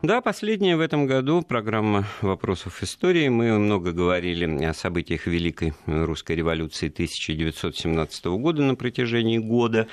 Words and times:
Да, 0.00 0.20
последняя 0.20 0.76
в 0.76 0.80
этом 0.80 1.08
году 1.08 1.42
программа 1.42 2.06
«Вопросов 2.22 2.84
истории». 2.84 3.26
Мы 3.28 3.58
много 3.58 3.90
говорили 3.90 4.64
о 4.64 4.72
событиях 4.72 5.26
Великой 5.26 5.74
русской 5.86 6.36
революции 6.36 6.88
1917 6.88 8.26
года 8.26 8.62
на 8.62 8.76
протяжении 8.76 9.38
года. 9.38 9.88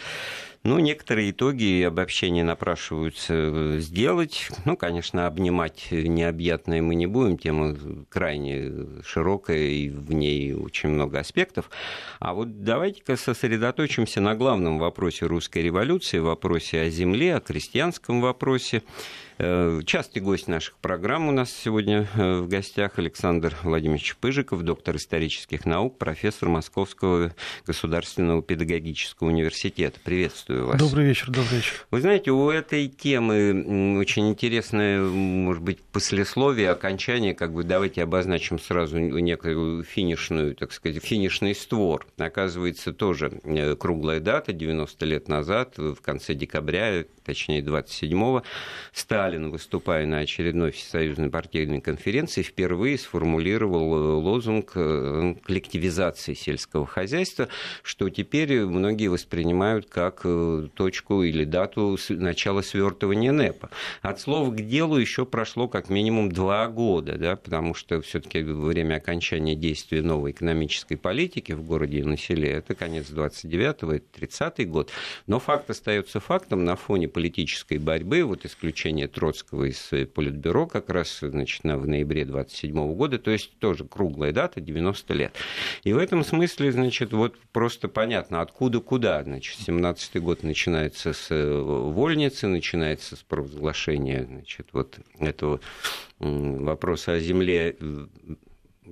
Ну, 0.62 0.78
некоторые 0.78 1.31
итоги 1.31 1.63
и 1.63 1.83
обобщения 1.83 2.44
напрашиваются 2.44 3.33
э, 3.33 3.78
сделать. 3.79 4.49
Ну, 4.65 4.78
конечно, 4.78 5.26
обнимать 5.26 5.88
необъятное 5.91 6.83
мы 6.83 6.93
не 6.93 7.07
будем, 7.07 7.39
тема 7.39 7.75
крайне 8.09 9.01
широкая, 9.03 9.57
и 9.57 9.89
в 9.89 10.13
ней 10.13 10.53
очень 10.53 10.89
много 10.89 11.19
аспектов. 11.19 11.71
А 12.19 12.35
вот 12.35 12.63
давайте-ка 12.63 13.15
сосредоточимся 13.15 14.21
на 14.21 14.35
главном 14.35 14.77
вопросе 14.77 15.25
русской 15.25 15.63
революции, 15.63 16.19
вопросе 16.19 16.81
о 16.81 16.89
земле, 16.89 17.35
о 17.35 17.41
крестьянском 17.41 18.21
вопросе. 18.21 18.83
Э, 19.38 19.81
частый 19.86 20.21
гость 20.21 20.47
наших 20.47 20.77
программ 20.77 21.27
у 21.27 21.31
нас 21.31 21.51
сегодня 21.51 22.07
э, 22.15 22.39
в 22.39 22.47
гостях 22.47 22.97
Александр 22.97 23.55
Владимирович 23.64 24.15
Пыжиков, 24.15 24.64
доктор 24.64 24.96
исторических 24.96 25.65
наук, 25.65 25.97
профессор 25.97 26.47
Московского 26.47 27.36
государственного 27.65 28.41
педагогического 28.41 29.27
университета. 29.27 30.00
Приветствую 30.01 30.68
вас. 30.68 30.79
Добрый 30.79 31.07
вечер, 31.07 31.27
добрый 31.27 31.57
вечер. 31.57 31.86
Вы 31.91 32.02
знаете, 32.02 32.31
у 32.31 32.50
этой 32.50 32.88
темы 32.88 33.97
очень 34.00 34.30
интересное, 34.30 35.02
может 35.02 35.63
быть, 35.63 35.81
послесловие, 35.81 36.69
окончание, 36.69 37.33
как 37.33 37.52
бы 37.53 37.66
давайте 37.66 38.03
обозначим 38.03 38.58
сразу 38.58 38.99
некую 38.99 39.83
финишную, 39.83 40.55
так 40.55 40.72
сказать, 40.72 41.03
финишный 41.03 41.55
створ. 41.55 42.08
Оказывается, 42.17 42.94
тоже 42.94 43.41
э, 43.44 43.75
круглая 43.75 44.22
дата, 44.22 44.53
90 44.53 45.05
лет 45.05 45.27
назад, 45.27 45.77
в 45.77 45.97
конце 46.02 46.36
декабря, 46.36 47.03
точнее 47.25 47.61
27-го, 47.61 48.44
Сталин, 48.94 49.50
выступая 49.50 50.06
на 50.06 50.20
очередной 50.20 50.72
всесоюзной 50.72 51.30
партийной 51.30 51.81
конференции, 51.81 52.44
впервые 52.44 52.97
сформулировал 52.97 53.95
э, 53.95 54.13
лозунг 54.22 54.72
э, 54.75 55.36
коллективизации 55.44 56.33
сельского 56.33 56.86
хозяйства, 56.86 57.47
что 57.83 58.09
теперь 58.09 58.66
многие 58.66 59.08
воспринимают 59.08 59.89
как 59.89 60.22
э, 60.23 60.67
точку 60.73 61.23
или 61.23 61.44
дату 61.44 61.97
начала 62.09 62.61
свертывания 62.61 63.31
НЭПа. 63.31 63.69
От 64.02 64.19
слова 64.19 64.52
к 64.52 64.66
делу 64.66 64.97
еще 64.97 65.25
прошло 65.25 65.67
как 65.67 65.89
минимум 65.89 66.31
два 66.31 66.67
года, 66.67 67.17
да, 67.17 67.36
потому 67.36 67.73
что 67.73 68.02
все-таки 68.02 68.42
время 68.42 68.95
окончания 68.95 69.55
действия 69.55 70.02
новой 70.02 70.31
экономической 70.31 70.95
политики 70.95 71.53
в 71.53 71.64
городе 71.64 71.99
и 71.99 72.03
на 72.03 72.17
селе 72.17 72.52
это 72.52 72.75
конец 72.75 73.09
29-го, 73.09 73.94
это 73.94 74.05
30-й 74.19 74.66
год. 74.66 74.92
Но 75.27 75.39
факт 75.39 75.69
остается 75.69 76.19
фактом 76.19 76.66
на 76.66 76.75
фоне 76.75 77.08
политической 77.16 77.77
борьбы, 77.77 78.25
вот 78.25 78.45
исключение 78.45 79.08
Троцкого 79.08 79.69
из 79.69 79.89
Политбюро 80.09 80.67
как 80.67 80.89
раз 80.89 81.19
значит, 81.21 81.63
в 81.63 81.88
ноябре 81.88 82.25
27 82.25 82.94
года, 82.94 83.17
то 83.19 83.31
есть 83.31 83.58
тоже 83.59 83.85
круглая 83.85 84.33
дата, 84.33 84.59
90 84.59 85.13
лет. 85.13 85.33
И 85.86 85.93
в 85.93 85.97
этом 85.97 86.25
смысле, 86.25 86.73
значит, 86.73 87.13
вот 87.13 87.38
просто 87.53 87.88
понятно, 87.88 88.41
откуда 88.41 88.81
куда. 88.81 89.23
Значит, 89.23 89.58
17 89.61 90.21
год 90.21 90.43
начинается 90.43 91.13
с 91.13 91.27
э, 91.31 91.61
вольницы, 91.61 92.47
начинается 92.47 93.16
с 93.16 93.23
провозглашения 93.23 94.25
значит, 94.25 94.67
вот 94.73 94.99
этого 95.17 95.61
вопроса 96.19 97.13
о 97.13 97.19
земле 97.19 97.77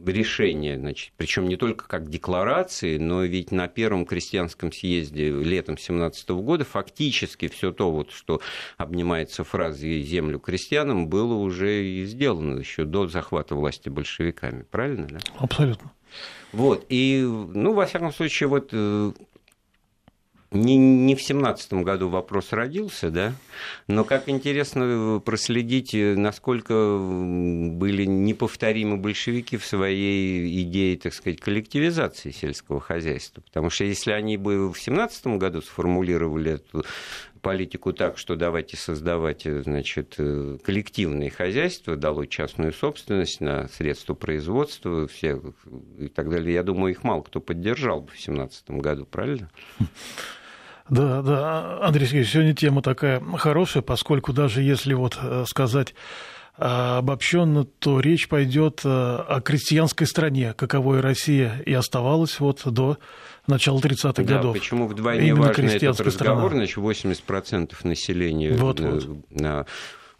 решение, 0.05 0.77
значит, 0.77 1.13
причем 1.17 1.47
не 1.47 1.55
только 1.55 1.87
как 1.87 2.09
декларации, 2.09 2.97
но 2.97 3.23
ведь 3.23 3.51
на 3.51 3.67
первом 3.67 4.05
крестьянском 4.05 4.71
съезде 4.71 5.29
летом 5.29 5.77
17 5.77 6.29
года 6.29 6.65
фактически 6.65 7.47
все 7.47 7.71
то, 7.71 7.91
вот, 7.91 8.11
что 8.11 8.41
обнимается 8.77 9.43
фразой 9.43 10.01
«землю 10.01 10.39
крестьянам», 10.39 11.07
было 11.07 11.33
уже 11.33 11.85
и 11.85 12.05
сделано 12.05 12.59
еще 12.59 12.85
до 12.85 13.07
захвата 13.07 13.55
власти 13.55 13.89
большевиками. 13.89 14.63
Правильно, 14.63 15.07
да? 15.07 15.19
Абсолютно. 15.37 15.91
Вот, 16.51 16.85
и, 16.89 17.21
ну, 17.23 17.73
во 17.73 17.85
всяком 17.87 18.13
случае, 18.13 18.47
вот 18.47 18.69
э, 18.71 19.11
не, 20.53 20.77
не 20.77 21.15
в 21.15 21.21
семнадцатом 21.21 21.83
году 21.83 22.09
вопрос 22.09 22.51
родился, 22.51 23.09
да, 23.09 23.33
но 23.87 24.03
как 24.03 24.29
интересно 24.29 25.21
проследить, 25.23 25.93
насколько 25.93 26.97
были 26.97 28.05
неповторимы 28.05 28.97
большевики 28.97 29.57
в 29.57 29.65
своей 29.65 30.61
идее, 30.63 30.97
так 30.97 31.13
сказать, 31.13 31.39
коллективизации 31.39 32.31
сельского 32.31 32.79
хозяйства. 32.79 33.41
Потому 33.41 33.69
что 33.69 33.83
если 33.83 34.11
они 34.11 34.37
бы 34.37 34.71
в 34.71 34.79
семнадцатом 34.79 35.39
году 35.39 35.61
сформулировали 35.61 36.53
эту 36.53 36.85
политику 37.43 37.93
так, 37.93 38.17
что 38.17 38.35
давайте 38.35 38.77
создавать 38.77 39.43
значит, 39.43 40.15
коллективные 40.15 41.29
хозяйства, 41.29 41.95
дало 41.95 42.25
частную 42.25 42.73
собственность 42.73 43.41
на 43.41 43.67
средства 43.67 44.13
производства 44.15 45.07
все, 45.07 45.41
и 45.99 46.07
так 46.07 46.29
далее. 46.29 46.53
Я 46.53 46.63
думаю, 46.63 46.91
их 46.91 47.03
мало 47.03 47.21
кто 47.21 47.41
поддержал 47.41 47.99
бы 48.01 48.07
в 48.07 48.11
2017 48.11 48.71
году, 48.71 49.05
правильно? 49.05 49.51
Да, 50.89 51.21
да, 51.21 51.79
Андрей 51.81 52.05
Сергеевич, 52.05 52.31
сегодня 52.31 52.53
тема 52.53 52.81
такая 52.81 53.21
хорошая, 53.37 53.83
поскольку 53.83 54.33
даже 54.33 54.61
если 54.61 54.93
вот 54.93 55.17
э, 55.21 55.45
сказать 55.47 55.95
э, 56.57 56.63
обобщенно, 56.65 57.63
то 57.63 58.01
речь 58.01 58.27
пойдет 58.27 58.81
э, 58.83 58.89
о 58.89 59.39
крестьянской 59.41 60.05
стране, 60.05 60.53
каковой 60.53 60.99
Россия 60.99 61.61
и 61.65 61.73
оставалась 61.73 62.39
вот 62.41 62.61
до 62.65 62.97
начала 63.47 63.79
30-х 63.79 64.23
да, 64.23 64.23
годов. 64.23 64.53
почему 64.53 64.87
вдвойне 64.87 65.29
Именно 65.29 65.47
важный 65.47 65.75
этот 65.75 66.01
разговор, 66.01 66.51
страна. 66.51 66.65
значит, 66.65 66.77
80% 66.77 67.73
населения 67.83 68.53
вот, 68.53 68.79
на, 68.79 68.91
вот. 68.91 69.31
на 69.31 69.65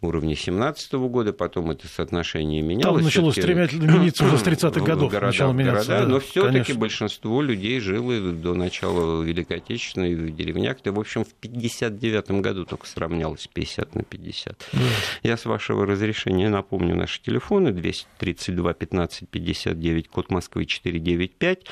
уровне 0.04 0.34
2017 0.34 0.92
года, 0.94 1.32
потом 1.32 1.70
это 1.70 1.88
соотношение 1.88 2.62
менялось. 2.62 2.96
Там 2.96 3.04
началось 3.04 3.34
стремительно 3.34 3.90
меняться 3.90 4.24
уже 4.24 4.38
с 4.38 4.42
30-х 4.42 4.80
годов. 4.80 5.10
Города, 5.10 5.26
начало 5.26 5.52
меняться, 5.52 5.86
города, 5.86 6.06
да, 6.06 6.12
но 6.12 6.20
все-таки 6.20 6.72
большинство 6.72 7.42
людей 7.42 7.80
жило 7.80 8.32
до 8.32 8.54
начала 8.54 9.22
Великой 9.22 9.58
Отечественной 9.58 10.14
в 10.14 10.34
деревнях. 10.34 10.78
Это, 10.80 10.92
в 10.92 11.00
общем, 11.00 11.24
в 11.24 11.34
59 11.34 12.30
году 12.42 12.64
только 12.64 12.86
сравнялось 12.86 13.48
50 13.52 13.94
на 13.94 14.02
50. 14.02 14.68
Да. 14.72 14.78
Я, 15.22 15.36
с 15.36 15.44
вашего 15.44 15.86
разрешения, 15.86 16.48
напомню 16.48 16.96
наши 16.96 17.22
телефоны 17.22 17.72
232 17.72 18.74
15 18.74 19.28
59, 19.28 20.08
код 20.08 20.30
Москвы 20.30 20.66
495, 20.66 21.66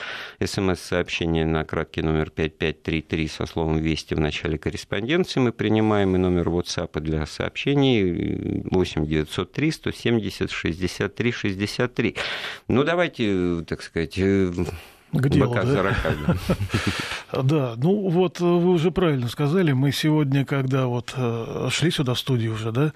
смс-сообщение 0.45 1.47
на 1.47 1.65
краткий 1.65 2.03
номер 2.03 2.31
5533 2.31 3.29
со 3.29 3.47
словом 3.47 3.79
«Вести» 3.79 4.15
в 4.15 4.21
начале 4.21 4.59
корреспонденции 4.59 5.41
мы 5.41 5.53
принимаем, 5.53 6.15
и 6.17 6.19
номер 6.19 6.49
WhatsApp 6.49 7.01
для 7.01 7.27
сообщений 7.27 8.03
8 8.71 9.07
903 9.07 9.73
170 9.73 10.51
63 10.51 11.33
63. 11.33 12.17
Ну, 12.69 12.85
давайте, 12.85 13.63
так 13.67 13.83
сказать, 13.83 14.19
э, 14.19 14.53
к 15.13 15.29
делу, 15.29 15.55
да? 15.55 15.95
да, 17.43 17.75
ну 17.77 18.09
вот 18.09 18.41
э, 18.41 18.45
вы 18.45 18.71
уже 18.71 18.91
правильно 18.91 19.29
сказали, 19.29 19.73
мы 19.73 19.93
сегодня, 19.93 20.45
когда 20.45 20.87
вот 20.87 21.13
э, 21.17 21.69
шли 21.71 21.91
сюда 21.91 22.15
в 22.15 22.19
студию 22.19 22.55
уже, 22.55 22.73
да, 22.73 22.93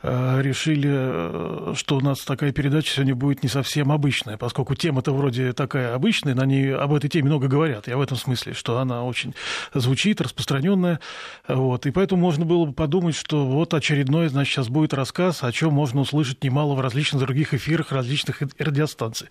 Э, 0.00 0.40
решили, 0.42 1.74
что 1.74 1.96
у 1.96 2.00
нас 2.00 2.20
такая 2.20 2.52
передача 2.52 2.92
сегодня 2.92 3.16
будет 3.16 3.42
не 3.42 3.48
совсем 3.48 3.90
обычная, 3.90 4.36
поскольку 4.36 4.76
тема-то 4.76 5.12
вроде 5.12 5.52
такая 5.52 5.92
обычная, 5.92 6.36
на 6.36 6.46
ней 6.46 6.72
об 6.72 6.94
этой 6.94 7.10
теме 7.10 7.26
много 7.26 7.48
говорят. 7.48 7.88
Я 7.88 7.96
в 7.96 8.00
этом 8.00 8.16
смысле, 8.16 8.54
что 8.54 8.78
она 8.78 9.02
очень 9.02 9.34
звучит, 9.74 10.20
распространенная. 10.20 11.00
Вот, 11.48 11.86
и 11.86 11.90
поэтому 11.90 12.20
можно 12.20 12.44
было 12.44 12.66
бы 12.66 12.72
подумать, 12.72 13.16
что 13.16 13.44
вот 13.44 13.74
очередной, 13.74 14.28
значит, 14.28 14.54
сейчас 14.54 14.68
будет 14.68 14.94
рассказ, 14.94 15.42
о 15.42 15.50
чем 15.50 15.72
можно 15.72 16.02
услышать 16.02 16.44
немало 16.44 16.74
в 16.74 16.80
различных 16.80 17.20
других 17.20 17.52
эфирах 17.52 17.90
различных 17.90 18.40
радиостанций. 18.58 19.28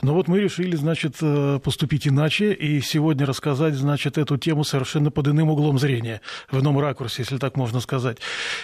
Но 0.00 0.14
вот 0.14 0.28
мы 0.28 0.38
решили, 0.38 0.76
значит, 0.76 1.16
поступить 1.74 2.06
иначе 2.06 2.52
и 2.52 2.80
сегодня 2.80 3.26
рассказать, 3.26 3.74
значит, 3.74 4.16
эту 4.16 4.36
тему 4.36 4.62
совершенно 4.62 5.10
под 5.10 5.26
иным 5.26 5.50
углом 5.50 5.80
зрения, 5.80 6.20
в 6.48 6.60
ином 6.60 6.78
ракурсе, 6.78 7.22
если 7.22 7.36
так 7.36 7.56
можно 7.56 7.80
сказать. 7.80 8.18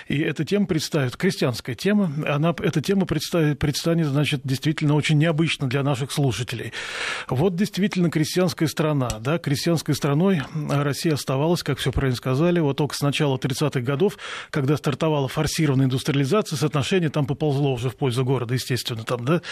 И 0.06 0.20
эта 0.20 0.44
тема 0.44 0.66
представит 0.66 1.20
христианская 1.20 1.74
тема. 1.74 2.12
Она, 2.24 2.54
эта 2.62 2.80
тема 2.80 3.06
предстанет, 3.06 3.58
предстанет, 3.58 4.06
значит, 4.06 4.42
действительно 4.44 4.94
очень 4.94 5.18
необычно 5.18 5.66
для 5.66 5.82
наших 5.82 6.12
слушателей. 6.12 6.72
Вот 7.28 7.56
действительно 7.56 8.10
крестьянская 8.10 8.68
страна. 8.68 9.08
Да, 9.18 9.38
крестьянской 9.38 9.96
страной 9.96 10.42
Россия 10.54 11.14
оставалась, 11.14 11.64
как 11.64 11.78
все 11.78 11.90
правильно 11.90 12.16
сказали, 12.16 12.60
вот 12.60 12.76
только 12.76 12.94
с 12.94 13.00
начала 13.00 13.38
30-х 13.38 13.80
годов, 13.80 14.18
когда 14.50 14.76
стартовала 14.76 15.26
форсированная 15.26 15.86
индустриализация, 15.86 16.56
соотношение 16.56 17.10
там 17.10 17.26
поползло 17.26 17.72
уже 17.72 17.90
в 17.90 17.96
пользу 17.96 18.24
города, 18.24 18.54
естественно, 18.54 19.02
там, 19.02 19.24
да, 19.24 19.42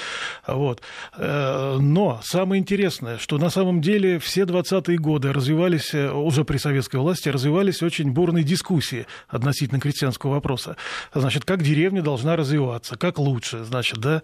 вот. 0.47 0.81
Э, 1.17 1.77
но 1.81 2.21
самое 2.23 2.61
интересное, 2.61 3.19
что 3.19 3.37
на 3.39 3.48
самом 3.51 3.81
деле 3.81 4.19
все 4.19 4.43
20-е 4.43 4.99
годы 4.99 5.33
развивались, 5.33 5.95
э, 5.95 6.11
уже 6.11 6.45
при 6.45 6.59
советской 6.59 6.97
власти, 6.97 7.29
развивались 7.29 7.83
очень 7.83 8.11
бурные 8.11 8.45
дискуссии 8.45 9.07
относительно 9.29 9.81
крестьянского 9.81 10.33
вопроса. 10.33 10.77
Значит, 11.15 11.45
как 11.45 11.63
деревня 11.63 12.03
должна 12.03 12.37
развиваться, 12.37 12.97
как 12.97 13.19
лучше, 13.19 13.65
значит, 13.65 13.99
да, 13.99 14.23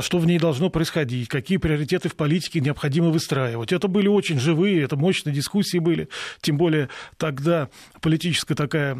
что 0.00 0.18
в 0.18 0.26
ней 0.26 0.38
должно 0.38 0.70
происходить, 0.70 1.28
какие 1.28 1.58
приоритеты 1.58 2.08
в 2.08 2.16
политике 2.16 2.60
необходимо 2.60 3.08
выстраивать. 3.08 3.72
Это 3.72 3.88
были 3.88 4.08
очень 4.08 4.38
живые, 4.38 4.82
это 4.82 4.96
мощные 4.96 5.34
дискуссии 5.34 5.78
были, 5.78 6.08
тем 6.40 6.56
более 6.56 6.88
тогда 7.16 7.68
политическая 8.00 8.54
такая 8.54 8.96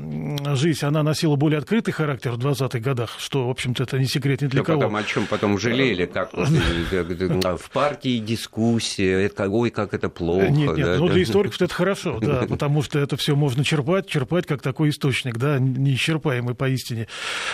жизнь, 0.55 0.85
она 0.85 1.03
носила 1.03 1.37
более 1.37 1.59
открытый 1.59 1.93
характер 1.93 2.33
в 2.33 2.39
20-х 2.39 2.79
годах, 2.79 3.17
что, 3.19 3.47
в 3.47 3.51
общем-то, 3.51 3.83
это 3.83 3.99
не 3.99 4.07
секрет 4.07 4.43
ни 4.43 4.47
для 4.47 4.61
да 4.61 4.65
кого. 4.65 4.81
Потом 4.81 4.97
о 4.97 5.03
чем 5.03 5.27
потом 5.27 5.59
жалели, 5.59 6.07
как 6.07 6.33
в 6.33 7.71
партии 7.73 8.19
дискуссии, 8.19 9.27
ой, 9.63 9.71
как 9.71 9.95
это 9.95 10.09
плохо. 10.09 10.49
Нет, 10.49 10.77
нет, 10.77 10.99
ну 10.99 11.09
для 11.09 11.23
историков 11.23 11.61
это 11.61 11.73
хорошо, 11.73 12.19
да, 12.23 12.47
потому 12.49 12.83
что 12.83 12.99
это 12.99 13.17
все 13.17 13.37
можно 13.37 13.65
черпать, 13.65 14.07
черпать 14.07 14.47
как 14.47 14.63
такой 14.63 14.91
источник, 14.91 15.39
да, 15.39 15.59
неисчерпаемый 15.59 16.55
поистине. 16.55 17.07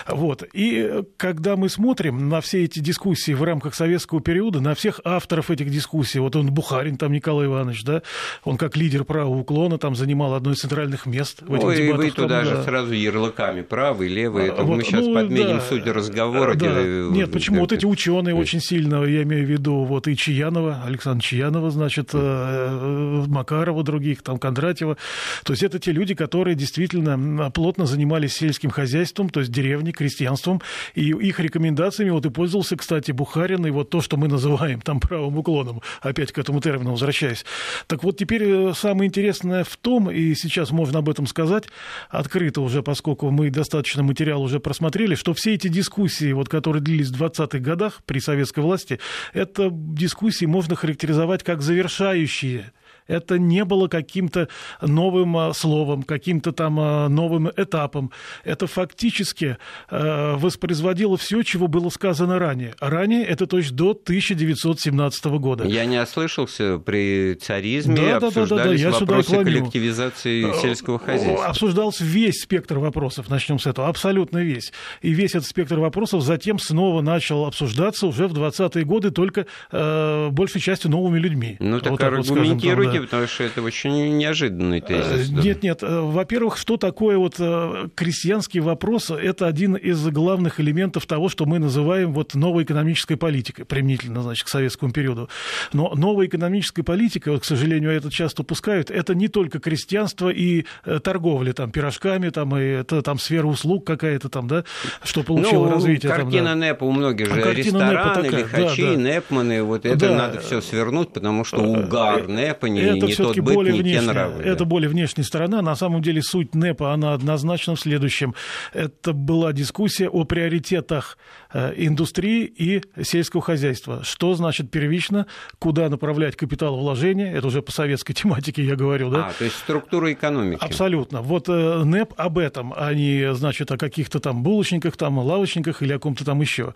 Вот. 0.09 0.43
И 0.53 1.03
когда 1.17 1.57
мы 1.57 1.69
смотрим 1.69 2.29
на 2.29 2.41
все 2.41 2.65
эти 2.65 2.79
дискуссии 2.79 3.33
в 3.33 3.43
рамках 3.43 3.75
советского 3.75 4.21
периода, 4.21 4.61
на 4.61 4.75
всех 4.75 5.01
авторов 5.05 5.51
этих 5.51 5.71
дискуссий, 5.71 6.19
вот 6.19 6.37
он 6.37 6.51
Бухарин, 6.51 6.97
там 6.97 7.13
Николай 7.13 7.47
Иванович, 7.47 7.85
да, 7.85 8.03
он 8.45 8.57
как 8.57 8.77
лидер 8.77 9.05
правого 9.05 9.39
уклона 9.39 9.79
там 9.79 9.95
занимал 9.95 10.35
одно 10.35 10.53
из 10.53 10.59
центральных 10.59 11.07
мест 11.07 11.43
в 11.43 11.55
этих 11.55 11.65
Ой, 11.65 11.77
дебатах. 11.77 12.05
вы 12.05 12.11
туда 12.11 12.39
там, 12.39 12.45
же 12.45 12.57
да. 12.57 12.63
сразу 12.65 12.93
ярлыками 12.95 13.63
правый, 13.63 14.09
левый, 14.09 14.49
это 14.49 14.63
вот, 14.63 14.77
мы 14.77 14.83
сейчас 14.83 15.05
ну, 15.07 15.15
подменим 15.15 15.59
да, 15.59 15.61
суть 15.61 15.87
разговора. 15.87 16.55
Да. 16.55 16.83
Где... 16.83 17.19
Нет, 17.19 17.33
почему? 17.33 17.61
Вот 17.61 17.73
эти 17.73 17.85
ученые 17.85 18.35
очень 18.35 18.61
сильно, 18.61 19.05
я 19.05 19.23
имею 19.23 19.47
в 19.47 19.51
виду, 19.51 19.85
вот 19.85 20.09
и 20.09 20.17
Чаянова, 20.17 20.83
Александр 20.87 21.23
Чаянова, 21.23 21.71
значит, 21.71 21.98
э, 22.13 23.25
Макарова, 23.27 23.83
других, 23.83 24.23
там, 24.23 24.39
Кондратьева. 24.39 24.97
То 25.45 25.53
есть 25.53 25.63
это 25.63 25.79
те 25.79 25.93
люди, 25.93 26.15
которые 26.15 26.55
действительно 26.55 27.51
плотно 27.51 27.87
занимались 27.87 28.35
сельским 28.35 28.71
хозяйством, 28.71 29.29
то 29.31 29.41
есть 29.41 29.53
деревней, 29.53 29.93
крестьянством, 29.93 30.61
и 30.95 31.11
их 31.11 31.41
рекомендациями 31.41 32.11
вот 32.11 32.27
и 32.27 32.31
пользовался, 32.31 32.77
кстати, 32.77 33.13
Бухарин, 33.13 33.67
и 33.67 33.71
вот 33.71 33.91
то, 33.91 34.01
что 34.01 34.17
мы 34.17 34.29
называем 34.29 34.81
там 34.81 35.01
правым 35.01 35.39
уклоном, 35.39 35.83
опять 36.01 36.33
к 36.33 36.39
этому 36.39 36.61
термину 36.61 36.93
возвращаясь. 36.93 37.45
Так 37.87 38.03
вот 38.05 38.17
теперь 38.17 38.43
э, 38.45 38.73
самое 38.75 39.09
интересное 39.09 39.65
в 39.65 39.77
том, 39.77 40.11
и 40.11 40.35
сейчас 40.35 40.71
можно 40.71 40.99
об 40.99 41.09
этом 41.09 41.27
сказать 41.27 41.65
открыто 42.09 42.61
уже, 42.61 42.83
поскольку 42.83 43.31
мы 43.31 43.51
достаточно 43.51 44.03
материал 44.03 44.43
уже 44.43 44.61
просмотрели, 44.61 45.15
что 45.15 45.35
все 45.35 45.55
эти 45.55 45.69
дискуссии, 45.69 46.33
вот, 46.33 46.49
которые 46.49 46.83
длились 46.83 47.09
в 47.09 47.23
20-х 47.23 47.59
годах 47.59 48.01
при 48.07 48.19
советской 48.21 48.61
власти, 48.61 48.99
это 49.33 49.71
дискуссии 49.73 50.45
можно 50.45 50.77
характеризовать 50.77 51.43
как 51.43 51.63
завершающие 51.79 52.73
это 53.09 53.39
не 53.39 53.65
было 53.65 53.89
каким-то 53.89 54.49
новым 54.81 55.37
а, 55.37 55.53
словом, 55.55 56.03
каким-то 56.03 56.53
там 56.53 56.79
а, 56.79 57.09
новым 57.09 57.51
этапом. 57.57 58.13
Это 58.45 58.67
фактически 58.67 59.57
э, 59.91 60.35
воспроизводило 60.37 61.17
все, 61.17 61.43
чего 61.43 61.67
было 61.67 61.89
сказано 61.89 62.39
ранее. 62.39 62.75
Ранее 62.81 63.25
это 63.25 63.47
то 63.47 63.59
есть 63.59 63.75
до 63.75 63.91
1917 63.91 65.25
года. 65.25 65.65
Я 65.65 65.87
не 65.87 66.01
ослышался, 66.01 66.79
при 66.79 67.35
царизме 67.35 67.97
да, 67.97 68.17
обсуждались 68.17 68.49
да, 68.51 68.57
да, 68.57 68.65
да, 68.65 68.75
я 68.75 68.91
вопросы 68.91 69.45
коллективизации 69.45 70.51
э, 70.51 70.61
сельского 70.61 70.99
хозяйства. 70.99 71.47
Обсуждался 71.47 72.05
весь 72.05 72.43
спектр 72.43 72.79
вопросов, 72.79 73.29
начнем 73.31 73.59
с 73.59 73.67
этого, 73.67 73.89
абсолютно 73.89 74.39
весь. 74.39 74.73
И 75.01 75.13
весь 75.13 75.35
этот 75.35 75.47
спектр 75.47 75.79
вопросов 75.79 76.23
затем 76.23 76.59
снова 76.59 77.01
начал 77.01 77.47
обсуждаться 77.47 78.07
уже 78.07 78.29
в 78.29 78.35
20-е 78.35 78.85
годы 78.85 79.11
только 79.11 79.47
э, 79.73 80.29
большей 80.31 80.61
частью 80.61 80.91
новыми 80.91 81.19
людьми. 81.19 81.57
Ну 81.61 81.81
так 81.81 81.93
вот 81.93 82.03
аргументируйте, 82.03 82.98
вот, 82.98 82.98
потому 83.03 83.27
что 83.27 83.45
это 83.45 83.63
очень 83.63 84.17
неожиданный 84.17 84.81
тезис. 84.81 85.29
Да. 85.29 85.43
Нет, 85.43 85.63
нет. 85.63 85.83
Э, 85.83 86.01
во-первых, 86.01 86.57
что 86.57 86.77
такое 86.77 87.19
вот 87.19 87.37
э, 87.39 87.89
крестьянский 87.95 88.61
вопрос? 88.61 89.11
Это 89.11 89.47
один 89.47 89.75
из 89.75 90.07
главных 90.09 90.61
элементов 90.61 91.07
того, 91.07 91.29
что 91.29 91.47
мы 91.47 91.59
называем 91.59 92.13
вот 92.13 92.35
новой 92.35 92.65
экономической 92.65 93.17
политикой, 93.17 93.65
применительно, 93.65 94.23
значит, 94.23 94.47
к 94.47 94.49
советскому 94.49 94.93
периоду. 94.93 95.29
Но 95.73 95.95
новая 95.95 96.27
экономическая 96.27 96.83
политика, 96.83 97.33
вот, 97.33 97.43
к 97.43 97.45
сожалению, 97.45 97.91
это 97.91 98.11
часто 98.11 98.43
упускают, 98.43 98.91
это 98.91 99.15
не 99.15 99.29
только 99.29 99.59
крестьянство 99.59 100.29
и 100.29 100.65
э, 100.85 100.99
торговля 101.01 101.53
там 101.53 101.71
пирожками, 101.71 102.31
там, 102.31 102.57
и 102.57 102.63
это 102.63 103.03
там 103.03 103.19
сфера 103.19 103.47
услуг 103.47 103.87
какая-то 103.87 104.29
там, 104.29 104.49
да, 104.49 104.65
что 105.03 105.23
получило 105.23 105.67
ну, 105.67 105.73
развитие. 105.73 106.11
Картина 106.11 106.51
там, 106.51 106.61
да. 106.61 106.67
НЭПа 106.67 106.85
у 106.85 106.93
многих 106.93 107.35
же 107.35 107.43
а 107.43 107.53
рестораны, 107.53 108.27
лихачи, 108.29 108.83
да, 108.83 108.93
да. 108.93 108.99
НЭПманы, 108.99 109.63
вот 109.63 109.87
это 109.87 109.97
да. 109.97 110.15
надо 110.15 110.41
все 110.41 110.61
свернуть, 110.61 111.13
потому 111.13 111.45
что 111.45 111.59
угар 111.63 112.29
НЭПа 112.29 112.67
не, 112.67 112.88
это 112.97 113.07
не 113.07 113.15
тот 113.15 113.39
быт, 113.39 113.55
более 113.55 113.75
не 113.75 113.81
внешняя, 113.81 114.01
те 114.01 114.07
нравы. 114.07 114.43
Это 114.43 114.59
да. 114.61 114.65
более 114.65 114.89
внешняя 114.89 115.25
сторона. 115.25 115.63
На 115.63 115.75
самом 115.75 116.03
деле 116.03 116.23
суть 116.23 116.55
НЭПа, 116.55 116.93
она 116.93 117.15
однозначно 117.15 117.75
в 117.75 117.81
следующем. 117.81 118.35
Это 118.73 119.13
была 119.13 119.53
дискуссия 119.53 120.09
о 120.09 120.25
приоритетах 120.25 121.19
э, 121.53 121.75
индустрии 121.77 122.45
и 122.45 122.83
сельского 123.03 123.43
хозяйства. 123.43 124.03
Что 124.05 124.35
значит 124.35 124.71
первично, 124.71 125.27
куда 125.59 125.89
направлять 125.89 126.37
капиталовложения, 126.37 127.33
это 127.35 127.47
уже 127.47 127.63
по 127.63 127.73
советской 127.73 128.13
тематике 128.15 128.65
я 128.65 128.77
говорю, 128.77 129.11
да? 129.11 129.29
А, 129.29 129.33
то 129.33 129.45
есть 129.45 129.57
структура 129.57 130.13
экономики. 130.13 130.59
Абсолютно. 130.61 131.23
Вот 131.23 131.49
э, 131.49 131.83
НЭП 131.85 132.15
об 132.17 132.39
этом, 132.39 132.73
а 132.77 132.93
не, 132.95 133.35
значит, 133.35 133.71
о 133.71 133.77
каких-то 133.77 134.21
там 134.21 134.43
булочниках, 134.43 134.97
там, 134.97 135.19
лавочниках 135.19 135.83
или 135.83 135.93
о 135.93 135.99
ком-то 135.99 136.25
там 136.25 136.41
еще, 136.41 136.75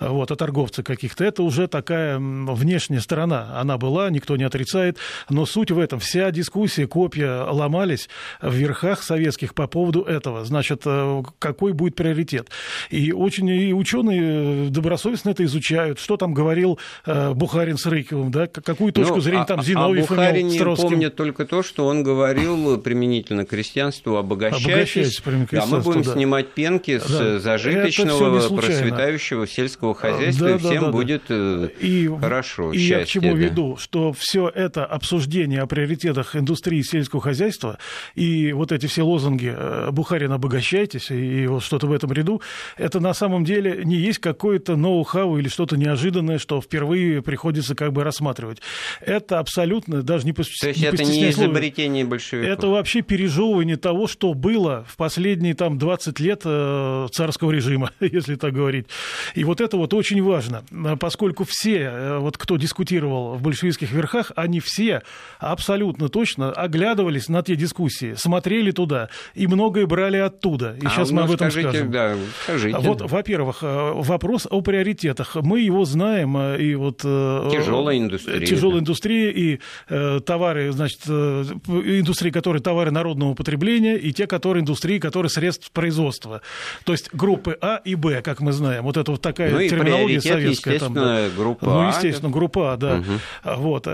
вот, 0.00 0.30
о 0.30 0.36
торговцах 0.36 0.84
каких-то. 0.84 1.24
Это 1.24 1.42
уже 1.42 1.68
такая 1.68 2.18
внешняя 2.18 3.00
сторона. 3.00 3.58
Она 3.60 3.78
была, 3.78 4.10
никто 4.10 4.36
не 4.36 4.44
отрицает, 4.44 4.98
но 5.28 5.46
суть 5.52 5.70
в 5.70 5.78
этом. 5.78 6.00
Вся 6.00 6.30
дискуссия, 6.30 6.86
копья 6.86 7.44
ломались 7.44 8.08
в 8.40 8.52
верхах 8.54 9.02
советских 9.02 9.54
по 9.54 9.66
поводу 9.66 10.02
этого. 10.02 10.44
Значит, 10.44 10.82
э, 10.86 11.22
какой 11.38 11.72
будет 11.72 11.94
приоритет. 11.94 12.48
И 12.90 13.12
очень 13.12 13.48
и 13.48 13.72
ученые 13.72 14.70
добросовестно 14.70 15.30
это 15.30 15.44
изучают. 15.44 16.00
Что 16.00 16.16
там 16.16 16.32
говорил 16.32 16.78
э, 17.04 17.32
Бухарин 17.34 17.76
с 17.76 17.86
Рыковым, 17.86 18.30
да? 18.30 18.46
Какую 18.46 18.92
точку 18.92 19.16
ну, 19.16 19.20
зрения 19.20 19.44
там 19.44 19.60
а, 19.60 19.62
Зиновьев 19.62 20.10
а 20.10 20.14
Бухарин 20.14 20.48
имел 20.48 20.76
с 20.76 20.80
помнит 20.80 21.14
только 21.16 21.44
то, 21.44 21.62
что 21.62 21.86
он 21.86 22.02
говорил 22.02 22.78
применительно 22.78 23.44
к 23.44 23.50
крестьянству, 23.50 24.16
обогащайтесь. 24.16 25.20
Да, 25.50 25.66
мы 25.66 25.80
будем 25.80 26.02
да. 26.02 26.12
снимать 26.12 26.48
пенки 26.52 26.98
да. 26.98 27.04
с 27.04 27.40
зажиточного, 27.40 28.56
процветающего 28.56 29.46
сельского 29.46 29.94
хозяйства, 29.94 30.48
да, 30.48 30.54
и 30.54 30.58
всем 30.58 30.74
да, 30.74 30.86
да, 30.86 30.92
будет 30.92 31.22
да. 31.28 31.68
И, 31.80 32.08
хорошо, 32.20 32.72
И 32.72 32.78
счастье, 32.78 32.98
я 32.98 33.04
к 33.04 33.08
чему 33.08 33.32
да. 33.32 33.38
веду, 33.38 33.76
что 33.76 34.12
все 34.16 34.48
это 34.48 34.84
обсуждение 34.84 35.31
о 35.40 35.66
приоритетах 35.66 36.36
индустрии 36.36 36.82
сельского 36.82 37.20
хозяйства 37.20 37.78
и 38.14 38.52
вот 38.52 38.72
эти 38.72 38.86
все 38.86 39.02
лозунги 39.02 39.52
э, 39.54 39.90
«Бухарин, 39.90 40.32
обогащайтесь» 40.32 41.10
и 41.10 41.46
вот 41.46 41.62
что-то 41.62 41.86
в 41.86 41.92
этом 41.92 42.12
ряду, 42.12 42.42
это 42.76 43.00
на 43.00 43.14
самом 43.14 43.44
деле 43.44 43.82
не 43.84 43.96
есть 43.96 44.18
какое-то 44.18 44.76
ноу-хау 44.76 45.38
или 45.38 45.48
что-то 45.48 45.76
неожиданное, 45.76 46.38
что 46.38 46.60
впервые 46.60 47.22
приходится 47.22 47.74
как 47.74 47.92
бы 47.92 48.04
рассматривать. 48.04 48.58
Это 49.00 49.38
абсолютно, 49.38 50.02
даже 50.02 50.26
не 50.26 50.32
То 50.32 50.42
есть 50.42 50.80
не 50.80 50.86
это 50.86 51.04
не 51.04 51.30
изобретение 51.30 52.04
большевиков? 52.04 52.50
Это 52.50 52.68
вообще 52.68 53.02
пережевывание 53.02 53.76
того, 53.76 54.06
что 54.06 54.34
было 54.34 54.84
в 54.88 54.96
последние 54.96 55.54
там 55.54 55.78
20 55.78 56.20
лет 56.20 56.42
э, 56.44 57.08
царского 57.12 57.50
режима, 57.50 57.90
если 58.00 58.34
так 58.34 58.52
говорить. 58.52 58.86
И 59.34 59.44
вот 59.44 59.60
это 59.60 59.76
вот 59.76 59.94
очень 59.94 60.22
важно, 60.22 60.64
поскольку 60.98 61.44
все, 61.48 61.78
э, 61.78 62.18
вот 62.18 62.38
кто 62.38 62.56
дискутировал 62.56 63.34
в 63.34 63.42
большевистских 63.42 63.92
верхах, 63.92 64.32
они 64.36 64.60
все 64.60 65.02
абсолютно 65.38 66.08
точно 66.08 66.52
оглядывались 66.52 67.28
на 67.28 67.42
те 67.42 67.56
дискуссии, 67.56 68.14
смотрели 68.14 68.70
туда 68.70 69.08
и 69.34 69.46
многое 69.46 69.86
брали 69.86 70.16
оттуда. 70.16 70.76
И 70.80 70.86
а, 70.86 70.90
сейчас 70.90 71.10
мы 71.10 71.22
об 71.22 71.30
этом 71.30 71.50
скажите, 71.50 71.68
скажем. 71.68 71.90
Да, 71.90 72.16
скажите. 72.44 72.78
Вот, 72.78 73.02
во-первых, 73.02 73.58
э, 73.62 73.92
вопрос 73.94 74.46
о 74.50 74.60
приоритетах. 74.60 75.36
Мы 75.36 75.60
его 75.60 75.84
знаем, 75.84 76.36
э, 76.36 76.62
и 76.62 76.74
вот... 76.74 77.00
Э, 77.04 77.48
тяжелая 77.50 77.98
индустрия. 77.98 78.46
Тяжелая 78.46 78.80
индустрия 78.80 79.30
и 79.30 79.60
э, 79.88 80.20
товары, 80.24 80.72
значит, 80.72 81.00
э, 81.08 81.44
индустрии, 81.66 82.30
которые 82.30 82.62
товары 82.62 82.90
народного 82.90 83.34
потребления, 83.34 83.96
и 83.96 84.12
те, 84.12 84.26
которые 84.26 84.62
индустрии, 84.62 84.98
которые 84.98 85.30
средств 85.30 85.70
производства. 85.70 86.42
То 86.84 86.92
есть 86.92 87.12
группы 87.12 87.56
А 87.60 87.76
и 87.84 87.94
Б, 87.94 88.22
как 88.22 88.40
мы 88.40 88.52
знаем. 88.52 88.84
Вот 88.84 88.96
это 88.96 89.12
вот 89.12 89.22
такая 89.22 89.50
ну, 89.50 89.58
терминология 89.60 90.20
советская. 90.20 90.74
Естественно, 90.74 90.94
там, 90.94 91.14
да. 91.14 91.28
группа 91.36 91.64
Ну, 91.64 91.88
естественно, 91.88 92.30
группа 92.30 92.72
А, 92.72 92.76
да. 92.76 92.96
Угу. 92.96 93.56
Вот. 93.56 93.86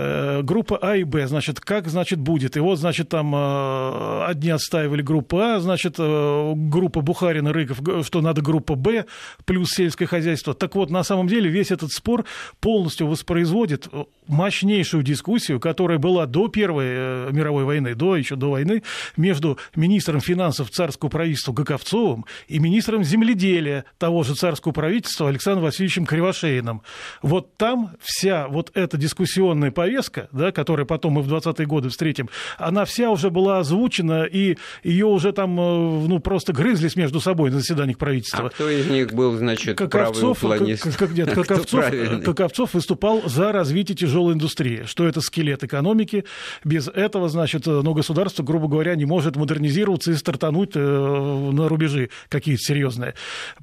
Группа 0.43 0.77
А 0.81 0.95
и 0.95 1.03
Б 1.03 1.18
Значит, 1.27 1.59
как, 1.59 1.87
значит, 1.87 2.19
будет. 2.19 2.57
И 2.57 2.59
вот, 2.59 2.79
значит, 2.79 3.09
там 3.09 3.33
э, 3.35 4.25
одни 4.25 4.49
отстаивали 4.49 5.01
группу 5.01 5.39
А, 5.39 5.59
значит, 5.59 5.95
э, 5.97 6.53
группа 6.55 7.01
Бухарина, 7.01 7.53
Рыков, 7.53 8.05
что 8.05 8.21
надо 8.21 8.41
группа 8.41 8.75
Б 8.75 9.05
плюс 9.45 9.69
сельское 9.71 10.05
хозяйство. 10.05 10.53
Так 10.53 10.75
вот, 10.75 10.89
на 10.89 11.03
самом 11.03 11.27
деле 11.27 11.49
весь 11.49 11.71
этот 11.71 11.91
спор 11.91 12.25
полностью 12.59 13.07
воспроизводит 13.07 13.87
мощнейшую 14.27 15.03
дискуссию, 15.03 15.59
которая 15.59 15.97
была 15.97 16.25
до 16.25 16.47
Первой 16.47 17.31
мировой 17.31 17.63
войны, 17.63 17.95
до 17.95 18.15
еще 18.15 18.35
до 18.35 18.51
войны, 18.51 18.83
между 19.17 19.57
министром 19.75 20.21
финансов 20.21 20.69
царского 20.69 21.09
правительства 21.09 21.53
Гаковцовым 21.53 22.25
и 22.47 22.59
министром 22.59 23.03
земледелия 23.03 23.85
того 23.97 24.23
же 24.23 24.35
царского 24.35 24.71
правительства 24.71 25.29
Александром 25.29 25.65
Васильевичем 25.65 26.05
Кривошеиным. 26.05 26.81
Вот 27.21 27.57
там 27.57 27.91
вся 27.99 28.47
вот 28.47 28.71
эта 28.73 28.97
дискуссионная 28.97 29.71
повестка, 29.71 30.29
да, 30.31 30.51
которую 30.51 30.85
потом 30.85 31.08
мы 31.09 31.21
в 31.21 31.33
20-е 31.33 31.65
годы 31.65 31.89
встретим, 31.89 32.29
она 32.57 32.85
вся 32.85 33.09
уже 33.09 33.29
была 33.29 33.59
озвучена, 33.59 34.23
и 34.23 34.57
ее 34.83 35.05
уже 35.05 35.31
там 35.31 35.59
э, 35.59 36.07
ну, 36.07 36.19
просто 36.19 36.53
грызлись 36.53 36.95
между 36.95 37.19
собой 37.19 37.51
на 37.51 37.59
заседаниях 37.59 37.97
правительства. 37.97 38.47
А 38.47 38.49
кто 38.49 38.69
из 38.69 38.87
них 38.87 39.13
был, 39.13 39.37
значит, 39.37 39.77
Каковцов, 39.77 40.39
правый 40.39 40.77
как, 40.77 40.95
как, 40.95 41.11
нет, 41.11 41.31
Каковцов, 41.31 41.85
Каковцов 42.23 42.73
выступал 42.73 43.23
за 43.25 43.51
развитие 43.51 43.95
тяжелой 43.95 44.33
индустрии, 44.33 44.83
что 44.85 45.07
это 45.07 45.21
скелет 45.21 45.63
экономики. 45.63 46.25
Без 46.63 46.87
этого, 46.87 47.29
значит, 47.29 47.65
ну, 47.65 47.93
государство, 47.93 48.43
грубо 48.43 48.67
говоря, 48.67 48.95
не 48.95 49.05
может 49.05 49.35
модернизироваться 49.35 50.11
и 50.11 50.15
стартануть 50.15 50.71
э, 50.75 50.79
на 50.79 51.67
рубежи 51.67 52.09
какие-то 52.29 52.61
серьезные. 52.61 53.13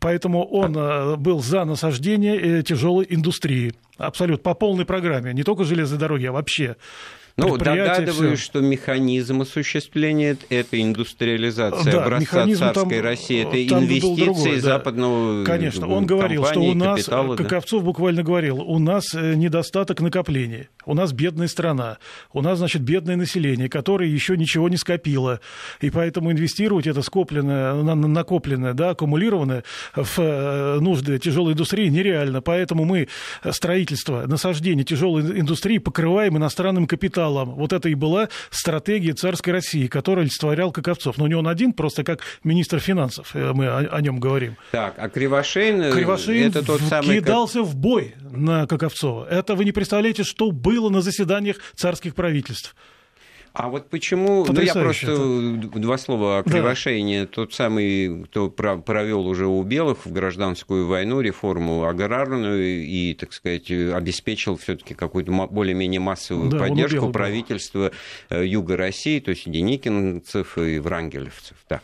Поэтому 0.01 0.45
он 0.45 0.73
был 1.21 1.41
за 1.41 1.65
насаждение 1.65 2.63
тяжелой 2.63 3.07
индустрии. 3.09 3.75
Абсолютно, 3.99 4.43
по 4.43 4.55
полной 4.55 4.85
программе. 4.85 5.33
Не 5.33 5.43
только 5.43 5.65
железной 5.65 5.99
дороги, 5.99 6.27
а 6.27 6.33
вообще. 6.33 6.77
Ну, 7.39 7.59
догадываюсь, 7.59 8.41
все. 8.41 8.47
что 8.47 8.61
механизм 8.61 9.43
осуществления– 9.43 10.39
это 10.49 10.81
индустриализация 10.81 11.93
да, 11.93 12.05
образца 12.05 12.47
царской 12.47 12.97
там, 12.97 13.05
России, 13.05 13.43
это 13.43 13.69
там 13.69 13.85
инвестиции 13.85 14.25
другой, 14.25 14.61
западного 14.61 15.45
да. 15.45 15.53
Конечно, 15.53 15.87
он 15.87 16.07
говорил, 16.07 16.47
что 16.47 16.61
у 16.61 16.73
нас, 16.73 17.01
капитала, 17.01 17.37
Каковцов 17.37 17.83
да? 17.83 17.85
буквально 17.85 18.23
говорил, 18.23 18.63
у 18.63 18.79
нас 18.79 19.15
э, 19.15 19.35
недостаток 19.35 20.01
накопления, 20.01 20.71
у 20.87 20.95
нас 20.95 21.13
бедная 21.13 21.49
страна, 21.49 21.99
у 22.33 22.41
нас, 22.41 22.57
значит, 22.57 22.81
бедное 22.81 23.17
население, 23.17 23.69
которое 23.69 24.09
еще 24.09 24.35
ничего 24.39 24.71
не 24.71 24.79
скопило, 24.79 25.41
и 25.83 25.91
поэтому 25.91 26.33
инвестировать 26.33 26.87
это 26.87 27.03
скопленное, 27.03 27.75
накопленное, 27.75 28.73
да, 28.73 28.91
аккумулированное 28.91 29.63
в 29.95 30.19
э, 30.19 30.79
нужды 30.81 31.19
тяжелой 31.19 31.53
индустрии 31.53 31.89
нереально, 31.89 32.41
поэтому 32.41 32.87
мы 32.87 33.09
строительство, 33.51 34.27
насаждение 34.27 34.87
тяжелой 34.87 35.39
индустрии 35.39 35.77
покрываем 35.77 36.39
иностранным 36.39 36.87
капиталом, 36.87 37.26
капиталом. 37.27 37.55
Вот 37.55 37.73
это 37.73 37.89
и 37.89 37.95
была 37.95 38.29
стратегия 38.51 39.13
царской 39.13 39.53
России, 39.53 39.87
которую 39.87 40.23
олицетворял 40.23 40.73
Каковцов. 40.73 41.19
Но 41.19 41.27
не 41.27 41.35
он 41.35 41.49
один, 41.49 41.73
просто 41.73 42.05
как 42.05 42.21
министр 42.45 42.79
финансов, 42.79 43.35
э, 43.35 43.53
мы 43.53 43.67
о, 43.67 43.79
о 43.79 44.01
нем 44.01 44.21
говорим. 44.21 44.57
Так, 44.73 44.95
а 44.99 45.09
Кривошеин, 45.09 45.83
э, 45.83 45.93
Кривошеин 45.93 46.49
это 46.49 46.65
тот 46.65 46.81
самый... 46.83 47.19
кидался 47.19 47.63
в 47.63 47.75
бой 47.75 48.15
на 48.21 48.67
Каковцова. 48.67 49.27
Это 49.29 49.55
вы 49.55 49.65
не 49.65 49.73
представляете, 49.73 50.25
что 50.25 50.51
было 50.51 50.91
на 50.91 51.01
заседаниях 51.01 51.57
царских 51.75 52.15
правительств. 52.15 52.75
А 53.59 53.71
вот 53.71 53.89
почему... 53.89 54.45
Ну, 54.47 54.61
я 54.61 54.75
просто 54.75 55.13
это. 55.13 55.79
два 55.79 55.97
слова 55.97 56.39
о 56.39 56.43
Кривошейне. 56.43 57.23
Да. 57.23 57.27
Тот 57.27 57.55
самый, 57.55 58.25
кто 58.25 58.51
провел 58.51 59.27
уже 59.27 59.47
у 59.47 59.63
белых 59.63 60.05
в 60.05 60.13
гражданскую 60.13 60.87
войну 60.87 61.23
реформу 61.23 61.87
аграрную 61.87 62.85
и, 62.85 63.15
так 63.15 63.33
сказать, 63.33 63.71
обеспечил 63.71 64.59
все 64.59 64.77
таки 64.77 64.93
какую-то 64.93 65.33
более-менее 65.51 66.01
массовую 66.01 66.51
да, 66.51 66.59
поддержку 66.59 67.11
правительства 67.11 67.93
был. 68.31 68.39
Э, 68.39 68.47
Юга 68.47 68.77
России, 68.77 69.21
то 69.21 69.31
есть 69.31 69.51
деникинцев 69.51 70.59
и 70.59 70.79
врангелевцев. 70.79 71.57
Так. 71.67 71.83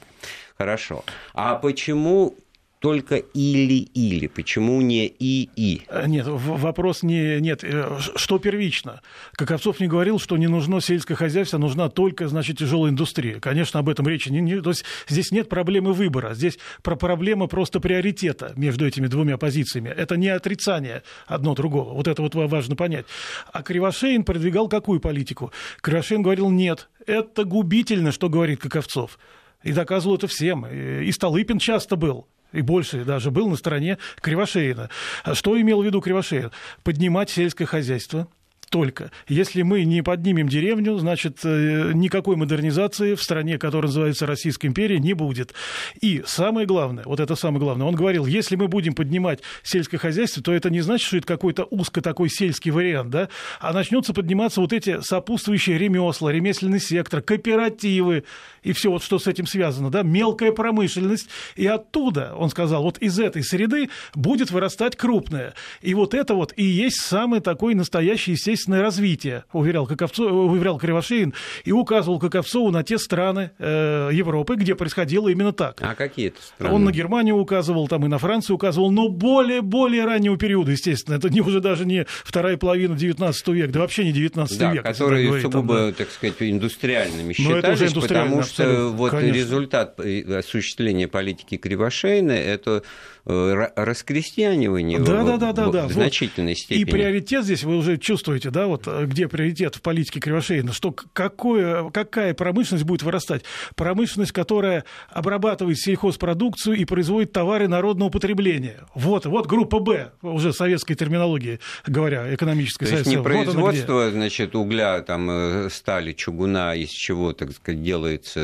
Хорошо. 0.58 1.04
А 1.32 1.54
почему 1.54 2.36
только 2.82 3.14
или-или. 3.14 4.26
Почему 4.26 4.80
не 4.80 5.06
и-и? 5.06 5.82
Э, 5.88 6.06
нет, 6.08 6.26
вопрос 6.26 7.04
не... 7.04 7.40
Нет, 7.40 7.62
э, 7.62 7.96
что 8.16 8.40
первично? 8.40 9.00
Каковцов 9.34 9.78
не 9.78 9.86
говорил, 9.86 10.18
что 10.18 10.36
не 10.36 10.48
нужно 10.48 10.80
сельское 10.80 11.14
хозяйство, 11.14 11.58
нужна 11.58 11.88
только, 11.88 12.26
значит, 12.26 12.58
тяжелая 12.58 12.90
индустрия. 12.90 13.38
Конечно, 13.38 13.78
об 13.78 13.88
этом 13.88 14.08
речи 14.08 14.30
не... 14.30 14.40
не 14.40 14.60
то 14.60 14.70
есть 14.70 14.84
здесь 15.08 15.30
нет 15.30 15.48
проблемы 15.48 15.92
выбора, 15.92 16.34
здесь 16.34 16.58
про 16.82 16.96
проблема 16.96 17.46
просто 17.46 17.78
приоритета 17.78 18.52
между 18.56 18.84
этими 18.84 19.06
двумя 19.06 19.38
позициями. 19.38 19.88
Это 19.88 20.16
не 20.16 20.28
отрицание 20.28 21.04
одно 21.28 21.54
другого. 21.54 21.94
Вот 21.94 22.08
это 22.08 22.20
вот 22.20 22.34
важно 22.34 22.74
понять. 22.74 23.06
А 23.52 23.62
Кривошеин 23.62 24.24
продвигал 24.24 24.68
какую 24.68 24.98
политику? 24.98 25.52
Кривошеин 25.82 26.22
говорил, 26.22 26.50
нет, 26.50 26.88
это 27.06 27.44
губительно, 27.44 28.10
что 28.10 28.28
говорит 28.28 28.60
Каковцов. 28.60 29.20
И 29.62 29.72
доказывал 29.72 30.16
это 30.16 30.26
всем. 30.26 30.66
И 30.66 31.12
Столыпин 31.12 31.60
часто 31.60 31.94
был 31.94 32.26
и 32.52 32.61
больше 32.61 33.04
даже 33.04 33.30
был 33.30 33.49
на 33.49 33.56
стороне 33.56 33.99
Кривошеина. 34.21 34.90
Что 35.32 35.61
имел 35.61 35.82
в 35.82 35.85
виду 35.85 36.00
Кривошеин? 36.00 36.50
Поднимать 36.82 37.30
сельское 37.30 37.66
хозяйство– 37.66 38.28
только. 38.72 39.10
Если 39.28 39.60
мы 39.60 39.84
не 39.84 40.02
поднимем 40.02 40.48
деревню, 40.48 40.96
значит, 40.96 41.40
э, 41.44 41.92
никакой 41.92 42.36
модернизации 42.36 43.14
в 43.14 43.22
стране, 43.22 43.58
которая 43.58 43.88
называется 43.88 44.26
Российской 44.26 44.66
империей, 44.66 44.98
не 44.98 45.12
будет. 45.12 45.52
И 46.00 46.22
самое 46.26 46.66
главное, 46.66 47.04
вот 47.04 47.20
это 47.20 47.36
самое 47.36 47.60
главное, 47.60 47.86
он 47.86 47.94
говорил, 47.94 48.24
если 48.24 48.56
мы 48.56 48.68
будем 48.68 48.94
поднимать 48.94 49.40
сельское 49.62 49.98
хозяйство, 49.98 50.42
то 50.42 50.54
это 50.54 50.70
не 50.70 50.80
значит, 50.80 51.06
что 51.06 51.18
это 51.18 51.26
какой-то 51.26 51.66
узко 51.70 52.00
такой 52.00 52.30
сельский 52.30 52.70
вариант, 52.70 53.10
да, 53.10 53.28
а 53.60 53.74
начнутся 53.74 54.14
подниматься 54.14 54.62
вот 54.62 54.72
эти 54.72 55.02
сопутствующие 55.02 55.76
ремесла, 55.76 56.32
ремесленный 56.32 56.80
сектор, 56.80 57.20
кооперативы 57.20 58.24
и 58.62 58.72
все 58.72 58.90
вот, 58.90 59.02
что 59.02 59.18
с 59.18 59.26
этим 59.26 59.46
связано, 59.46 59.90
да, 59.90 60.02
мелкая 60.02 60.52
промышленность. 60.52 61.28
И 61.56 61.66
оттуда, 61.66 62.32
он 62.36 62.48
сказал, 62.48 62.82
вот 62.82 62.96
из 62.98 63.18
этой 63.18 63.44
среды 63.44 63.90
будет 64.14 64.50
вырастать 64.50 64.96
крупное. 64.96 65.52
И 65.82 65.92
вот 65.92 66.14
это 66.14 66.34
вот 66.34 66.54
и 66.56 66.64
есть 66.64 67.02
самый 67.02 67.40
такой 67.40 67.74
настоящий, 67.74 68.32
естественно, 68.32 68.62
естественное 68.62 68.83
развитие, 68.83 69.45
уверял, 69.52 69.87
Каковцов, 69.87 70.31
уверял 70.31 70.78
Кривошеин, 70.78 71.35
и 71.64 71.73
указывал 71.73 72.19
Каковцову 72.19 72.71
на 72.71 72.83
те 72.83 72.99
страны 72.99 73.50
э, 73.59 74.11
Европы, 74.12 74.54
где 74.57 74.75
происходило 74.75 75.28
именно 75.28 75.52
так. 75.52 75.81
А 75.83 75.95
какие 75.95 76.28
это 76.28 76.42
страны? 76.42 76.75
Он 76.75 76.85
на 76.85 76.92
Германию 76.92 77.37
указывал, 77.37 77.88
там 77.88 78.04
и 78.04 78.09
на 78.09 78.19
Францию 78.19 78.57
указывал, 78.57 78.90
но 78.90 79.09
более-более 79.09 80.04
раннего 80.04 80.37
периода, 80.37 80.71
естественно. 80.71 81.16
Это 81.16 81.28
не 81.28 81.40
уже 81.40 81.61
даже 81.61 81.85
не 81.85 82.07
вторая 82.25 82.57
половина 82.57 82.97
19 82.97 83.49
века, 83.49 83.73
да 83.73 83.81
вообще 83.81 84.04
не 84.04 84.12
19 84.12 84.59
да, 84.59 84.73
век. 84.73 84.83
которые 84.85 85.26
говорит, 85.26 85.42
сугубо, 85.42 85.75
там, 85.75 85.87
да. 85.88 85.92
так 85.92 86.11
сказать, 86.11 86.37
индустриальными 86.40 87.33
считались, 87.33 87.92
потому 87.92 88.42
что 88.42 88.88
вот 88.88 89.11
конечно. 89.11 89.37
результат 89.37 89.99
осуществления 89.99 91.09
политики 91.09 91.57
Кривошеина– 91.57 92.33
это 92.33 92.83
Э, 93.25 93.69
раскрестьянивание 93.76 94.99
да, 94.99 95.23
в, 95.23 95.26
да, 95.26 95.37
да, 95.37 95.52
да, 95.52 95.69
да. 95.69 95.87
в 95.87 95.92
значительной 95.92 96.57
степени. 96.57 96.81
И 96.81 96.85
приоритет 96.85 97.45
здесь 97.45 97.62
вы 97.62 97.76
уже 97.76 97.97
чувствуете, 97.97 98.50
да, 98.52 98.66
вот 98.66 98.85
э, 98.87 99.06
где 99.06 99.28
приоритет 99.28 99.76
в 99.76 99.82
политике 99.82 100.21
Кривошеина, 100.21 100.73
что 100.73 100.94
какое, 101.12 101.90
какая 101.90 102.35
промышленность 102.35 102.87
будет 102.87 103.02
вырастать? 103.02 103.42
Промышленность, 103.75 104.32
которая 104.32 104.85
обрабатывает 105.11 105.78
сельхозпродукцию 105.78 106.76
и 106.76 106.85
производит 106.85 107.32
товары 107.32 107.68
народного 107.68 108.11
потребления. 108.11 108.87
Вот, 108.94 109.26
вот 109.26 109.47
группа 109.47 109.80
Б, 109.80 110.12
уже 110.23 110.52
советской 110.52 110.94
терминологии 110.94 111.59
говоря, 111.87 112.35
экономической. 112.35 112.87
То 112.87 112.97
есть 112.97 113.06
не 113.06 113.21
производство, 113.23 114.04
вот 114.04 114.12
значит, 114.12 114.54
угля, 114.54 115.00
там, 115.02 115.30
э, 115.30 115.71
стали, 115.71 116.12
чугуна, 116.12 116.75
из 116.75 116.90
чего, 116.90 117.32
так 117.32 117.52
сказать, 117.52 117.82
делается 117.82 118.40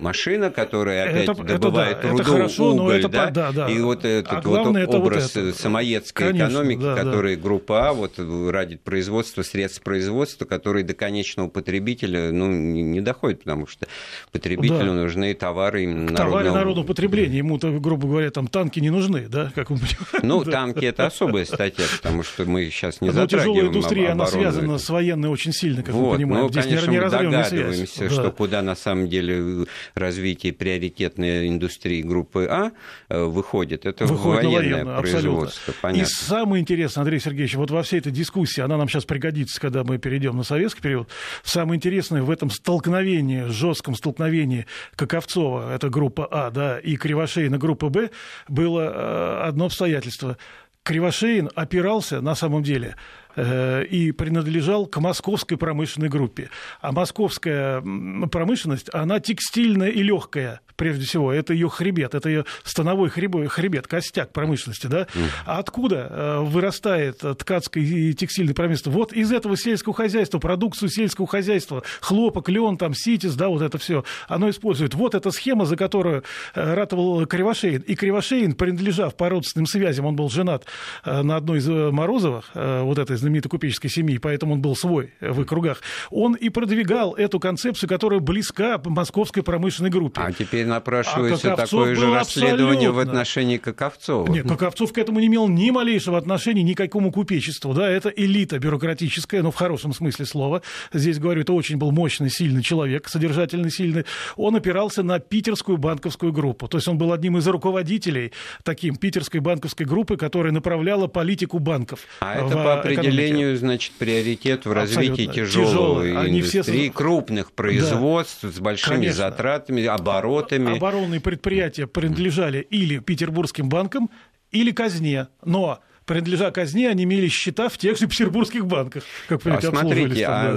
машина, 0.00 0.50
которая 0.50 1.08
опять 1.08 1.28
это, 1.28 1.42
добывает 1.42 1.98
это, 1.98 2.02
да, 2.02 2.10
руду, 2.10 2.22
это 2.22 2.30
хорошо, 2.30 2.72
уголь, 2.72 2.84
но 2.84 2.92
это, 2.92 3.08
да, 3.08 3.30
да, 3.30 3.52
да. 3.52 3.70
И 3.70 3.78
вот 3.80 4.04
этот 4.04 4.32
а 4.32 4.40
вот 4.40 4.94
образ 4.94 5.34
вот 5.34 5.44
это. 5.44 5.58
самоедской 5.58 6.28
Конечно, 6.28 6.48
экономики, 6.48 6.82
да, 6.82 6.94
который 6.94 7.36
да. 7.36 7.42
группа 7.42 7.88
А 7.88 7.92
вот 7.92 8.18
ради 8.18 8.76
производства, 8.76 9.25
средств 9.26 9.82
производства, 9.82 10.44
которые 10.44 10.84
до 10.84 10.94
конечного 10.94 11.48
потребителя 11.48 12.32
ну, 12.32 12.50
не 12.50 13.00
доходят, 13.00 13.40
потому 13.40 13.66
что 13.66 13.86
потребителю 14.32 14.78
да. 14.78 14.92
нужны 14.92 15.34
товары 15.34 15.86
народного... 15.86 16.16
Товары 16.16 16.50
народного 16.50 16.86
потребления. 16.86 17.38
Ему-то, 17.38 17.70
грубо 17.78 18.08
говоря, 18.08 18.30
там 18.30 18.46
танки 18.48 18.80
не 18.80 18.90
нужны, 18.90 19.28
да, 19.28 19.52
как 19.54 19.70
мы 19.70 19.76
понимаем? 19.76 20.22
Ну, 20.22 20.44
танки– 20.44 20.84
это 20.86 21.06
особая 21.06 21.44
статья, 21.44 21.84
потому 21.96 22.22
что 22.22 22.44
мы 22.44 22.64
сейчас 22.70 23.00
не 23.00 23.08
Но 23.08 23.12
затрагиваем 23.12 23.54
тяжелая 23.54 23.68
индустрия, 23.68 24.12
она 24.12 24.26
связана 24.26 24.78
с 24.78 24.88
военной 24.88 25.28
очень 25.28 25.52
сильно, 25.52 25.82
как 25.82 25.94
вот, 25.94 26.12
мы 26.12 26.16
понимаем. 26.16 26.44
Ну, 26.44 26.50
Здесь 26.50 26.64
конечно, 26.64 26.90
не 26.90 27.00
мы 27.00 27.10
догадываемся, 27.10 27.86
связь. 27.86 28.12
что 28.12 28.22
да. 28.24 28.30
куда 28.30 28.62
на 28.62 28.76
самом 28.76 29.08
деле 29.08 29.66
развитие 29.94 30.52
приоритетной 30.52 31.48
индустрии 31.48 32.02
группы 32.02 32.46
А 32.50 32.72
э, 33.08 33.24
выходит 33.24 33.86
это 33.86 34.06
Выходит 34.06 34.44
военное 34.44 34.84
военное, 34.84 35.00
производство, 35.00 35.74
абсолютно. 35.82 36.02
И 36.02 36.04
самое 36.04 36.60
интересное, 36.60 37.02
Андрей 37.02 37.20
Сергеевич, 37.20 37.54
вот 37.54 37.70
во 37.70 37.82
всей 37.82 37.98
этой 38.00 38.12
дискуссии, 38.12 38.60
она 38.60 38.76
нам 38.76 38.88
сейчас 38.88 39.04
пригодится, 39.06 39.60
когда 39.60 39.84
мы 39.84 39.98
перейдем 39.98 40.36
на 40.36 40.42
советский 40.42 40.82
период, 40.82 41.08
самое 41.42 41.76
интересное 41.76 42.22
в 42.22 42.30
этом 42.30 42.50
столкновении, 42.50 43.44
жестком 43.48 43.94
столкновении 43.94 44.66
Каковцова, 44.96 45.74
это 45.74 45.88
группа 45.88 46.28
А, 46.30 46.50
да, 46.50 46.78
и 46.78 46.96
Кривошеина, 46.96 47.58
группа 47.58 47.88
Б, 47.88 48.10
было 48.48 48.82
э, 48.82 49.48
одно 49.48 49.66
обстоятельство. 49.66 50.36
Кривошеин 50.82 51.50
опирался, 51.54 52.20
на 52.20 52.34
самом 52.34 52.62
деле, 52.62 52.96
и 53.36 54.12
принадлежал 54.16 54.86
к 54.86 54.98
московской 54.98 55.56
промышленной 55.56 56.08
группе. 56.08 56.50
А 56.80 56.92
московская 56.92 57.82
промышленность, 58.30 58.88
она 58.92 59.20
текстильная 59.20 59.88
и 59.88 60.02
легкая 60.02 60.60
прежде 60.76 61.04
всего, 61.04 61.32
это 61.32 61.52
ее 61.52 61.68
хребет, 61.68 62.14
это 62.14 62.28
ее 62.28 62.44
становой 62.62 63.08
хребет, 63.08 63.50
хребет 63.50 63.86
костяк 63.86 64.32
промышленности, 64.32 64.86
да? 64.86 65.06
А 65.44 65.58
откуда 65.58 66.08
э, 66.08 66.40
вырастает 66.40 67.18
ткацкая 67.18 67.82
и 67.82 68.12
текстильная 68.12 68.54
промышленность? 68.54 68.96
Вот 68.96 69.12
из 69.12 69.32
этого 69.32 69.56
сельского 69.56 69.94
хозяйства, 69.94 70.38
продукцию 70.38 70.90
сельского 70.90 71.26
хозяйства, 71.26 71.82
хлопок, 72.00 72.48
лен, 72.48 72.76
там, 72.76 72.94
ситис, 72.94 73.34
да, 73.34 73.48
вот 73.48 73.62
это 73.62 73.78
все, 73.78 74.04
оно 74.28 74.50
использует. 74.50 74.94
Вот 74.94 75.14
эта 75.14 75.30
схема, 75.30 75.64
за 75.64 75.76
которую 75.76 76.22
э, 76.54 76.74
ратовал 76.74 77.26
Кривошеин. 77.26 77.82
И 77.82 77.94
Кривошеин, 77.94 78.54
принадлежав 78.54 79.16
по 79.16 79.28
родственным 79.28 79.66
связям, 79.66 80.06
он 80.06 80.16
был 80.16 80.28
женат 80.28 80.66
э, 81.04 81.22
на 81.22 81.36
одной 81.36 81.58
из 81.58 81.66
Морозовых, 81.66 82.50
вот 82.54 82.98
этой 82.98 83.16
знаменитой 83.26 83.50
купеческой 83.50 83.90
семьи, 83.90 84.18
поэтому 84.18 84.54
он 84.54 84.62
был 84.62 84.76
свой 84.76 85.12
в 85.20 85.40
их 85.40 85.46
кругах. 85.46 85.82
Он 86.10 86.34
и 86.34 86.48
продвигал 86.48 87.14
эту 87.14 87.40
концепцию, 87.40 87.88
которая 87.88 88.20
близка 88.20 88.80
московской 88.84 89.42
промышленной 89.42 89.90
группе. 89.90 90.20
А 90.20 90.32
теперь 90.32 90.66
напрашивается 90.66 91.52
а 91.52 91.56
такое 91.56 91.94
же 91.94 92.12
расследование 92.12 92.88
абсолютно. 92.88 92.92
в 92.92 92.98
отношении 92.98 93.56
Каковцова. 93.58 94.30
Нет, 94.30 94.46
Каковцов 94.48 94.92
к 94.92 94.98
этому 94.98 95.20
не 95.20 95.26
имел 95.26 95.48
ни 95.48 95.70
малейшего 95.70 96.18
отношения, 96.18 96.62
ни 96.62 96.74
к 96.74 96.78
какому 96.78 97.10
купечеству. 97.10 97.74
Да, 97.74 97.90
это 97.90 98.08
элита 98.08 98.58
бюрократическая, 98.58 99.42
но 99.42 99.50
в 99.50 99.56
хорошем 99.56 99.92
смысле 99.92 100.24
слова. 100.26 100.62
Здесь, 100.92 101.18
говорю, 101.18 101.42
это 101.42 101.52
очень 101.52 101.76
был 101.76 101.90
мощный, 101.90 102.30
сильный 102.30 102.62
человек, 102.62 103.08
содержательный, 103.08 103.70
сильный. 103.70 104.04
Он 104.36 104.54
опирался 104.54 105.02
на 105.02 105.18
питерскую 105.18 105.78
банковскую 105.78 106.32
группу. 106.32 106.68
То 106.68 106.78
есть 106.78 106.88
он 106.88 106.98
был 106.98 107.12
одним 107.12 107.38
из 107.38 107.46
руководителей 107.48 108.32
таким 108.62 108.96
питерской 108.96 109.40
банковской 109.40 109.86
группы, 109.86 110.16
которая 110.16 110.52
направляла 110.52 111.06
политику 111.06 111.58
банков. 111.58 112.00
А 112.20 112.36
это 112.36 112.54
по 112.54 112.74
определению, 112.74 113.15
экономике. 113.24 113.56
значит, 113.56 113.92
приоритет 113.92 114.66
в 114.66 114.72
развитии 114.72 115.26
тяжелой 115.26 116.12
индустрии, 116.12 116.88
все... 116.88 116.92
крупных 116.92 117.52
производств 117.52 118.40
да. 118.42 118.50
с 118.50 118.58
большими 118.58 118.96
Конечно. 118.96 119.16
затратами, 119.16 119.84
оборотами. 119.84 120.76
Оборонные 120.76 121.20
предприятия 121.20 121.86
принадлежали 121.86 122.66
или 122.70 122.98
петербургским 122.98 123.68
банкам, 123.68 124.10
или 124.50 124.72
казне. 124.72 125.28
Но 125.44 125.80
принадлежа 126.06 126.50
казне, 126.50 126.88
они 126.88 127.04
имели 127.04 127.28
счета 127.28 127.68
в 127.68 127.76
тех 127.76 127.98
же 127.98 128.06
петербургских 128.06 128.66
банках. 128.66 129.04
Как, 129.28 129.44
а 129.46 129.60
смотрите, 129.60 130.26
там, 130.26 130.46
а 130.46 130.54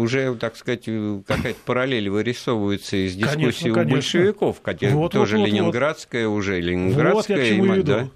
уже, 0.00 0.34
так 0.36 0.56
сказать, 0.56 0.84
какая-то 1.26 1.58
параллель 1.66 2.08
вырисовывается 2.08 2.96
из 2.96 3.14
дискуссии 3.14 3.70
конечно, 3.70 3.82
у 3.82 3.84
большевиков, 3.84 4.60
хотя 4.62 4.90
вот, 4.90 5.12
тоже 5.12 5.38
вот, 5.38 5.46
ленинградская 5.46 6.28
вот. 6.28 6.36
уже, 6.36 6.60
ленинградская. 6.60 7.36
Вот 7.36 7.44
я 7.44 7.52
к 7.52 7.56
чему 7.56 7.74
веду. 7.74 7.92
Да? 7.92 8.08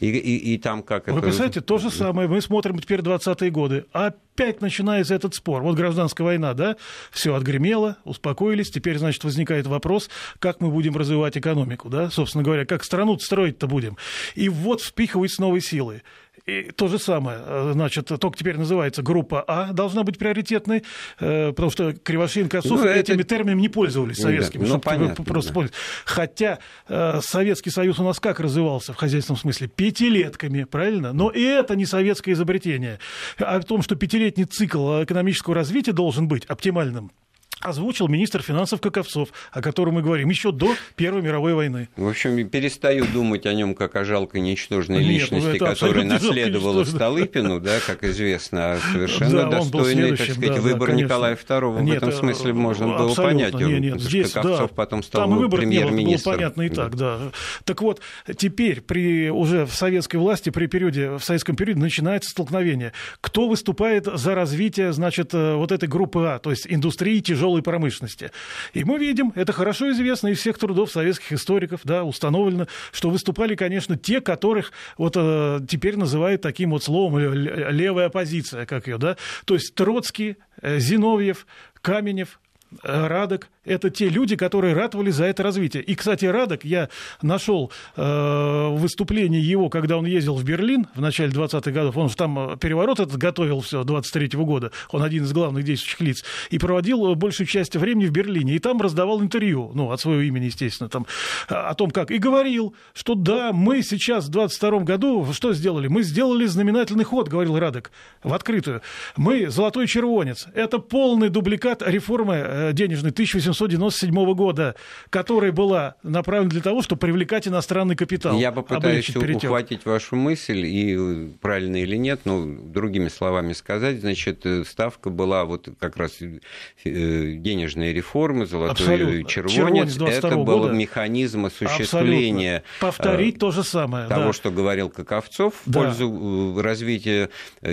И, 0.00 0.08
и, 0.08 0.54
и 0.54 0.58
там 0.58 0.82
как 0.82 1.06
Вы 1.06 1.14
это... 1.14 1.22
представляете, 1.22 1.60
то 1.60 1.78
же 1.78 1.90
самое. 1.90 2.28
Мы 2.28 2.40
смотрим 2.40 2.78
теперь 2.78 3.00
20-е 3.00 3.50
годы. 3.50 3.84
Опять 3.92 4.60
начинается 4.60 5.14
этот 5.14 5.34
спор. 5.34 5.62
Вот 5.62 5.76
гражданская 5.76 6.24
война, 6.24 6.54
да? 6.54 6.76
Все 7.10 7.34
отгремело, 7.34 7.96
успокоились. 8.04 8.70
Теперь, 8.70 8.98
значит, 8.98 9.24
возникает 9.24 9.66
вопрос, 9.66 10.08
как 10.38 10.60
мы 10.60 10.70
будем 10.70 10.96
развивать 10.96 11.36
экономику, 11.36 11.88
да? 11.88 12.10
Собственно 12.10 12.44
говоря, 12.44 12.64
как 12.64 12.84
страну 12.84 13.18
строить-то 13.18 13.66
будем. 13.66 13.96
И 14.34 14.48
вот 14.48 14.82
впихиваются 14.82 15.40
новые 15.40 15.62
силы. 15.62 16.02
И 16.48 16.70
то 16.74 16.88
же 16.88 16.98
самое, 16.98 17.40
э, 17.44 17.70
значит, 17.74 18.06
только 18.06 18.38
теперь 18.38 18.56
называется 18.56 19.02
группа 19.02 19.44
А, 19.46 19.74
должна 19.74 20.02
быть 20.02 20.16
приоритетной, 20.16 20.82
э, 21.20 21.50
потому 21.50 21.70
что 21.70 21.92
Кривошеин, 21.92 22.48
Косов 22.48 22.80
ну, 22.80 22.88
этими 22.88 23.20
это... 23.20 23.24
терминами 23.24 23.60
не 23.60 23.68
пользовались 23.68 24.16
советскими. 24.16 24.64
Ну, 24.64 24.78
понятно, 24.78 25.22
просто 25.24 25.52
да. 25.52 25.68
Хотя 26.06 26.58
э, 26.88 27.20
Советский 27.20 27.68
Союз 27.68 27.98
у 27.98 28.04
нас 28.04 28.18
как 28.18 28.40
развивался 28.40 28.94
в 28.94 28.96
хозяйственном 28.96 29.38
смысле? 29.38 29.68
Пятилетками, 29.68 30.64
правильно? 30.64 31.12
Но 31.12 31.28
и 31.28 31.42
это 31.42 31.76
не 31.76 31.84
советское 31.84 32.32
изобретение. 32.32 32.98
О 33.36 33.60
том, 33.60 33.82
что 33.82 33.94
пятилетний 33.94 34.46
цикл 34.46 35.02
экономического 35.02 35.54
развития 35.54 35.92
должен 35.92 36.28
быть 36.28 36.46
оптимальным, 36.46 37.12
озвучил 37.60 38.08
министр 38.08 38.42
финансов 38.42 38.80
Каковцов, 38.80 39.30
о 39.52 39.62
котором 39.62 39.94
мы 39.94 40.02
говорим, 40.02 40.28
еще 40.28 40.52
до 40.52 40.74
Первой 40.96 41.22
мировой 41.22 41.54
войны. 41.54 41.88
В 41.96 42.08
общем, 42.08 42.48
перестаю 42.48 43.06
думать 43.06 43.46
о 43.46 43.54
нем 43.54 43.74
как 43.74 43.96
о 43.96 44.04
жалкой 44.04 44.40
ничтожной 44.40 44.98
Нет, 44.98 45.06
ну, 45.30 45.38
личности, 45.38 45.58
которая 45.58 46.04
наследовала 46.04 46.84
Столыпину, 46.84 47.60
да, 47.60 47.78
как 47.86 48.04
известно, 48.04 48.72
а 48.72 48.78
совершенно 48.92 49.42
да, 49.42 49.58
достойный, 49.58 50.16
так 50.16 50.30
сказать, 50.30 50.54
да, 50.54 50.60
выбор 50.60 50.90
да, 50.90 50.94
Николая 50.94 51.36
II. 51.36 51.82
Нет, 51.82 51.94
в 51.94 52.08
этом 52.08 52.12
смысле 52.12 52.52
можно 52.52 52.86
было 52.86 53.14
понять. 53.14 53.54
Нет, 53.54 53.80
нет, 53.80 54.00
здесь, 54.00 54.32
Каковцов 54.32 54.70
да, 54.70 54.74
потом 54.74 55.02
стал 55.02 55.28
там 55.28 55.50
премьер-министром. 55.50 56.32
Было 56.32 56.38
понятно 56.38 56.62
и 56.62 56.68
так, 56.68 56.96
да. 56.96 57.18
Так 57.64 57.82
вот, 57.82 58.00
теперь 58.36 58.80
при, 58.80 59.30
уже 59.30 59.66
в 59.66 59.74
советской 59.74 60.16
власти, 60.16 60.50
при 60.50 60.66
периоде, 60.66 61.10
в 61.10 61.20
советском 61.20 61.56
периоде 61.56 61.80
начинается 61.80 62.30
столкновение. 62.30 62.92
Кто 63.20 63.48
выступает 63.48 64.06
за 64.06 64.34
развитие, 64.34 64.92
значит, 64.92 65.34
э, 65.34 65.54
вот 65.54 65.72
этой 65.72 65.88
группы 65.88 66.20
А, 66.24 66.38
то 66.38 66.50
есть 66.50 66.66
индустрии 66.68 67.20
тяжелой 67.20 67.47
тяжелой 67.48 67.62
промышленности. 67.62 68.30
И 68.74 68.84
мы 68.84 68.98
видим, 68.98 69.32
это 69.34 69.52
хорошо 69.52 69.90
известно 69.90 70.28
из 70.28 70.38
всех 70.38 70.58
трудов 70.58 70.90
советских 70.90 71.32
историков, 71.32 71.80
да, 71.84 72.04
установлено, 72.04 72.66
что 72.92 73.10
выступали, 73.10 73.54
конечно, 73.54 73.96
те, 73.96 74.20
которых 74.20 74.72
вот 74.98 75.14
э, 75.16 75.60
теперь 75.68 75.96
называют 75.96 76.42
таким 76.42 76.70
вот 76.70 76.84
словом 76.84 77.18
левая 77.18 78.06
оппозиция, 78.06 78.66
как 78.66 78.86
ее, 78.86 78.98
да, 78.98 79.16
то 79.44 79.54
есть 79.54 79.74
Троцкий, 79.74 80.36
э, 80.60 80.78
Зиновьев, 80.78 81.46
Каменев, 81.80 82.40
э, 82.82 83.06
Радок, 83.06 83.48
это 83.68 83.90
те 83.90 84.08
люди, 84.08 84.36
которые 84.36 84.74
ратовали 84.74 85.10
за 85.10 85.24
это 85.24 85.42
развитие. 85.42 85.82
И, 85.82 85.94
кстати, 85.94 86.24
Радок, 86.24 86.64
я 86.64 86.88
нашел 87.22 87.70
э, 87.96 88.68
выступление 88.72 89.42
его, 89.42 89.68
когда 89.68 89.96
он 89.96 90.06
ездил 90.06 90.34
в 90.34 90.44
Берлин 90.44 90.86
в 90.94 91.00
начале 91.00 91.30
20-х 91.30 91.70
годов, 91.70 91.96
он 91.96 92.08
же 92.08 92.16
там 92.16 92.52
э, 92.52 92.56
переворот 92.56 93.00
этот 93.00 93.16
готовил 93.16 93.60
все 93.60 93.82
23-го 93.82 94.44
года, 94.44 94.72
он 94.90 95.02
один 95.02 95.24
из 95.24 95.32
главных 95.32 95.64
действующих 95.64 96.00
лиц, 96.00 96.24
и 96.50 96.58
проводил 96.58 97.14
большую 97.14 97.46
часть 97.46 97.76
времени 97.76 98.06
в 98.06 98.10
Берлине, 98.10 98.54
и 98.54 98.58
там 98.58 98.80
раздавал 98.80 99.22
интервью, 99.22 99.70
ну, 99.74 99.90
от 99.90 100.00
своего 100.00 100.22
имени, 100.22 100.46
естественно, 100.46 100.88
там, 100.88 101.06
о 101.48 101.74
том, 101.74 101.90
как, 101.90 102.10
и 102.10 102.18
говорил, 102.18 102.74
что 102.94 103.14
да, 103.14 103.52
мы 103.52 103.82
сейчас 103.82 104.26
в 104.26 104.30
22 104.30 104.80
году 104.80 105.26
что 105.32 105.52
сделали? 105.52 105.88
Мы 105.88 106.02
сделали 106.02 106.46
знаменательный 106.46 107.04
ход, 107.04 107.28
говорил 107.28 107.58
Радок, 107.58 107.90
в 108.22 108.32
открытую. 108.32 108.82
Мы 109.16 109.50
золотой 109.50 109.86
червонец. 109.86 110.46
Это 110.54 110.78
полный 110.78 111.28
дубликат 111.28 111.82
реформы 111.84 112.34
э, 112.34 112.72
денежной 112.72 113.10
1800 113.10 113.57
1997 113.64 114.34
года, 114.34 114.74
которая 115.10 115.52
была 115.52 115.96
направлена 116.02 116.50
для 116.50 116.60
того, 116.60 116.82
чтобы 116.82 117.00
привлекать 117.00 117.48
иностранный 117.48 117.96
капитал. 117.96 118.36
Я 118.38 118.52
попытаюсь 118.52 119.14
ухватить 119.14 119.84
вашу 119.84 120.16
мысль, 120.16 120.64
и 120.64 121.28
правильно 121.40 121.76
или 121.76 121.96
нет, 121.96 122.20
но 122.24 122.44
другими 122.46 123.08
словами 123.08 123.52
сказать, 123.52 124.00
значит, 124.00 124.44
ставка 124.66 125.10
была 125.10 125.44
вот 125.44 125.68
как 125.78 125.96
раз 125.96 126.18
э, 126.20 127.32
денежные 127.32 127.92
реформы, 127.92 128.46
золотой 128.46 128.72
Абсолютно. 128.72 129.28
червонец, 129.28 129.96
это 129.96 130.36
был 130.36 130.60
года. 130.60 130.72
механизм 130.72 131.46
осуществления 131.46 132.62
Абсолютно. 132.78 132.86
Повторить 132.88 133.36
э, 133.36 133.38
то 133.38 133.50
же 133.50 133.64
самое. 133.64 134.08
Того, 134.08 134.26
да. 134.26 134.32
что 134.32 134.50
говорил 134.50 134.90
Каковцов 134.90 135.54
в 135.64 135.70
да. 135.70 135.80
пользу 135.80 136.56
э, 136.58 136.60
развития 136.60 137.30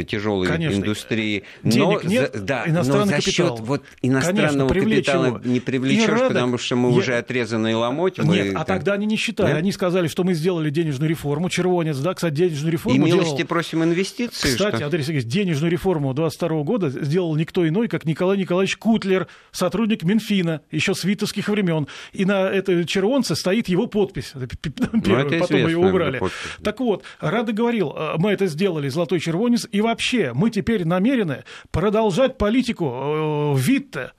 тяжелой 0.07 0.47
индустрии. 0.47 1.43
Денег 1.63 2.03
но, 2.03 2.09
нет, 2.09 2.31
за, 2.33 2.41
да, 2.41 2.65
но 2.67 2.83
за 2.83 3.21
счет 3.21 3.59
вот 3.59 3.83
иностранного 4.01 4.69
Конечно, 4.69 4.95
капитала 4.95 5.25
его. 5.25 5.39
не 5.43 5.59
привлечешь, 5.65 6.07
Радок, 6.07 6.27
потому 6.29 6.57
что 6.57 6.75
мы 6.75 6.91
я... 6.91 6.97
уже 6.97 7.17
отрезанные 7.17 7.75
ломоть. 7.75 8.17
Мы... 8.19 8.35
Нет, 8.35 8.55
а 8.55 8.63
тогда 8.63 8.93
они 8.93 9.05
не 9.05 9.17
считали. 9.17 9.49
Нет? 9.49 9.57
Они 9.57 9.71
сказали, 9.71 10.07
что 10.07 10.23
мы 10.23 10.33
сделали 10.33 10.69
денежную 10.69 11.09
реформу. 11.09 11.49
Червонец, 11.49 11.97
да, 11.97 12.13
кстати, 12.13 12.33
денежную 12.33 12.71
реформу 12.71 12.97
И 12.97 12.99
милости 12.99 13.37
делал... 13.37 13.47
просим 13.47 13.83
инвестиции. 13.83 14.49
Кстати, 14.49 14.75
что? 14.77 14.85
Андрей 14.85 15.03
Сергеевич, 15.03 15.27
денежную 15.27 15.71
реформу 15.71 16.13
22 16.13 16.63
года 16.63 16.89
сделал 16.89 17.35
никто 17.35 17.67
иной, 17.67 17.87
как 17.87 18.05
Николай 18.05 18.37
Николаевич 18.37 18.77
Кутлер, 18.77 19.27
сотрудник 19.51 20.03
Минфина, 20.03 20.61
еще 20.71 20.93
с 20.93 21.03
витовских 21.03 21.49
времен. 21.49 21.87
И 22.13 22.25
на 22.25 22.47
этой 22.47 22.85
червонце 22.85 23.35
стоит 23.35 23.67
его 23.67 23.87
подпись. 23.87 24.33
Ну, 24.35 25.01
Первый, 25.01 25.39
потом 25.39 25.61
мы 25.61 25.71
его 25.71 25.87
убрали. 25.87 26.21
Так 26.63 26.79
вот, 26.79 27.03
Рада 27.19 27.53
говорил, 27.53 27.93
«А, 27.95 28.15
мы 28.17 28.31
это 28.31 28.47
сделали, 28.47 28.89
золотой 28.89 29.19
червонец, 29.19 29.67
и 29.71 29.81
вообще 29.81 30.31
мы 30.33 30.49
теперь 30.49 30.85
намерены 30.85 31.43
продолжать 31.71 32.37
политику 32.37 32.85
э, 32.85 33.59
Витте, 33.59 34.11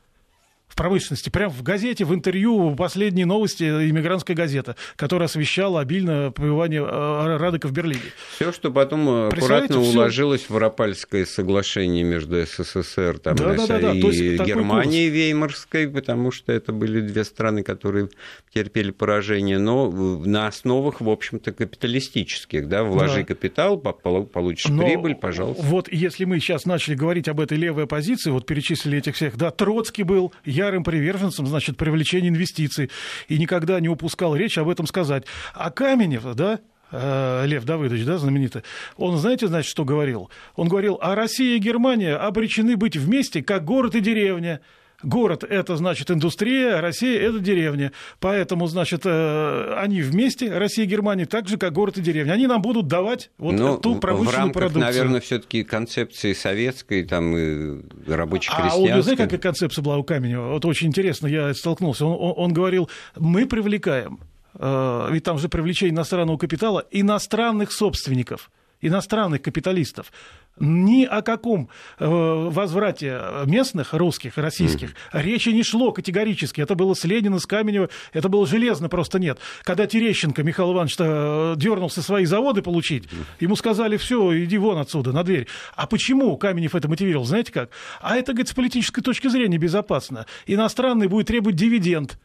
промышленности. 0.76 1.30
Прямо 1.30 1.50
в 1.50 1.62
газете, 1.62 2.04
в 2.04 2.14
интервью, 2.14 2.74
последние 2.76 3.26
новости 3.26 3.64
«Иммигрантская 3.64 4.36
газета», 4.36 4.76
которая 4.94 5.26
освещала 5.26 5.80
обильно 5.80 6.30
пребывание 6.30 6.82
э, 6.82 7.36
Радека 7.38 7.66
в 7.66 7.72
Берлине. 7.72 8.02
Все, 8.36 8.52
что 8.52 8.70
потом 8.70 9.08
э, 9.08 9.28
аккуратно 9.28 9.80
всё... 9.80 9.92
уложилось 9.92 10.48
в 10.48 10.56
Рапальское 10.56 11.24
соглашение 11.24 12.04
между 12.04 12.44
СССР 12.44 13.18
там, 13.18 13.36
да, 13.36 13.54
да, 13.54 13.66
да, 13.66 13.78
да. 13.78 13.92
и 13.92 14.38
Германией 14.38 15.08
Веймарской, 15.08 15.88
потому 15.88 16.30
что 16.30 16.52
это 16.52 16.72
были 16.72 17.00
две 17.00 17.24
страны, 17.24 17.62
которые 17.62 18.10
терпели 18.52 18.90
поражение, 18.90 19.58
но 19.58 19.90
на 19.90 20.46
основах, 20.46 21.00
в 21.00 21.08
общем-то, 21.08 21.52
капиталистических. 21.52 22.68
Да? 22.68 22.84
Вложи 22.84 23.20
да. 23.20 23.24
капитал, 23.24 23.78
получишь 23.78 24.70
но 24.70 24.84
прибыль, 24.84 25.14
пожалуйста. 25.14 25.62
Вот 25.62 25.90
если 25.90 26.24
мы 26.24 26.38
сейчас 26.40 26.66
начали 26.66 26.94
говорить 26.94 27.28
об 27.28 27.40
этой 27.40 27.56
левой 27.56 27.84
оппозиции, 27.84 28.30
вот 28.30 28.46
перечислили 28.46 28.98
этих 28.98 29.14
всех, 29.14 29.36
да, 29.36 29.50
Троцкий 29.50 30.02
был, 30.02 30.32
я 30.44 30.65
ярым 30.66 30.84
приверженцем, 30.84 31.46
значит, 31.46 31.76
привлечения 31.76 32.28
инвестиций 32.28 32.90
и 33.28 33.38
никогда 33.38 33.80
не 33.80 33.88
упускал 33.88 34.36
речь 34.36 34.58
об 34.58 34.68
этом 34.68 34.86
сказать. 34.86 35.24
А 35.54 35.70
Каменев, 35.70 36.22
да, 36.34 36.60
э, 36.90 37.46
Лев 37.46 37.64
Давыдович, 37.64 38.04
да, 38.04 38.18
знаменитый, 38.18 38.62
он, 38.96 39.16
знаете, 39.18 39.46
значит, 39.48 39.70
что 39.70 39.84
говорил? 39.84 40.30
Он 40.54 40.68
говорил, 40.68 40.98
а 41.00 41.14
Россия 41.14 41.56
и 41.56 41.60
Германия 41.60 42.16
обречены 42.16 42.76
быть 42.76 42.96
вместе, 42.96 43.42
как 43.42 43.64
город 43.64 43.94
и 43.94 44.00
деревня. 44.00 44.60
Город– 45.02 45.44
это, 45.48 45.76
значит, 45.76 46.10
индустрия, 46.10 46.78
а 46.78 46.80
Россия– 46.80 47.20
это 47.28 47.38
деревня. 47.38 47.92
Поэтому, 48.18 48.66
значит, 48.66 49.02
э, 49.04 49.74
они 49.78 50.02
вместе, 50.02 50.56
Россия 50.56 50.84
и 50.84 50.88
Германия, 50.88 51.26
так 51.26 51.48
же, 51.48 51.58
как 51.58 51.72
город 51.72 51.98
и 51.98 52.00
деревня. 52.00 52.32
Они 52.32 52.46
нам 52.46 52.62
будут 52.62 52.86
давать 52.88 53.30
вот 53.38 53.54
Но 53.54 53.76
ту 53.76 53.96
промышленную 53.96 54.32
в 54.32 54.36
рамках, 54.36 54.62
продукцию. 54.62 54.84
наверное, 54.84 55.20
все 55.20 55.38
таки 55.38 55.64
концепции 55.64 56.32
советской, 56.32 57.04
там, 57.04 57.36
и 57.36 57.82
рабоче-крестьянской. 58.06 58.92
А 58.92 58.96
он, 58.96 59.02
знаете, 59.02 59.22
какая 59.24 59.40
концепция 59.40 59.82
была 59.82 59.98
у 59.98 60.04
Каменева? 60.04 60.52
Вот 60.52 60.64
очень 60.64 60.88
интересно, 60.88 61.26
я 61.26 61.52
столкнулся. 61.54 62.06
Он, 62.06 62.16
он, 62.18 62.44
он 62.44 62.52
говорил, 62.52 62.88
мы 63.16 63.46
привлекаем, 63.46 64.20
э, 64.54 65.08
ведь 65.10 65.24
там 65.24 65.38
же 65.38 65.48
привлечение 65.48 65.94
иностранного 65.94 66.38
капитала, 66.38 66.84
иностранных 66.90 67.72
собственников– 67.72 68.50
иностранных 68.80 69.42
капиталистов. 69.42 70.12
Ни 70.58 71.04
о 71.04 71.20
каком 71.20 71.68
э, 71.98 72.06
возврате 72.06 73.20
месных, 73.44 73.92
русских, 73.92 74.38
российских, 74.38 74.90
mm. 74.90 75.22
речи 75.22 75.50
не 75.50 75.62
шло 75.62 75.92
категорически. 75.92 76.62
Это 76.62 76.74
было 76.74 76.94
с 76.94 77.04
Ленина, 77.04 77.38
с 77.38 77.46
Каменева, 77.46 77.90
это 78.14 78.28
было 78.30 78.46
железно 78.46 78.88
просто 78.88 79.18
нет. 79.18 79.38
Когда 79.64 79.86
Терещенко, 79.86 80.42
Михаил 80.42 80.72
Иванович, 80.72 80.96
э, 80.98 81.54
дернулся 81.56 82.00
свои 82.00 82.24
заводы 82.24 82.62
получить, 82.62 83.04
ему 83.38 83.54
сказали, 83.56 83.98
все, 83.98 84.44
иди 84.44 84.56
вон 84.56 84.78
отсюда, 84.78 85.12
на 85.12 85.22
дверь. 85.24 85.46
А 85.74 85.86
почему 85.86 86.36
Каменев 86.38 86.74
это 86.74 86.88
мотивировал, 86.88 87.26
знаете 87.26 87.52
как? 87.52 87.70
А 88.00 88.16
это, 88.16 88.32
говорит, 88.32 88.48
с 88.48 88.54
политической 88.54 89.02
точки 89.02 89.28
зрения 89.28 89.58
безопасно. 89.58 90.26
Иностранный 90.46 91.08
будет 91.08 91.26
требовать 91.26 91.56
дивиденд. 91.56 92.18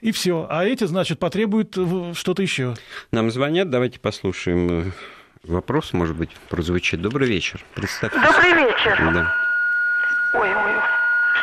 И 0.00 0.12
все. 0.12 0.46
А 0.48 0.64
эти, 0.64 0.84
значит, 0.84 1.18
потребуют 1.18 1.76
э, 1.76 2.12
что-то 2.14 2.42
еще. 2.42 2.76
Нам 3.10 3.30
звонят, 3.30 3.70
давайте 3.70 3.98
послушаем 3.98 4.92
вопрос, 5.48 5.92
может 5.92 6.16
быть, 6.16 6.30
прозвучит. 6.48 7.00
Добрый 7.00 7.28
вечер. 7.28 7.60
Представьте. 7.74 8.18
Добрый 8.20 8.52
вечер. 8.52 9.12
Да. 9.12 9.34
Ой, 10.34 10.54
ой, 10.54 10.74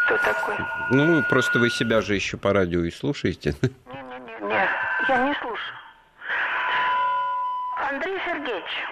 что 0.06 0.18
такое? 0.20 0.58
Ну, 0.92 1.24
просто 1.24 1.60
вы 1.60 1.70
себя 1.70 2.02
же 2.02 2.16
еще 2.16 2.38
по 2.38 2.54
радио 2.54 2.84
и 2.84 2.92
слушаете. 2.92 3.56
Не-не-не, 3.62 4.48
не, 4.48 4.70
я 5.08 5.18
не 5.18 5.34
слушаю. 5.36 5.76
Андрей 7.90 8.18
Сергеевич, 8.26 8.86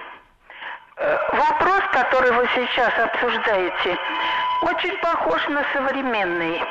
э, 0.97 1.17
вопрос, 1.34 1.82
который 1.91 2.32
вы 2.32 2.47
сейчас 2.56 2.93
обсуждаете, 2.99 3.97
очень 4.62 4.97
похож 4.97 5.47
на 5.49 5.63
современный. 5.73 6.62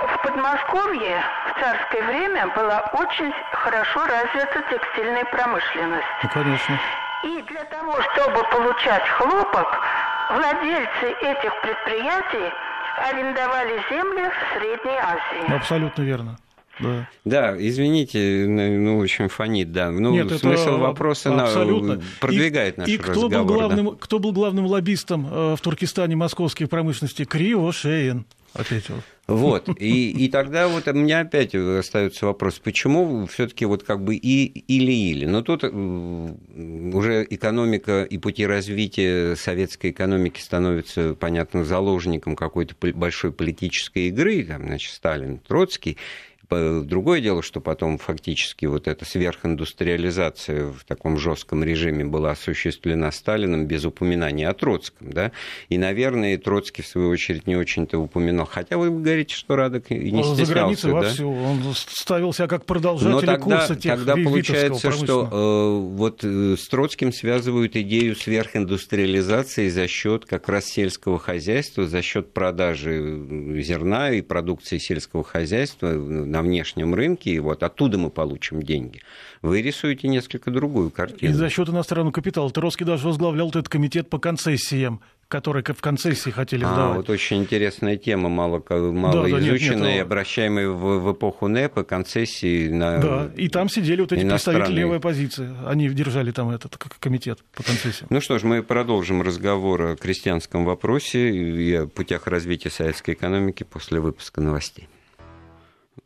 В 0.00 0.22
Подмосковье 0.22 1.22
в 1.50 1.60
царское 1.60 2.02
время 2.02 2.48
была 2.48 2.80
очень 2.92 3.32
хорошо 3.52 4.06
развита 4.06 4.62
текстильная 4.70 5.24
промышленность. 5.24 6.06
Ну, 6.22 6.28
конечно. 6.30 6.80
И 7.24 7.42
для 7.48 7.64
того, 7.64 7.96
чтобы 8.12 8.42
получать 8.50 9.08
хлопок, 9.16 9.66
владельцы 10.30 11.06
этих 11.22 11.52
предприятий 11.62 12.52
арендовали 13.08 13.80
земли 13.90 14.28
в 14.28 14.58
Средней 14.58 14.98
Азии. 14.98 15.54
Абсолютно 15.54 16.02
верно. 16.02 16.38
Да. 16.80 17.08
да, 17.24 17.54
извините, 17.56 18.46
ну, 18.48 18.98
очень 18.98 19.28
фонит, 19.28 19.70
да. 19.70 19.92
Ну, 19.92 20.10
Нет, 20.10 20.32
смысл 20.32 20.70
это 20.70 20.72
вопроса 20.72 21.42
абсолютно. 21.42 22.02
продвигает 22.20 22.76
и, 22.76 22.80
наш 22.80 22.88
и 22.88 22.98
кто 22.98 23.12
разговор. 23.12 23.46
Был 23.46 23.54
главным, 23.54 23.90
да. 23.90 23.96
Кто 24.00 24.18
был 24.18 24.32
главным 24.32 24.66
лоббистом 24.66 25.28
э, 25.30 25.54
в 25.56 25.60
Туркестане 25.60 26.16
московской 26.16 26.66
промышленности? 26.66 27.24
Кривошеин 27.24 28.26
ответил. 28.54 29.02
Вот, 29.26 29.68
и, 29.80 30.10
и 30.10 30.28
тогда 30.28 30.68
вот 30.68 30.86
у 30.86 30.92
меня 30.92 31.20
опять 31.20 31.54
остается 31.54 32.26
вопрос, 32.26 32.58
почему 32.58 33.26
все-таки 33.26 33.64
вот 33.64 33.82
как 33.82 34.04
бы 34.04 34.16
и 34.16 34.44
или-или. 34.46 35.24
Но 35.24 35.40
тут 35.40 35.64
уже 35.64 37.26
экономика 37.30 38.04
и 38.04 38.18
пути 38.18 38.46
развития 38.46 39.34
советской 39.34 39.92
экономики 39.92 40.40
становятся, 40.40 41.14
понятно, 41.14 41.64
заложником 41.64 42.36
какой-то 42.36 42.74
большой 42.92 43.32
политической 43.32 44.08
игры, 44.08 44.44
там, 44.44 44.66
значит, 44.66 44.92
Сталин, 44.92 45.38
Троцкий, 45.38 45.96
Другое 46.82 47.20
дело, 47.20 47.42
что 47.42 47.60
потом 47.60 47.98
фактически 47.98 48.66
вот 48.66 48.88
эта 48.88 49.04
сверхиндустриализация 49.04 50.66
в 50.66 50.84
таком 50.84 51.18
жестком 51.18 51.64
режиме 51.64 52.04
была 52.04 52.32
осуществлена 52.32 53.10
Сталином 53.12 53.66
без 53.66 53.84
упоминания 53.84 54.48
о 54.48 54.54
Троцком. 54.54 55.10
Да? 55.10 55.32
И, 55.68 55.78
наверное, 55.78 56.38
Троцкий, 56.38 56.82
в 56.82 56.86
свою 56.86 57.10
очередь, 57.10 57.46
не 57.46 57.56
очень-то 57.56 57.98
упоминал. 57.98 58.46
Хотя 58.46 58.76
вы 58.76 58.90
говорите, 58.90 59.34
что 59.34 59.56
Радок 59.56 59.90
и 59.90 60.10
не 60.10 60.22
стеснялся. 60.22 60.82
За 60.82 60.88
да? 60.88 60.94
вовсю. 60.94 61.30
Он 61.30 61.74
ставил 61.74 62.32
себя 62.32 62.48
как 62.48 62.64
продолжатель 62.64 63.10
Но 63.10 63.20
тогда, 63.20 63.38
курса 63.38 63.76
тех 63.76 63.96
Тогда 63.96 64.16
получается, 64.16 64.92
что 64.92 65.28
э, 65.30 65.96
вот 65.96 66.20
э, 66.22 66.56
с 66.58 66.68
Троцким 66.68 67.12
связывают 67.12 67.76
идею 67.76 68.16
сверхиндустриализации 68.16 69.68
за 69.68 69.86
счет 69.88 70.24
как 70.24 70.48
раз 70.48 70.66
сельского 70.66 71.18
хозяйства, 71.18 71.86
за 71.86 72.02
счет 72.02 72.32
продажи 72.32 73.60
зерна 73.60 74.10
и 74.10 74.20
продукции 74.20 74.78
сельского 74.78 75.24
хозяйства 75.24 75.92
на 75.92 76.42
внешнем 76.44 76.94
рынке, 76.94 77.30
и 77.30 77.38
вот 77.40 77.62
оттуда 77.62 77.98
мы 77.98 78.10
получим 78.10 78.62
деньги. 78.62 79.00
Вы 79.42 79.60
рисуете 79.60 80.08
несколько 80.08 80.50
другую 80.50 80.90
картину. 80.90 81.32
И 81.32 81.34
за 81.34 81.50
счет 81.50 81.68
иностранного 81.68 82.12
капитала. 82.12 82.50
Троцкий 82.50 82.84
даже 82.84 83.06
возглавлял 83.06 83.48
этот 83.48 83.68
комитет 83.68 84.08
по 84.08 84.18
концессиям 84.18 85.00
которые 85.28 85.64
в 85.64 85.80
концессии 85.80 86.30
хотели 86.30 86.60
сдавать. 86.60 86.94
А, 86.94 86.96
вот 86.96 87.10
очень 87.10 87.38
интересная 87.38 87.96
тема, 87.96 88.28
мало, 88.28 88.62
мало 88.70 89.28
да, 89.28 89.40
изученная, 89.40 89.78
да, 89.78 89.86
нет, 89.86 89.94
нет, 89.94 90.06
обращаемая 90.06 90.68
в, 90.68 91.00
в 91.00 91.12
эпоху 91.12 91.48
НЭПа, 91.48 91.82
концессии 91.82 92.68
на 92.68 92.98
Да, 92.98 93.30
и 93.36 93.48
там 93.48 93.68
сидели 93.68 94.00
вот 94.00 94.12
эти 94.12 94.24
представители 94.24 94.76
левой 94.76 94.98
оппозиции. 94.98 95.50
Они 95.66 95.88
держали 95.88 96.30
там 96.30 96.50
этот 96.50 96.76
комитет 97.00 97.40
по 97.54 97.62
концессиям. 97.62 98.06
Ну 98.10 98.20
что 98.20 98.38
ж, 98.38 98.44
мы 98.44 98.62
продолжим 98.62 99.22
разговор 99.22 99.82
о 99.82 99.96
крестьянском 99.96 100.64
вопросе 100.64 101.30
и 101.30 101.74
о 101.74 101.86
путях 101.86 102.26
развития 102.26 102.70
советской 102.70 103.14
экономики 103.14 103.64
после 103.64 104.00
выпуска 104.00 104.40
новостей. 104.40 104.88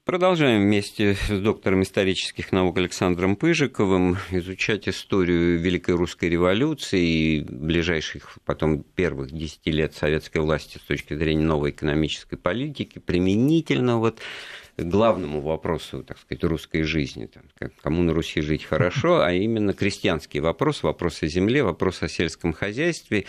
Продолжаем 0.04 0.62
вместе 0.64 1.14
с 1.14 1.28
доктором 1.30 1.82
исторических 1.82 2.52
наук 2.52 2.76
Александром 2.76 3.36
Пыжиковым 3.36 4.18
изучать 4.30 4.86
историю 4.86 5.58
Великой 5.58 5.94
Русской 5.94 6.28
революции 6.28 7.06
и 7.06 7.40
ближайших 7.40 8.38
потом 8.44 8.82
первых 8.82 9.30
десяти 9.30 9.70
лет 9.70 9.94
советской 9.94 10.42
власти 10.42 10.76
с 10.76 10.82
точки 10.82 11.14
зрения 11.14 11.44
новой 11.44 11.70
экономической 11.70 12.36
политики, 12.36 12.98
применительно 12.98 13.98
вот 13.98 14.20
к 14.76 14.82
главному 14.82 15.40
вопросу, 15.40 16.04
так 16.04 16.18
сказать, 16.18 16.44
русской 16.44 16.82
жизни, 16.82 17.26
там, 17.26 17.44
кому 17.82 18.02
на 18.02 18.12
Руси 18.12 18.42
жить 18.42 18.64
хорошо, 18.64 19.22
а 19.22 19.32
именно 19.32 19.72
крестьянский 19.72 20.40
вопрос, 20.40 20.82
вопрос 20.82 21.22
о 21.22 21.28
земле, 21.28 21.64
вопрос 21.64 22.02
о 22.02 22.08
сельском 22.08 22.52
хозяйстве. 22.52 23.24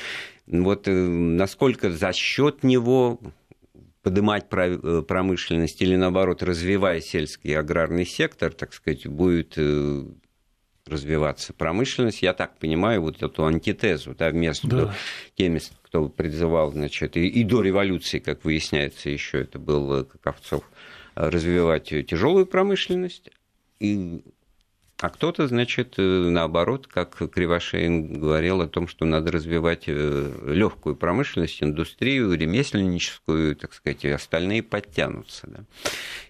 Вот 0.45 0.89
э, 0.89 0.91
насколько 0.91 1.89
за 1.89 2.11
счет 2.11 2.63
него 2.63 3.19
поднимать 4.01 4.45
э, 4.51 5.03
промышленность 5.07 5.81
или, 5.81 5.95
наоборот, 5.95 6.43
развивая 6.43 7.01
сельский 7.01 7.51
и 7.51 7.53
аграрный 7.53 8.05
сектор, 8.05 8.51
так 8.53 8.73
сказать, 8.73 9.07
будет 9.07 9.53
э, 9.57 10.05
развиваться 10.85 11.53
промышленность. 11.53 12.21
Я 12.21 12.33
так 12.33 12.57
понимаю 12.57 13.01
вот 13.01 13.21
эту 13.21 13.45
антитезу 13.45 14.15
да, 14.17 14.31
между 14.31 14.67
да. 14.67 14.95
теми, 15.35 15.59
кто 15.83 16.07
призывал, 16.09 16.71
значит, 16.71 17.17
и, 17.17 17.27
и 17.27 17.43
до 17.43 17.61
революции, 17.61 18.19
как 18.19 18.43
выясняется, 18.45 19.09
еще 19.09 19.41
это 19.41 19.59
был 19.59 20.05
Ковцов, 20.21 20.63
развивать 21.15 21.89
тяжелую 22.07 22.45
промышленность, 22.45 23.29
и 23.79 24.23
а 25.01 25.09
кто-то, 25.09 25.47
значит, 25.47 25.93
э, 25.97 26.01
наоборот, 26.01 26.87
как 26.87 27.15
Кривошеин 27.31 28.19
говорил 28.19 28.59
о 28.61 28.67
том, 28.67 28.89
что 28.89 29.05
надо 29.05 29.31
развивать 29.31 29.83
э, 29.87 30.31
легкую 30.45 30.97
промышленность, 30.97 31.63
индустрию, 31.63 32.33
ремесленническую, 32.33 33.55
так 33.55 33.73
сказать, 33.73 34.03
и 34.03 34.09
остальные 34.09 34.61
подтянутся. 34.61 35.47
Да. 35.47 35.59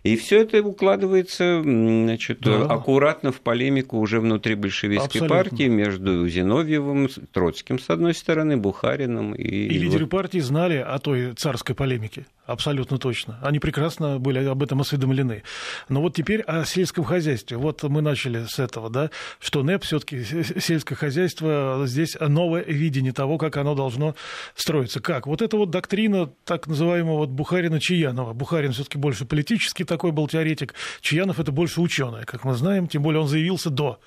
И 0.04 0.16
все 0.16 0.42
это 0.42 0.62
укладывается 0.62 1.64
значит, 1.64 2.42
да. 2.42 2.66
аккуратно 2.66 3.32
в 3.32 3.42
полемику 3.42 3.98
уже 3.98 4.20
внутри 4.20 4.54
большевистской 4.54 5.22
Абсолютно. 5.22 5.36
партии 5.36 5.68
между 5.68 6.28
Зиновьевым, 6.28 7.10
Троцким, 7.32 7.80
с 7.80 7.90
одной 7.90 8.14
стороны, 8.14 8.56
Бухариным. 8.58 9.34
И, 9.34 9.48
и 9.48 9.80
лидеры 9.80 10.06
вот... 10.06 10.12
партии 10.12 10.40
знали 10.40 10.78
о 10.78 11.00
той 11.00 11.34
царской 11.34 11.74
полемике. 11.74 12.28
Абсолютно 12.50 12.98
точно. 12.98 13.38
Они 13.44 13.60
прекрасно 13.60 14.18
были 14.18 14.44
об 14.44 14.64
этом 14.64 14.82
осведомлены. 14.82 15.44
Но 15.88 16.02
вот 16.02 16.16
теперь 16.16 16.42
о 16.42 16.66
сельском 16.66 17.04
хозяйстве. 17.04 17.58
Вот 17.58 17.84
мы 17.84 18.02
начали 18.02 18.46
с 18.48 18.58
этого, 18.58 18.90
да, 18.90 19.12
что 19.40 19.62
НЭП 19.62 19.84
все-таки 19.84 20.24
сельское 20.60 20.96
хозяйство 20.96 21.84
здесь 21.86 22.18
новое 22.20 22.64
видение 22.64 23.14
того, 23.14 23.38
как 23.38 23.58
оно 23.58 23.76
должно 23.76 24.16
строиться. 24.56 25.00
Как? 25.00 25.28
Вот 25.28 25.44
эта 25.44 25.58
вот 25.58 25.70
доктрина 25.70 26.32
так 26.44 26.66
называемого 26.66 27.18
вот 27.18 27.30
Бухарина-Чаянова. 27.30 28.34
Бухарин 28.34 28.72
все-таки 28.72 28.98
больше 28.98 29.26
политический 29.26 29.84
такой 29.84 30.12
был 30.12 30.28
теоретик. 30.28 30.74
Чаянов 31.02 31.40
это 31.40 31.52
больше 31.52 31.82
ученый, 31.82 32.26
как 32.26 32.46
мы 32.46 32.56
знаем, 32.56 32.88
тем 32.88 33.04
более 33.04 33.22
он 33.22 33.28
заявился 33.28 33.70
до 33.70 34.00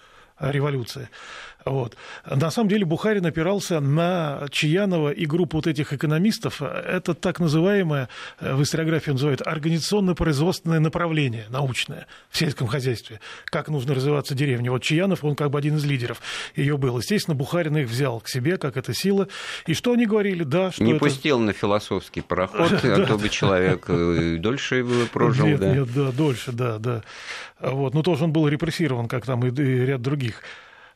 революции. 0.51 1.09
Вот. 1.65 1.97
На 2.29 2.51
самом 2.51 2.69
деле 2.69 2.85
Бухарин 2.85 3.25
опирался 3.27 3.81
на 3.81 4.47
Чаянова 4.51 5.11
и 5.11 5.27
группу 5.27 5.59
вот 5.59 5.67
этих 5.67 5.93
экономистов. 5.93 6.63
Это 6.63 7.15
так 7.15 7.39
называемое, 7.41 8.09
в 8.41 8.63
историографии 8.63 9.13
называют, 9.13 9.43
организационно-производственное 9.43 10.81
направление 10.81 11.47
научное 11.51 12.07
в 12.31 12.39
сельском 12.39 12.67
хозяйстве. 12.67 13.21
Как 13.45 13.69
нужно 13.69 13.95
развиваться 13.95 14.35
деревне. 14.35 14.71
Вот 14.71 14.83
Чаянов, 14.83 15.25
он 15.25 15.37
как 15.37 15.51
бы 15.51 15.59
один 15.59 15.77
из 15.77 15.85
лидеров 15.85 16.21
ее 16.57 16.77
был. 16.77 16.99
Естественно, 16.99 17.35
Бухарин 17.35 17.77
их 17.77 17.89
взял 17.89 18.21
к 18.21 18.29
себе, 18.29 18.59
как 18.59 18.77
эта 18.77 18.95
сила. 18.95 19.29
И 19.67 19.75
что 19.75 19.93
они 19.93 20.07
говорили? 20.07 20.43
Да, 20.45 20.73
что 20.73 20.83
Не 20.83 20.93
это... 20.93 21.01
пустил 21.01 21.39
на 21.39 21.53
философский 21.53 22.23
пароход, 22.23 22.73
а 22.83 23.07
то 23.07 23.19
бы 23.19 23.29
человек 23.29 23.85
э, 23.89 24.37
дольше 24.39 24.85
прожил. 25.13 25.47
Нет, 25.47 25.61
нет, 25.61 25.93
да, 25.95 26.11
дольше, 26.11 26.53
да, 26.53 26.79
да. 26.79 27.03
Вот. 27.61 27.95
Но 27.95 28.03
тоже 28.03 28.25
он 28.25 28.33
был 28.33 28.49
репрессирован, 28.49 29.07
как 29.07 29.25
там 29.25 29.47
и 29.47 29.51
ряд 29.51 30.03
других. 30.03 30.32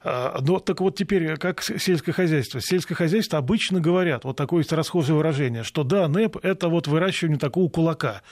А, 0.03 0.39
ну, 0.41 0.61
так 0.61 0.81
вот 0.81 0.97
теперь, 0.97 1.37
как 1.37 1.63
сельское 1.63 2.13
хозяйство? 2.13 2.61
Сельское 2.61 2.95
хозяйство 2.95 3.39
обычно 3.39 3.81
говорят, 3.81 4.25
вот 4.25 4.37
такое 4.37 4.61
есть 4.61 4.73
расхожее 4.73 5.17
выражение, 5.17 5.65
что 5.65 5.83
да, 5.83 6.07
НЭП– 6.07 6.37
это 6.45 6.69
вот 6.69 6.87
выращивание 6.87 7.39
такого 7.39 7.69
кулака. 7.69 8.23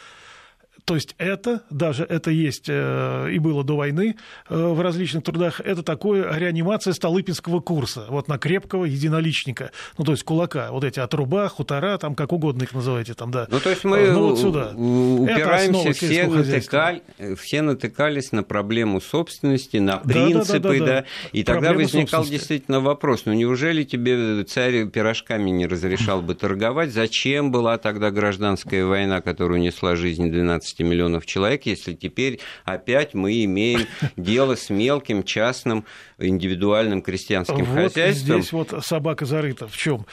То 0.84 0.96
есть 0.96 1.14
это, 1.16 1.62
даже 1.70 2.04
это 2.04 2.30
есть 2.30 2.66
э, 2.68 3.30
и 3.32 3.38
было 3.38 3.64
до 3.64 3.76
войны 3.76 4.16
э, 4.50 4.54
в 4.54 4.78
различных 4.82 5.24
трудах, 5.24 5.60
это 5.60 5.82
такое 5.82 6.36
реанимация 6.36 6.92
Столыпинского 6.92 7.60
курса, 7.60 8.04
вот 8.10 8.28
на 8.28 8.36
крепкого 8.36 8.84
единоличника, 8.84 9.70
ну 9.96 10.04
то 10.04 10.12
есть 10.12 10.24
кулака, 10.24 10.70
вот 10.72 10.84
эти 10.84 11.00
отруба, 11.00 11.48
хутора, 11.48 11.96
там 11.96 12.14
как 12.14 12.32
угодно 12.32 12.64
их 12.64 12.74
называете, 12.74 13.14
там, 13.14 13.30
да. 13.30 13.46
Ну 13.50 13.60
то 13.60 13.70
есть 13.70 13.84
мы 13.84 14.10
ну, 14.10 14.28
вот 14.28 14.38
сюда. 14.38 14.72
упираемся, 14.74 15.92
все, 15.92 16.26
натыкали, 16.26 17.02
все 17.36 17.62
натыкались 17.62 18.32
на 18.32 18.42
проблему 18.42 19.00
собственности, 19.00 19.78
на 19.78 19.96
принципы, 19.96 20.58
да, 20.58 20.58
да, 20.58 20.68
да, 20.68 20.78
да, 20.78 20.86
да. 20.86 21.04
и 21.32 21.44
тогда 21.44 21.72
возникал 21.72 22.26
действительно 22.26 22.80
вопрос, 22.80 23.22
ну 23.24 23.32
неужели 23.32 23.84
тебе 23.84 24.44
царь 24.44 24.86
пирожками 24.88 25.48
не 25.48 25.66
разрешал 25.66 26.20
бы 26.20 26.34
торговать, 26.34 26.92
зачем 26.92 27.50
была 27.50 27.78
тогда 27.78 28.10
гражданская 28.10 28.84
война, 28.84 29.22
которая 29.22 29.58
унесла 29.58 29.96
жизнь 29.96 30.30
12 30.30 30.73
15 30.74 30.80
миллионов 30.80 31.26
человек, 31.26 31.66
если 31.66 31.94
теперь 31.94 32.40
опять 32.64 33.14
мы 33.14 33.44
имеем 33.44 33.86
дело 34.16 34.56
с 34.56 34.70
мелким 34.70 35.22
частным 35.22 35.84
индивидуальным 36.18 37.02
крестьянским 37.02 37.64
вот 37.64 37.92
хозяйством. 37.92 38.40
Здесь 38.40 38.52
вот 38.52 38.74
собака 38.84 39.24
зарыта. 39.24 39.68
В 39.68 39.76
чем? 39.76 40.06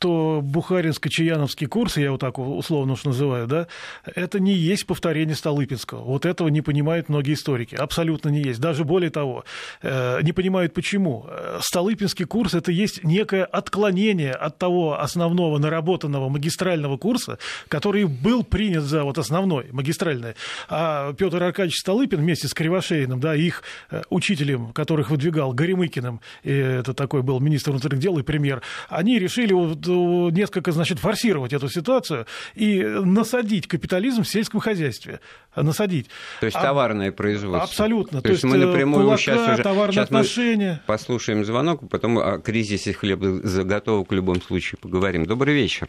Что 0.00 0.40
Бухаринско-Чаяновский 0.42 1.66
курс, 1.66 1.98
я 1.98 2.04
его 2.04 2.16
так 2.16 2.38
условно 2.38 2.94
уж 2.94 3.04
называю, 3.04 3.46
да, 3.46 3.66
это 4.06 4.40
не 4.40 4.54
есть 4.54 4.86
повторение 4.86 5.36
Столыпинского. 5.36 6.02
Вот 6.02 6.24
этого 6.24 6.48
не 6.48 6.62
понимают 6.62 7.10
многие 7.10 7.34
историки. 7.34 7.74
Абсолютно 7.74 8.30
не 8.30 8.40
есть. 8.40 8.60
Даже 8.60 8.84
более 8.84 9.10
того, 9.10 9.44
э, 9.82 10.22
не 10.22 10.32
понимают 10.32 10.72
почему. 10.72 11.26
Столыпинский 11.60 12.24
курс– 12.24 12.54
это 12.54 12.72
есть 12.72 13.04
некое 13.04 13.44
отклонение 13.44 14.32
от 14.32 14.56
того 14.56 14.98
основного 14.98 15.58
наработанного 15.58 16.30
магистрального 16.30 16.96
курса, 16.96 17.38
который 17.68 18.04
был 18.04 18.42
принят 18.42 18.84
за 18.84 19.04
вот 19.04 19.18
основной, 19.18 19.66
магистральный. 19.70 20.32
А 20.70 21.12
Петр 21.12 21.42
Аркадьевич 21.42 21.78
Столыпин 21.78 22.20
вместе 22.20 22.48
с 22.48 22.54
Кривошеиным, 22.54 23.20
да, 23.20 23.34
их 23.34 23.64
э, 23.90 24.00
учителем, 24.08 24.72
которых 24.72 25.10
выдвигал 25.10 25.52
Горемыкиным, 25.52 26.22
и 26.42 26.52
это 26.52 26.94
такой 26.94 27.22
был 27.22 27.38
министр 27.38 27.72
внутренних 27.72 28.00
дел 28.00 28.18
и 28.18 28.22
премьер, 28.22 28.62
они 28.88 29.18
решили 29.18 29.52
вот 29.52 29.89
несколько, 29.90 30.72
значит, 30.72 30.98
форсировать 30.98 31.52
эту 31.52 31.68
ситуацию 31.68 32.26
и 32.54 32.82
насадить 32.82 33.66
капитализм 33.66 34.22
в 34.22 34.28
сельском 34.28 34.60
хозяйстве. 34.60 35.20
Насадить. 35.54 36.08
То 36.40 36.46
есть 36.46 36.56
а, 36.56 36.62
товарное 36.62 37.12
производство. 37.12 37.62
Абсолютно. 37.62 38.20
То, 38.20 38.28
То 38.28 38.32
есть, 38.32 38.44
мы 38.44 38.56
э, 38.56 38.66
напрямую 38.66 39.04
кулака, 39.04 39.20
сейчас 39.20 39.48
уже... 39.48 39.62
товарные 39.62 39.92
сейчас 39.92 40.04
отношения. 40.04 40.82
послушаем 40.86 41.44
звонок, 41.44 41.88
потом 41.88 42.18
о 42.18 42.38
кризисе 42.38 42.92
хлебозаготовок 42.92 44.10
в 44.10 44.14
любом 44.14 44.40
случае 44.40 44.78
поговорим. 44.80 45.26
Добрый 45.26 45.54
вечер. 45.54 45.88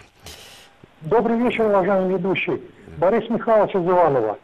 Добрый 1.02 1.38
вечер, 1.38 1.66
уважаемый 1.66 2.14
ведущий. 2.18 2.62
Борис 2.98 3.30
Михайлович 3.30 3.76
из 3.76 3.82
Иванова. 3.82 4.38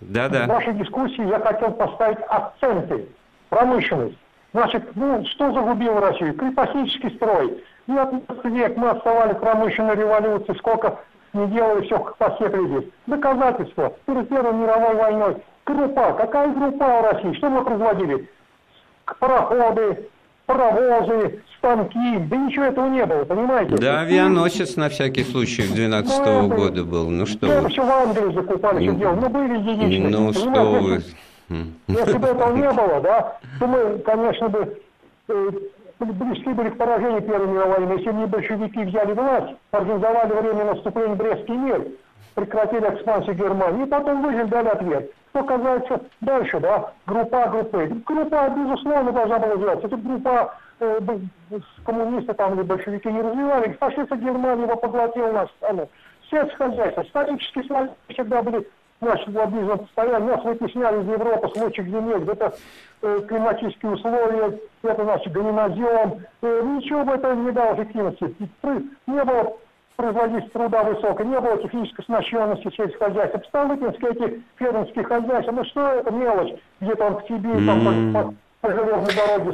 Да-да. 0.00 0.44
В 0.44 0.48
вашей 0.48 0.74
дискуссии 0.74 1.26
я 1.28 1.40
хотел 1.40 1.72
поставить 1.72 2.18
акценты. 2.28 3.06
Промышленность. 3.48 4.16
Значит, 4.52 4.84
ну, 4.94 5.24
что 5.26 5.52
загубило 5.52 6.00
Россию? 6.00 6.34
Крепостнический 6.34 7.10
строй. 7.16 7.62
19 7.86 8.44
век 8.44 8.76
мы 8.76 8.90
отставали 8.90 9.34
промышленной 9.34 9.96
революции, 9.96 10.54
сколько 10.58 11.00
не 11.32 11.46
делали, 11.48 11.84
все 11.84 11.98
по 12.18 12.36
здесь. 12.38 12.90
Доказательства. 13.06 13.92
Перед 14.06 14.28
Первой 14.28 14.54
мировой 14.54 14.94
войной. 14.94 15.36
Группа. 15.66 16.12
Какая 16.12 16.52
группа 16.52 16.84
у 16.84 17.02
России? 17.02 17.36
Что 17.38 17.50
мы 17.50 17.64
производили? 17.64 18.28
Пароходы, 19.18 20.08
паровозы, 20.46 21.42
станки. 21.58 22.18
Да 22.18 22.36
ничего 22.36 22.64
этого 22.64 22.86
не 22.88 23.04
было, 23.04 23.24
понимаете? 23.24 23.76
Да, 23.76 24.00
авианосец 24.00 24.76
на 24.76 24.88
всякий 24.88 25.24
случай 25.24 25.62
в 25.62 25.74
12 25.74 26.20
-го 26.20 26.42
ну, 26.42 26.48
года 26.48 26.84
был. 26.84 27.10
Ну 27.10 27.26
что 27.26 27.46
вы. 27.46 27.68
все 27.68 27.84
в 27.84 27.90
Англии 27.90 28.34
закупали, 28.34 28.86
что 28.86 28.94
делали. 28.94 29.20
Ну 29.20 29.28
были 29.28 29.58
единичные. 29.58 30.08
Ну 30.08 30.32
что 30.32 30.64
вы. 30.72 31.02
Если 31.88 32.18
бы 32.18 32.28
этого 32.28 32.56
не 32.56 32.70
было, 32.70 33.00
да, 33.00 33.38
то 33.58 33.66
мы, 33.66 33.98
конечно 33.98 34.48
бы, 34.48 34.78
близки 35.98 36.48
были 36.50 36.70
к 36.70 36.78
поражению 36.78 37.22
Первой 37.22 37.46
мировой 37.46 37.78
войны. 37.78 37.98
Если 37.98 38.12
не 38.12 38.26
большевики 38.26 38.84
взяли 38.84 39.12
власть, 39.12 39.56
организовали 39.70 40.32
время 40.32 40.64
наступления 40.64 41.14
Брестский 41.14 41.56
мир, 41.56 41.86
прекратили 42.34 42.94
экспансию 42.94 43.36
Германии, 43.36 43.84
и 43.84 43.88
потом 43.88 44.22
выжили, 44.22 44.44
дали 44.44 44.68
ответ. 44.68 45.10
Что 45.30 45.42
касается 45.44 46.00
дальше, 46.20 46.60
да, 46.60 46.92
группа 47.06 47.48
группы. 47.48 47.86
Группа, 48.06 48.48
безусловно, 48.50 49.12
должна 49.12 49.38
была 49.38 49.52
развиваться. 49.52 49.86
Это 49.86 49.96
группа 49.96 50.54
э, 50.80 51.00
коммунисты 51.84 52.34
там 52.34 52.54
или 52.54 52.62
большевики 52.62 53.10
не 53.10 53.20
развивали. 53.20 53.72
Фашисты 53.80 54.16
Германии 54.16 54.62
его 54.62 54.76
поглотила 54.76 55.32
нашу 55.32 55.52
страну. 55.54 55.88
Сельскохозяйство, 56.30 57.02
исторические 57.02 57.64
слои 57.64 57.88
всегда 58.08 58.42
были 58.42 58.66
наши 59.04 59.30
лоббизм 59.30 59.78
постоянно, 59.78 60.36
нас 60.36 60.44
вытесняли 60.44 61.02
из 61.02 61.08
Европы 61.08 61.48
с 61.48 61.56
лучших 61.60 61.86
земель, 61.86 62.28
это 62.28 62.54
э, 63.02 63.20
климатические 63.28 63.92
условия, 63.92 64.58
это 64.82 65.04
значит 65.04 65.32
ганинозем, 65.32 66.24
э, 66.42 66.62
ничего 66.62 67.04
бы 67.04 67.12
это 67.12 67.34
не 67.34 67.52
дало 67.52 67.74
эффективности. 67.74 68.34
Не 69.06 69.24
было 69.24 69.56
производительность 69.96 70.52
труда 70.52 70.82
высокой, 70.82 71.26
не 71.26 71.40
было 71.40 71.58
технической 71.58 72.02
оснащенности 72.02 72.70
сельскохозяйства. 72.76 73.42
Столыпинские 73.48 74.10
эти 74.10 74.42
фермерские 74.56 75.04
хозяйства, 75.04 75.52
ну 75.52 75.64
что 75.64 75.88
это 75.88 76.10
мелочь, 76.12 76.54
где-то 76.80 77.04
он 77.04 77.16
в 77.18 77.28
Сибири, 77.28 78.34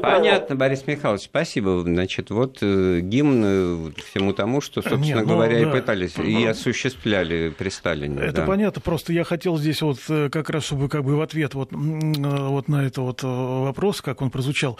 Понятно, 0.02 0.56
Борис 0.56 0.86
Михайлович, 0.86 1.24
спасибо. 1.24 1.82
Значит, 1.82 2.30
вот 2.30 2.58
э, 2.62 3.00
гимн 3.00 3.42
э, 3.44 3.90
всему 4.10 4.32
тому, 4.32 4.60
что, 4.60 4.82
собственно 4.82 5.18
Нет, 5.18 5.26
ну, 5.26 5.34
говоря, 5.34 5.54
да. 5.54 5.68
и 5.68 5.72
пытались, 5.72 6.16
и 6.16 6.44
ну, 6.44 6.50
осуществляли 6.50 7.52
при 7.56 7.68
Сталине. 7.70 8.20
Это 8.20 8.42
да. 8.42 8.46
понятно, 8.46 8.80
просто 8.80 9.12
я 9.12 9.24
хотел 9.24 9.58
здесь 9.58 9.82
вот 9.82 9.98
э, 10.08 10.28
как 10.30 10.50
раз, 10.50 10.64
чтобы 10.64 10.88
как 10.88 11.04
бы 11.04 11.16
в 11.16 11.22
ответ 11.22 11.54
вот, 11.54 11.70
вот 11.72 12.68
на 12.68 12.86
это 12.86 13.00
вот 13.02 13.22
вопрос, 13.22 14.00
как 14.00 14.22
он 14.22 14.30
прозвучал, 14.30 14.78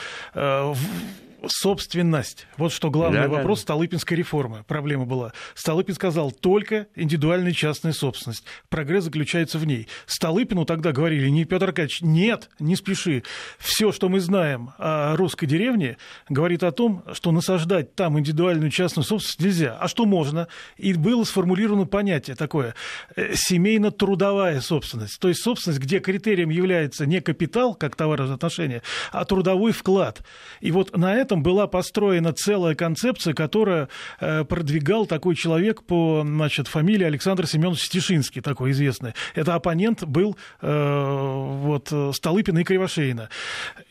собственность. 1.46 2.46
Вот 2.56 2.72
что 2.72 2.90
главный 2.90 3.22
да, 3.22 3.28
вопрос 3.28 3.60
да. 3.60 3.62
Столыпинской 3.62 4.16
реформы. 4.16 4.64
Проблема 4.66 5.04
была. 5.04 5.32
Столыпин 5.54 5.94
сказал, 5.94 6.32
только 6.32 6.86
индивидуальная 6.94 7.52
частная 7.52 7.92
собственность. 7.92 8.44
Прогресс 8.68 9.04
заключается 9.04 9.58
в 9.58 9.66
ней. 9.66 9.88
Столыпину 10.06 10.64
тогда 10.64 10.92
говорили, 10.92 11.28
не 11.28 11.44
Петр 11.44 11.66
Аркадьевич, 11.66 12.02
нет, 12.02 12.50
не 12.58 12.76
спеши. 12.76 13.22
Все, 13.58 13.92
что 13.92 14.08
мы 14.08 14.20
знаем 14.20 14.70
о 14.78 15.16
русской 15.16 15.46
деревне, 15.46 15.96
говорит 16.28 16.62
о 16.62 16.72
том, 16.72 17.04
что 17.12 17.32
насаждать 17.32 17.94
там 17.94 18.18
индивидуальную 18.18 18.70
частную 18.70 19.04
собственность 19.04 19.40
нельзя. 19.40 19.76
А 19.80 19.88
что 19.88 20.04
можно? 20.04 20.48
И 20.76 20.92
было 20.94 21.24
сформулировано 21.24 21.86
понятие 21.86 22.36
такое 22.36 22.74
э, 23.16 23.34
семейно-трудовая 23.34 24.60
собственность. 24.60 25.18
То 25.20 25.28
есть 25.28 25.42
собственность, 25.42 25.80
где 25.80 26.00
критерием 26.00 26.50
является 26.50 27.06
не 27.06 27.20
капитал, 27.20 27.74
как 27.74 27.96
товароотношение, 27.96 28.82
а 29.12 29.24
трудовой 29.24 29.72
вклад. 29.72 30.22
И 30.60 30.70
вот 30.70 30.96
на 30.96 31.14
это 31.14 31.29
этом 31.30 31.44
была 31.44 31.68
построена 31.68 32.32
целая 32.32 32.74
концепция, 32.74 33.34
которая 33.34 33.88
э, 34.20 34.42
продвигал 34.42 35.06
такой 35.06 35.36
человек 35.36 35.84
по 35.84 36.22
значит, 36.24 36.66
фамилии 36.66 37.04
Александр 37.04 37.46
Семенович 37.46 37.84
Стешинский, 37.84 38.40
такой 38.40 38.72
известный. 38.72 39.14
Это 39.36 39.54
оппонент 39.54 40.02
был 40.04 40.36
э, 40.60 41.56
вот, 41.62 41.92
Столыпина 42.16 42.58
и 42.58 42.64
Кривошеина. 42.64 43.28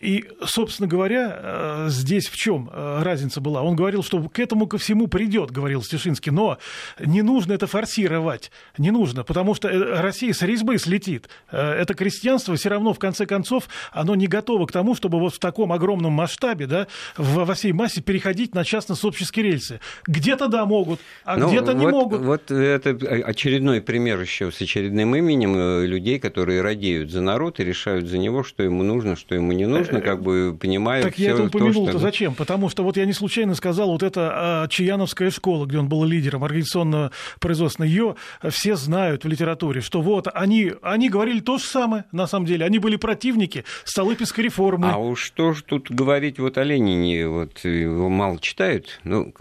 И, 0.02 0.25
собственно 0.43 0.89
говоря, 0.89 1.39
э, 1.41 1.86
здесь 1.89 2.28
в 2.28 2.36
чем 2.36 2.69
разница 2.73 3.39
была? 3.39 3.62
Он 3.62 3.78
говорил, 3.78 4.04
что 4.04 4.21
к 4.28 4.38
этому 4.38 4.67
ко 4.67 4.78
всему 4.78 5.08
придет, 5.08 5.52
говорил 5.52 5.82
Стешинский, 5.82 6.32
но 6.32 6.58
не 6.99 7.21
нужно 7.21 7.54
это 7.54 7.67
форсировать, 7.67 8.52
не 8.78 8.91
нужно, 8.91 9.23
потому 9.23 9.56
что 9.56 9.69
Россия 10.02 10.34
с 10.34 10.41
резьбы 10.41 10.78
слетит. 10.78 11.30
Это 11.49 11.93
крестьянство 11.93 12.56
все 12.58 12.67
равно, 12.67 12.93
в 12.93 12.99
конце 12.99 13.25
концов, 13.25 13.69
оно 13.93 14.15
не 14.15 14.28
готово 14.28 14.65
к 14.65 14.73
тому, 14.73 14.93
чтобы 14.93 15.19
вот 15.19 15.36
в 15.36 15.39
таком 15.39 15.71
огромном 15.71 16.12
масштабе, 16.12 16.67
да, 16.67 16.88
во 17.30 17.54
всей 17.54 17.72
массе 17.72 18.02
переходить 18.02 18.54
на 18.56 18.63
частно-собческие 18.63 19.46
рельсы. 19.46 19.80
Где-то 20.08 20.48
да, 20.48 20.65
могут, 20.65 21.00
а 21.26 21.38
ну, 21.38 21.50
где-то 21.50 21.74
вот, 21.74 21.80
не 21.80 21.88
могут. 21.88 22.22
Вот 22.22 22.52
это 22.52 22.89
очередной 23.26 23.82
пример 23.82 24.20
еще 24.20 24.52
с 24.52 24.62
очередным 24.62 25.15
именем 25.15 25.56
э, 25.56 25.86
людей, 25.86 26.20
которые 26.20 26.62
радеют 26.62 27.12
за 27.12 27.22
народ 27.22 27.60
и 27.60 27.63
решают 27.63 28.08
за 28.08 28.18
него, 28.18 28.44
что 28.44 28.63
ему 28.63 28.84
нужно, 28.84 29.15
что 29.15 29.36
ему 29.36 29.52
не 29.52 29.65
нужно, 29.65 30.02
как 30.02 30.22
бы 30.22 30.58
понимают 30.60 31.06
Так 31.06 31.18
я 31.18 31.32
это 31.32 31.44
упомянул-то 31.44 31.92
что... 31.92 32.00
зачем? 32.00 32.36
Потому 32.36 32.70
что 32.70 32.84
вот 32.84 32.98
я 32.98 33.06
не 33.06 33.13
случайно 33.13 33.56
сказал, 33.56 33.92
вот 33.92 34.04
это 34.04 34.32
а, 34.34 34.68
Чаяновская 34.68 35.32
школа, 35.32 35.65
где 35.65 35.80
он 35.80 35.88
был 35.88 36.04
лидером 36.04 36.44
организационного 36.44 37.12
производства, 37.39 37.84
ее 37.84 38.15
все 38.50 38.76
знают 38.76 39.24
в 39.24 39.28
литературе, 39.28 39.82
что 39.82 40.02
вот 40.02 40.28
они, 40.34 40.74
они 40.82 41.10
говорили 41.10 41.39
то 41.39 41.58
же 41.58 41.63
самое, 41.63 42.06
на 42.12 42.28
самом 42.28 42.46
деле. 42.46 42.65
Они 42.65 42.80
были 42.80 42.96
противники 42.96 43.65
Столыпинской 43.84 44.44
реформы. 44.44 44.89
А 44.89 44.98
уж 44.98 45.22
что 45.22 45.54
ж 45.54 45.63
тут 45.63 45.92
говорить 45.92 46.39
вот 46.39 46.58
о 46.58 46.63
Ленине, 46.63 47.18
вот 47.25 47.60
его 47.63 48.10
мало 48.10 48.39
читают, 48.39 48.99
ну, 49.03 49.34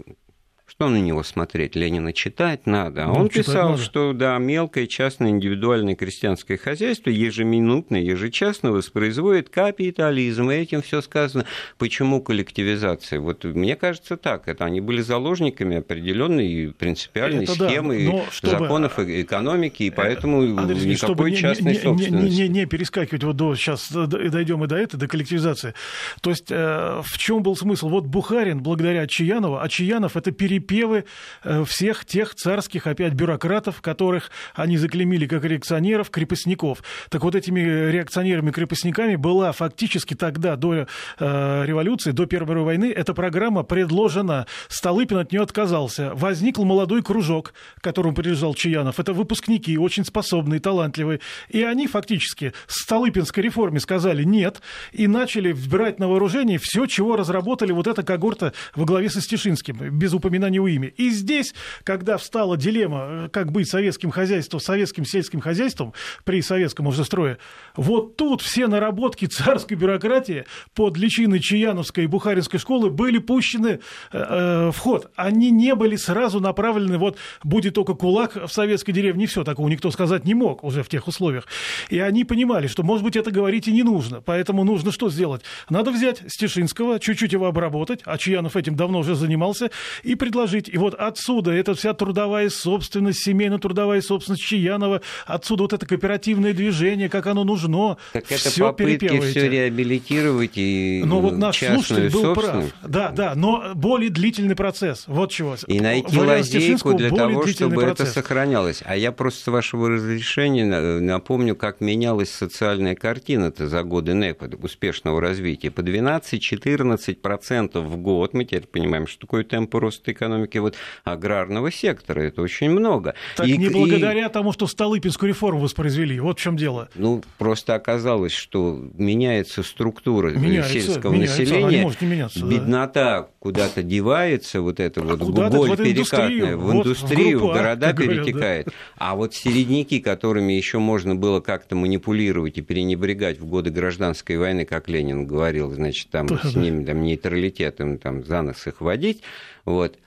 него 0.87 1.23
смотреть? 1.23 1.75
Ленина 1.75 2.13
читать 2.13 2.65
надо. 2.65 3.03
А 3.03 3.07
ну, 3.07 3.15
он 3.15 3.27
писал, 3.27 3.71
надо. 3.71 3.83
что 3.83 4.13
да, 4.13 4.37
мелкое 4.37 4.87
частное 4.87 5.31
индивидуальное 5.31 5.95
крестьянское 5.95 6.55
хозяйство 6.55 7.09
ежеминутно, 7.09 7.97
ежечасно 7.97 8.71
воспроизводит 8.71 9.49
капитализм. 9.49 10.49
И 10.49 10.55
этим 10.55 10.81
все 10.81 11.01
сказано. 11.01 11.43
Почему 11.77 12.21
коллективизация? 12.21 13.19
Вот 13.19 13.43
мне 13.43 13.75
кажется 13.75 14.15
так. 14.15 14.47
Это 14.47 14.63
они 14.63 14.79
были 14.79 15.01
заложниками 15.01 15.79
определенной 15.79 16.71
принципиальной 16.71 17.43
это 17.43 17.55
схемы 17.55 18.09
да, 18.09 18.31
чтобы... 18.31 18.59
законов 18.59 18.99
экономики, 18.99 19.83
и 19.83 19.89
поэтому 19.89 20.57
Андрей, 20.57 20.93
никакой 20.93 20.95
чтобы 20.95 21.31
частной 21.33 21.73
не, 21.73 21.79
собственности. 21.79 22.35
Не, 22.41 22.47
не, 22.47 22.59
не 22.59 22.65
перескакивать 22.65 23.25
вот 23.25 23.35
до 23.35 23.53
сейчас 23.53 23.91
дойдем 23.91 24.63
и 24.63 24.67
до 24.67 24.77
этого, 24.77 24.97
до 25.01 25.09
коллективизации. 25.09 25.73
То 26.21 26.29
есть 26.29 26.49
э, 26.49 27.01
в 27.03 27.17
чем 27.17 27.43
был 27.43 27.57
смысл? 27.57 27.89
Вот 27.89 28.05
Бухарин 28.05 28.63
благодаря 28.63 29.05
Чаянову, 29.07 29.59
а 29.59 29.67
Чаянов 29.67 30.15
это 30.15 30.31
перепись 30.31 30.68
припевы 30.69 31.05
э, 31.43 31.63
всех 31.65 32.05
тех 32.05 32.35
царских 32.35 32.87
опять 32.87 33.13
бюрократов, 33.13 33.81
которых 33.81 34.29
они 34.53 34.77
заклемили 34.77 35.25
как 35.25 35.43
реакционеров, 35.43 36.09
крепостников. 36.09 36.83
Так 37.09 37.23
вот 37.23 37.35
этими 37.35 37.59
реакционерами-крепостниками 37.59 39.15
была 39.15 39.51
фактически 39.51 40.13
тогда, 40.13 40.55
до 40.55 40.85
э, 41.19 41.65
революции, 41.65 42.11
до 42.11 42.25
Первой 42.25 42.49
мировой 42.49 42.65
войны, 42.77 42.93
эта 42.95 43.13
программа 43.13 43.63
предложена. 43.63 44.45
Столыпин 44.67 45.17
от 45.17 45.31
нее 45.31 45.41
отказался. 45.41 46.13
Возникл 46.13 46.63
молодой 46.63 47.01
кружок, 47.01 47.53
которому 47.81 48.13
принадлежал 48.13 48.53
Чаянов. 48.53 48.99
Это 48.99 49.13
выпускники, 49.13 49.77
очень 49.77 50.05
способные, 50.05 50.59
талантливые. 50.59 51.19
И 51.49 51.63
они 51.63 51.87
фактически 51.87 52.53
Столыпинской 52.67 53.43
реформе 53.43 53.79
сказали 53.79 54.23
«нет» 54.23 54.61
и 54.91 55.07
начали 55.07 55.51
брать 55.51 55.99
на 55.99 56.07
вооружение 56.07 56.59
все, 56.61 56.85
чего 56.85 57.15
разработали 57.15 57.71
вот 57.71 57.87
эта 57.87 58.03
когорта 58.03 58.53
во 58.75 58.85
главе 58.85 59.09
со 59.09 59.21
Стешинским, 59.21 59.77
без 59.97 60.13
упоминания 60.13 60.58
его 60.59 60.67
имя. 60.67 60.89
И 60.89 61.09
здесь, 61.09 61.53
когда 61.83 62.17
встала 62.17 62.57
дилемма, 62.57 63.07
э, 63.09 63.29
как 63.31 63.51
быть 63.51 63.69
советским 63.69 64.11
хозяйством, 64.11 64.59
советским 64.59 65.05
сельским 65.05 65.39
хозяйством 65.39 65.93
при 66.23 66.41
советском 66.41 66.87
уже 66.87 67.03
строе, 67.03 67.37
вот 67.75 68.15
тут 68.15 68.41
все 68.41 68.67
наработки 68.67 69.25
царской 69.25 69.77
бюрократии 69.77 70.45
под 70.73 70.97
личиной 70.97 71.39
Чаяновской 71.39 72.03
и 72.03 72.07
Бухаринской 72.07 72.59
школы 72.59 72.89
были 72.89 73.17
пущены 73.17 73.79
э, 74.11 74.17
э, 74.17 74.71
в 74.71 74.77
ход. 74.77 75.11
Они 75.15 75.51
не 75.51 75.75
были 75.75 75.95
сразу 75.95 76.39
направлены, 76.39 76.97
вот 76.97 77.17
будет 77.43 77.73
только 77.73 77.93
кулак 77.93 78.35
в 78.35 78.49
советской 78.49 78.91
деревне, 78.91 79.27
все, 79.27 79.43
такого 79.43 79.67
никто 79.69 79.91
сказать 79.91 80.25
не 80.25 80.33
мог 80.33 80.63
уже 80.63 80.83
в 80.83 80.89
тех 80.89 81.07
условиях. 81.07 81.47
И 81.89 81.99
они 81.99 82.23
понимали, 82.25 82.67
что, 82.67 82.83
может 82.83 83.03
быть, 83.03 83.15
это 83.15 83.31
говорить 83.31 83.67
и 83.67 83.71
не 83.71 83.83
нужно. 83.83 84.21
Поэтому 84.21 84.63
нужно 84.63 84.91
что 84.91 85.09
сделать? 85.09 85.41
Надо 85.69 85.91
взять 85.91 86.21
Стешинского, 86.27 86.99
чуть-чуть 86.99 87.33
его 87.33 87.47
обработать, 87.47 88.01
а 88.05 88.17
Чаянов 88.17 88.55
этим 88.55 88.75
давно 88.75 88.99
уже 88.99 89.15
занимался, 89.15 89.71
и 90.03 90.15
предложить 90.15 90.48
жить. 90.49 90.69
И 90.69 90.77
вот 90.77 90.93
отсюда 90.95 91.51
эта 91.51 91.73
вся 91.75 91.93
трудовая 91.93 92.49
собственность, 92.49 93.23
семейно-трудовая 93.23 94.01
собственность 94.01 94.43
Чаянова, 94.43 95.01
отсюда 95.25 95.63
вот 95.63 95.73
это 95.73 95.85
кооперативное 95.85 96.53
движение, 96.53 97.09
как 97.09 97.27
оно 97.27 97.43
нужно. 97.43 97.97
Так 98.13 98.25
это 98.31 98.49
все 98.49 98.65
попытки 98.65 99.19
все 99.19 99.47
реабилитировать 99.47 100.57
и 100.57 101.03
Но 101.05 101.21
вот 101.21 101.37
наш 101.37 101.59
слушатель 101.59 102.09
был 102.11 102.33
прав. 102.33 102.65
Да, 102.83 103.11
да, 103.11 103.35
но 103.35 103.71
более 103.75 104.09
длительный 104.09 104.55
процесс. 104.55 105.03
Вот 105.07 105.31
чего. 105.31 105.55
И 105.67 105.79
найти 105.79 106.17
лазейку 106.17 106.93
для 106.95 107.11
того, 107.11 107.45
чтобы 107.47 107.75
процесс. 107.75 108.07
это 108.09 108.13
сохранялось. 108.13 108.81
А 108.85 108.95
я 108.95 109.11
просто 109.11 109.43
с 109.43 109.47
вашего 109.47 109.89
разрешения 109.89 110.65
напомню, 110.99 111.55
как 111.55 111.81
менялась 111.81 112.31
социальная 112.31 112.95
картина-то 112.95 113.67
за 113.67 113.83
годы 113.83 114.13
НЭПа, 114.15 114.49
успешного 114.61 115.21
развития. 115.21 115.69
По 115.69 115.81
12-14% 115.81 117.79
в 117.79 117.97
год, 117.97 118.33
мы 118.33 118.45
теперь 118.45 118.65
понимаем, 118.65 119.05
что 119.05 119.19
такое 119.21 119.43
темп 119.43 119.75
роста 119.75 120.11
экономики, 120.11 120.38
экономики 120.45 120.57
вот 120.57 120.75
аграрного 121.03 121.71
сектора. 121.71 122.21
Это 122.21 122.41
очень 122.41 122.69
много. 122.69 123.15
Так 123.35 123.47
и, 123.47 123.57
не 123.57 123.69
благодаря 123.69 124.27
и... 124.27 124.31
тому, 124.31 124.51
что 124.51 124.67
Столыпинскую 124.67 125.29
реформу 125.29 125.61
воспроизвели. 125.61 126.19
Вот 126.19 126.39
в 126.39 126.41
чем 126.41 126.57
дело. 126.57 126.89
Ну, 126.95 127.23
просто 127.37 127.75
оказалось, 127.75 128.31
что 128.31 128.79
меняется 128.95 129.63
структура 129.63 130.31
меняется, 130.31 130.73
сельского 130.73 131.13
меняется, 131.13 131.39
населения. 131.39 131.81
может 131.83 132.01
не 132.01 132.07
меняться, 132.07 132.45
беднота 132.45 132.93
да. 132.93 133.27
куда-то 133.39 133.83
девается, 133.83 134.61
вот 134.61 134.79
вот 134.79 135.21
а 135.39 135.49
боль 135.49 135.69
вот 135.69 135.77
перекатная, 135.77 136.55
в 136.55 136.61
вот 136.61 136.75
индустрию, 136.85 137.39
в, 137.39 137.43
в 137.43 137.53
города 137.53 137.93
перетекает. 137.93 138.67
да. 138.67 138.71
А 138.97 139.15
вот 139.15 139.33
середняки, 139.33 139.99
которыми 139.99 140.53
еще 140.53 140.79
можно 140.79 141.15
было 141.15 141.39
как-то 141.39 141.75
манипулировать 141.75 142.57
и 142.57 142.61
пренебрегать 142.61 143.39
в 143.39 143.45
годы 143.45 143.71
гражданской 143.71 144.37
войны, 144.37 144.65
как 144.65 144.87
Ленин 144.87 145.25
говорил, 145.25 145.71
значит, 145.71 146.09
там 146.09 146.27
да, 146.27 146.39
с 146.43 146.55
ними 146.55 146.85
там, 146.85 147.01
нейтралитетом 147.03 147.97
там, 147.97 148.23
за 148.23 148.41
нос 148.41 148.65
их 148.67 148.81
водить, 148.81 149.21
вот, 149.65 149.97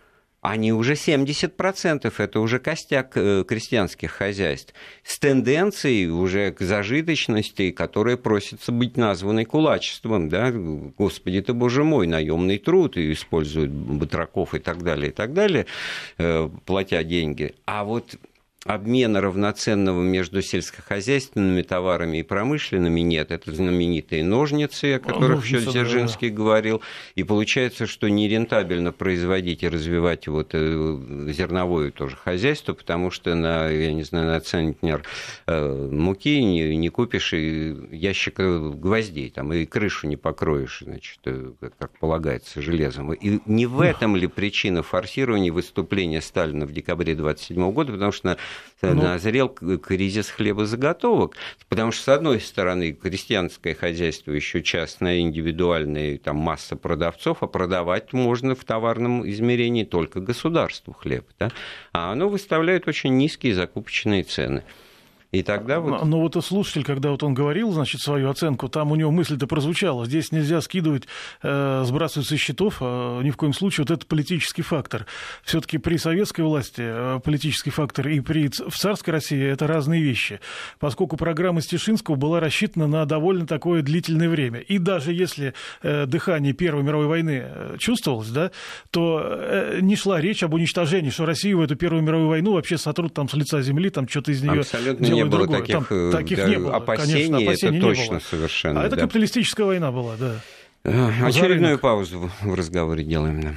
они 0.42 0.72
уже 0.72 0.94
70%, 0.94 2.12
это 2.18 2.40
уже 2.40 2.59
костяк 2.59 3.12
э, 3.14 3.44
крестьянских 3.46 4.11
хозяйств, 4.11 4.74
с 5.05 5.16
тенденцией 5.20 6.09
уже 6.09 6.50
к 6.50 6.61
зажиточности, 6.61 7.70
которая 7.70 8.16
просится 8.16 8.72
быть 8.72 8.96
названной 8.96 9.44
кулачеством, 9.44 10.28
да, 10.28 10.50
господи 10.52 11.40
ты, 11.40 11.52
боже 11.52 11.85
мой, 11.85 12.09
наемный 12.09 12.59
труд, 12.59 12.96
и 12.96 13.12
используют 13.12 13.70
батраков 13.70 14.55
и 14.55 14.59
так 14.59 14.83
далее, 14.83 15.11
и 15.11 15.14
так 15.14 15.33
далее, 15.33 15.66
э, 16.18 16.50
платя 16.66 17.05
деньги. 17.05 17.55
А 17.64 17.85
вот 17.85 18.16
обмена 18.64 19.20
равноценного 19.20 20.03
между 20.03 20.40
сельскохозяйственными 20.40 21.62
товарами 21.62 22.18
и 22.18 22.22
промышленными 22.22 23.01
нет. 23.01 23.33
Это 23.33 23.53
знаменитые 23.53 24.22
ножницы, 24.22 24.94
о 24.94 24.98
которых 25.01 25.44
еще 25.44 25.61
Дзержинский 25.61 26.31
да. 26.31 26.37
говорил. 26.37 26.83
И 27.16 27.25
получается, 27.25 27.87
что 27.87 28.09
нерентабельно 28.09 28.92
производить 28.92 29.64
и 29.64 29.68
развивать 29.68 30.29
вот 30.29 30.51
э, 30.53 30.98
зерновое 31.29 31.90
тоже 31.90 32.16
хозяйство, 32.16 32.72
потому 32.75 33.11
что 33.11 33.35
на, 33.35 33.68
я 33.68 33.92
не 33.92 34.05
знаю, 34.05 34.27
на 34.29 34.40
центнер 34.40 35.03
э, 35.46 35.88
муки 35.90 36.42
не, 36.42 36.77
не 36.77 36.88
купишь 36.88 37.33
и 37.33 37.77
ящика 37.90 38.59
гвоздей, 38.59 39.31
там, 39.31 39.53
и 39.53 39.66
крышу 39.66 40.07
не 40.07 40.16
покроешь, 40.16 40.83
значит, 40.85 41.18
э, 41.25 41.53
как 41.79 41.98
полагается, 41.98 42.62
железом. 42.62 43.12
И 43.12 43.40
не 43.46 43.66
в 43.66 43.81
этом 43.81 44.14
ли 44.14 44.29
причина 44.29 44.85
форсирования 44.85 45.53
выступления 45.53 46.20
Сталина 46.20 46.64
в 46.64 46.72
декабре 46.72 47.16
27 47.16 47.72
года, 47.72 47.92
потому 47.92 48.12
что 48.12 48.38
ну, 48.83 49.03
назрел 49.03 49.49
кризис 49.49 50.29
хлебозаготовок. 50.31 51.37
Потому 51.69 51.93
что, 51.93 52.05
с 52.05 52.09
одной 52.09 52.41
стороны, 52.41 52.93
крестьянское 52.93 53.75
хозяйство 53.75 54.33
еще 54.33 54.62
частное, 54.62 55.21
индивидуальное, 55.21 56.19
там 56.19 56.37
масса 56.37 56.77
продавцов, 56.77 57.43
а 57.43 57.47
продавать 57.47 58.12
можно 58.12 58.55
в 58.55 58.65
товарном 58.65 59.29
измерении 59.29 59.85
только 59.85 60.21
государству 60.21 60.93
хлеб. 60.93 61.27
Да? 61.38 61.51
А 61.93 62.12
оно 62.12 62.29
выставляет 62.29 62.88
очень 62.88 63.17
низкие 63.17 63.55
закупочные 63.55 64.25
цены. 64.25 64.65
И 65.33 65.42
тогда 65.42 65.81
вот... 65.81 65.90
Но, 65.90 66.05
но 66.05 66.21
вот 66.21 66.37
слушатель, 66.45 66.85
когда 66.85 67.11
вот 67.11 67.23
он 67.23 67.33
говорил, 67.33 67.73
значит, 67.73 68.03
свою 68.03 68.29
оценку, 68.29 68.68
там 68.68 68.92
у 68.92 68.97
него 68.97 69.11
мысль-то 69.11 69.47
прозвучала. 69.47 70.05
Здесь 70.05 70.31
нельзя 70.31 70.61
скидывать, 70.61 71.05
э, 71.42 71.83
сбрасывать 71.87 72.29
со 72.29 72.37
счетов, 72.37 72.79
э, 72.81 73.21
ни 73.23 73.31
в 73.31 73.38
коем 73.38 73.55
случае, 73.55 73.85
вот 73.85 73.90
этот 73.90 74.07
политический 74.07 74.61
фактор. 74.61 75.07
все 75.42 75.62
таки 75.62 75.79
при 75.79 75.97
советской 75.97 76.42
власти 76.42 76.83
э, 76.85 77.21
политический 77.25 77.71
фактор 77.71 78.09
и 78.09 78.21
при, 78.21 78.49
в 78.49 78.77
царской 78.77 79.12
России 79.14 79.42
это 79.42 79.66
разные 79.66 80.03
вещи. 80.03 80.38
Поскольку 80.79 81.16
программа 81.16 81.62
Стешинского 81.62 82.16
была 82.16 82.38
рассчитана 82.38 82.87
на 82.87 83.07
довольно 83.07 83.47
такое 83.47 83.81
длительное 83.81 84.29
время. 84.29 84.61
И 84.61 84.77
даже 84.77 85.14
если 85.14 85.55
э, 85.83 86.05
дыхание 86.05 86.53
Первой 86.53 86.83
мировой 86.83 87.07
войны 87.07 87.42
э, 87.42 87.77
чувствовалось, 87.79 88.29
да, 88.29 88.51
то 88.90 89.23
э, 89.25 89.79
не 89.81 89.97
шла 89.97 90.21
речь 90.21 90.42
об 90.42 90.53
уничтожении, 90.53 91.09
что 91.09 91.25
Россию 91.25 91.59
в 91.59 91.62
эту 91.62 91.75
Первую 91.75 92.03
мировую 92.03 92.29
войну 92.29 92.53
вообще 92.53 92.77
сотрут 92.77 93.14
там 93.14 93.31
с 93.31 93.33
лица 93.33 93.62
земли, 93.62 93.88
там 93.88 94.07
что-то 94.07 94.31
из 94.31 94.42
нее 94.42 94.61
Абсолютно 94.61 95.21
не 95.24 95.30
было 95.30 95.40
другое. 95.46 95.61
таких, 95.61 95.88
Там, 95.88 95.98
э, 95.98 96.12
таких 96.12 96.38
да, 96.38 96.48
не 96.48 96.56
было, 96.58 96.76
опасений, 96.76 97.12
конечно, 97.24 97.38
опасений 97.38 97.78
это 97.78 97.87
точно 97.87 98.11
было. 98.11 98.20
совершенно. 98.20 98.80
А 98.82 98.87
это 98.87 98.96
да. 98.96 99.02
капиталистическая 99.02 99.64
война 99.64 99.92
была, 99.92 100.14
да. 100.16 100.35
Очередную 101.24 101.78
паузу 101.78 102.30
в 102.42 102.54
разговоре 102.54 103.04
делаем. 103.04 103.40
Да. 103.40 103.54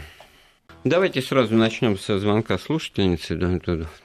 Давайте 0.86 1.19
сразу 1.19 1.56
начнем 1.56 1.98
со 1.98 2.19
звонка 2.19 2.60
слушательницы. 2.60 3.36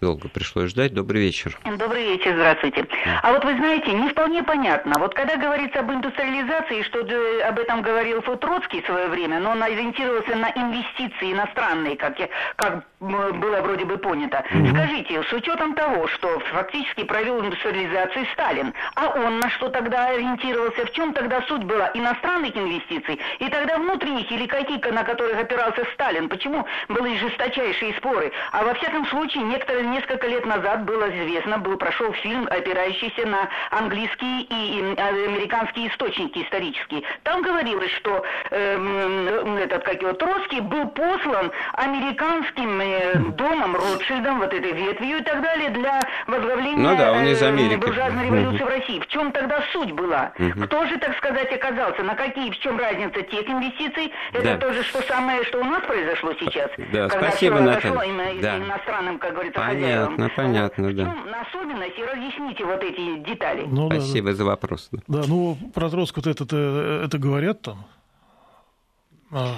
Долго 0.00 0.28
пришлось 0.30 0.70
ждать. 0.70 0.94
Добрый 0.94 1.20
вечер. 1.20 1.58
Добрый 1.76 2.04
вечер, 2.04 2.32
здравствуйте. 2.34 2.86
А 3.22 3.34
вот 3.34 3.44
вы 3.44 3.54
знаете, 3.54 3.92
не 3.92 4.08
вполне 4.08 4.42
понятно. 4.42 4.98
Вот 4.98 5.12
когда 5.12 5.36
говорится 5.36 5.80
об 5.80 5.92
индустриализации, 5.92 6.80
что 6.84 7.00
об 7.46 7.58
этом 7.58 7.82
говорил 7.82 8.22
Троцкий 8.22 8.80
в 8.80 8.86
свое 8.86 9.08
время, 9.08 9.40
но 9.40 9.50
он 9.50 9.62
ориентировался 9.62 10.34
на 10.36 10.50
инвестиции 10.52 11.32
иностранные, 11.32 11.96
как, 11.96 12.16
как 12.56 12.86
было 12.98 13.60
вроде 13.60 13.84
бы 13.84 13.98
понято. 13.98 14.42
Mm-hmm. 14.50 14.70
Скажите, 14.70 15.22
с 15.22 15.32
учетом 15.34 15.74
того, 15.74 16.06
что 16.08 16.38
фактически 16.50 17.04
провел 17.04 17.44
индустриализацию 17.44 18.26
Сталин, 18.32 18.72
а 18.94 19.08
он 19.08 19.38
на 19.40 19.50
что 19.50 19.68
тогда 19.68 20.08
ориентировался, 20.08 20.86
в 20.86 20.92
чем 20.92 21.12
тогда 21.12 21.42
суть 21.42 21.64
была 21.64 21.90
иностранных 21.92 22.56
инвестиций, 22.56 23.18
и 23.38 23.48
тогда 23.48 23.76
внутренних 23.76 24.32
или 24.32 24.46
каких, 24.46 24.90
на 24.90 25.04
которых 25.04 25.38
опирался 25.38 25.84
Сталин, 25.94 26.30
почему 26.30 26.66
были 26.88 27.16
жесточайшие 27.16 27.94
споры. 27.94 28.32
А 28.52 28.64
во 28.64 28.74
всяком 28.74 29.06
случае, 29.06 29.44
некоторые, 29.44 29.86
несколько 29.86 30.26
лет 30.26 30.44
назад 30.46 30.84
было 30.84 31.08
известно, 31.10 31.58
был, 31.58 31.76
прошел 31.76 32.12
фильм, 32.14 32.46
опирающийся 32.50 33.26
на 33.26 33.48
английские 33.70 34.42
и 34.42 34.94
американские 34.96 35.88
источники 35.88 36.42
исторические. 36.42 37.02
Там 37.22 37.42
говорилось, 37.42 37.90
что 37.92 38.24
э, 38.50 39.58
этот, 39.62 39.84
как 39.84 40.00
его, 40.02 40.12
Троцкий 40.12 40.60
был 40.60 40.88
послан 40.88 41.52
американским 41.74 42.80
э, 42.80 43.14
домом, 43.36 43.76
Ротшильдом, 43.76 44.40
вот 44.40 44.52
этой 44.52 44.72
ветвью 44.72 45.18
и 45.18 45.22
так 45.22 45.42
далее, 45.42 45.70
для 45.70 46.00
возглавления 46.26 46.90
ну 46.90 46.96
да, 46.96 47.12
он 47.12 47.26
из 47.26 47.42
Америки. 47.42 47.74
э, 47.74 47.78
буржуазной 47.78 48.26
революции 48.26 48.64
в 48.64 48.68
России. 48.68 49.00
В 49.00 49.06
чем 49.08 49.32
тогда 49.32 49.62
суть 49.72 49.92
была? 49.92 50.32
Кто 50.64 50.86
же, 50.86 50.98
так 50.98 51.16
сказать, 51.16 51.52
оказался? 51.52 52.02
На 52.02 52.14
какие, 52.14 52.50
в 52.50 52.58
чем 52.58 52.78
разница 52.78 53.22
тех 53.22 53.48
инвестиций? 53.48 54.12
Это 54.32 54.44
да. 54.44 54.56
то 54.58 54.72
же, 54.72 54.82
что 54.82 55.02
самое, 55.02 55.44
что 55.44 55.58
у 55.58 55.64
нас 55.64 55.82
произошло 55.82 56.32
сейчас 56.38 56.59
сейчас. 56.76 56.92
Да, 56.92 57.08
когда 57.08 57.30
спасибо, 57.30 57.56
все 57.56 57.64
Наталья. 57.64 58.42
да. 58.42 58.58
иностранным, 58.58 59.18
как 59.18 59.32
говорится, 59.32 59.60
Понятно, 59.60 60.10
хозяевам. 60.10 60.30
понятно, 60.36 60.86
вот, 60.86 60.96
да. 60.96 61.04
Ну, 61.04 61.32
особенности 61.40 62.00
разъясните 62.00 62.64
вот 62.64 62.82
эти 62.82 63.18
детали. 63.28 63.64
Ну, 63.66 63.86
спасибо 63.90 64.28
да, 64.28 64.34
за 64.34 64.44
вопрос. 64.44 64.88
Да, 65.08 65.22
ну, 65.26 65.56
про 65.74 65.90
Троцкого 65.90 66.28
это, 66.30 66.44
это, 66.44 67.02
это 67.04 67.18
говорят 67.18 67.62
там, 67.62 67.86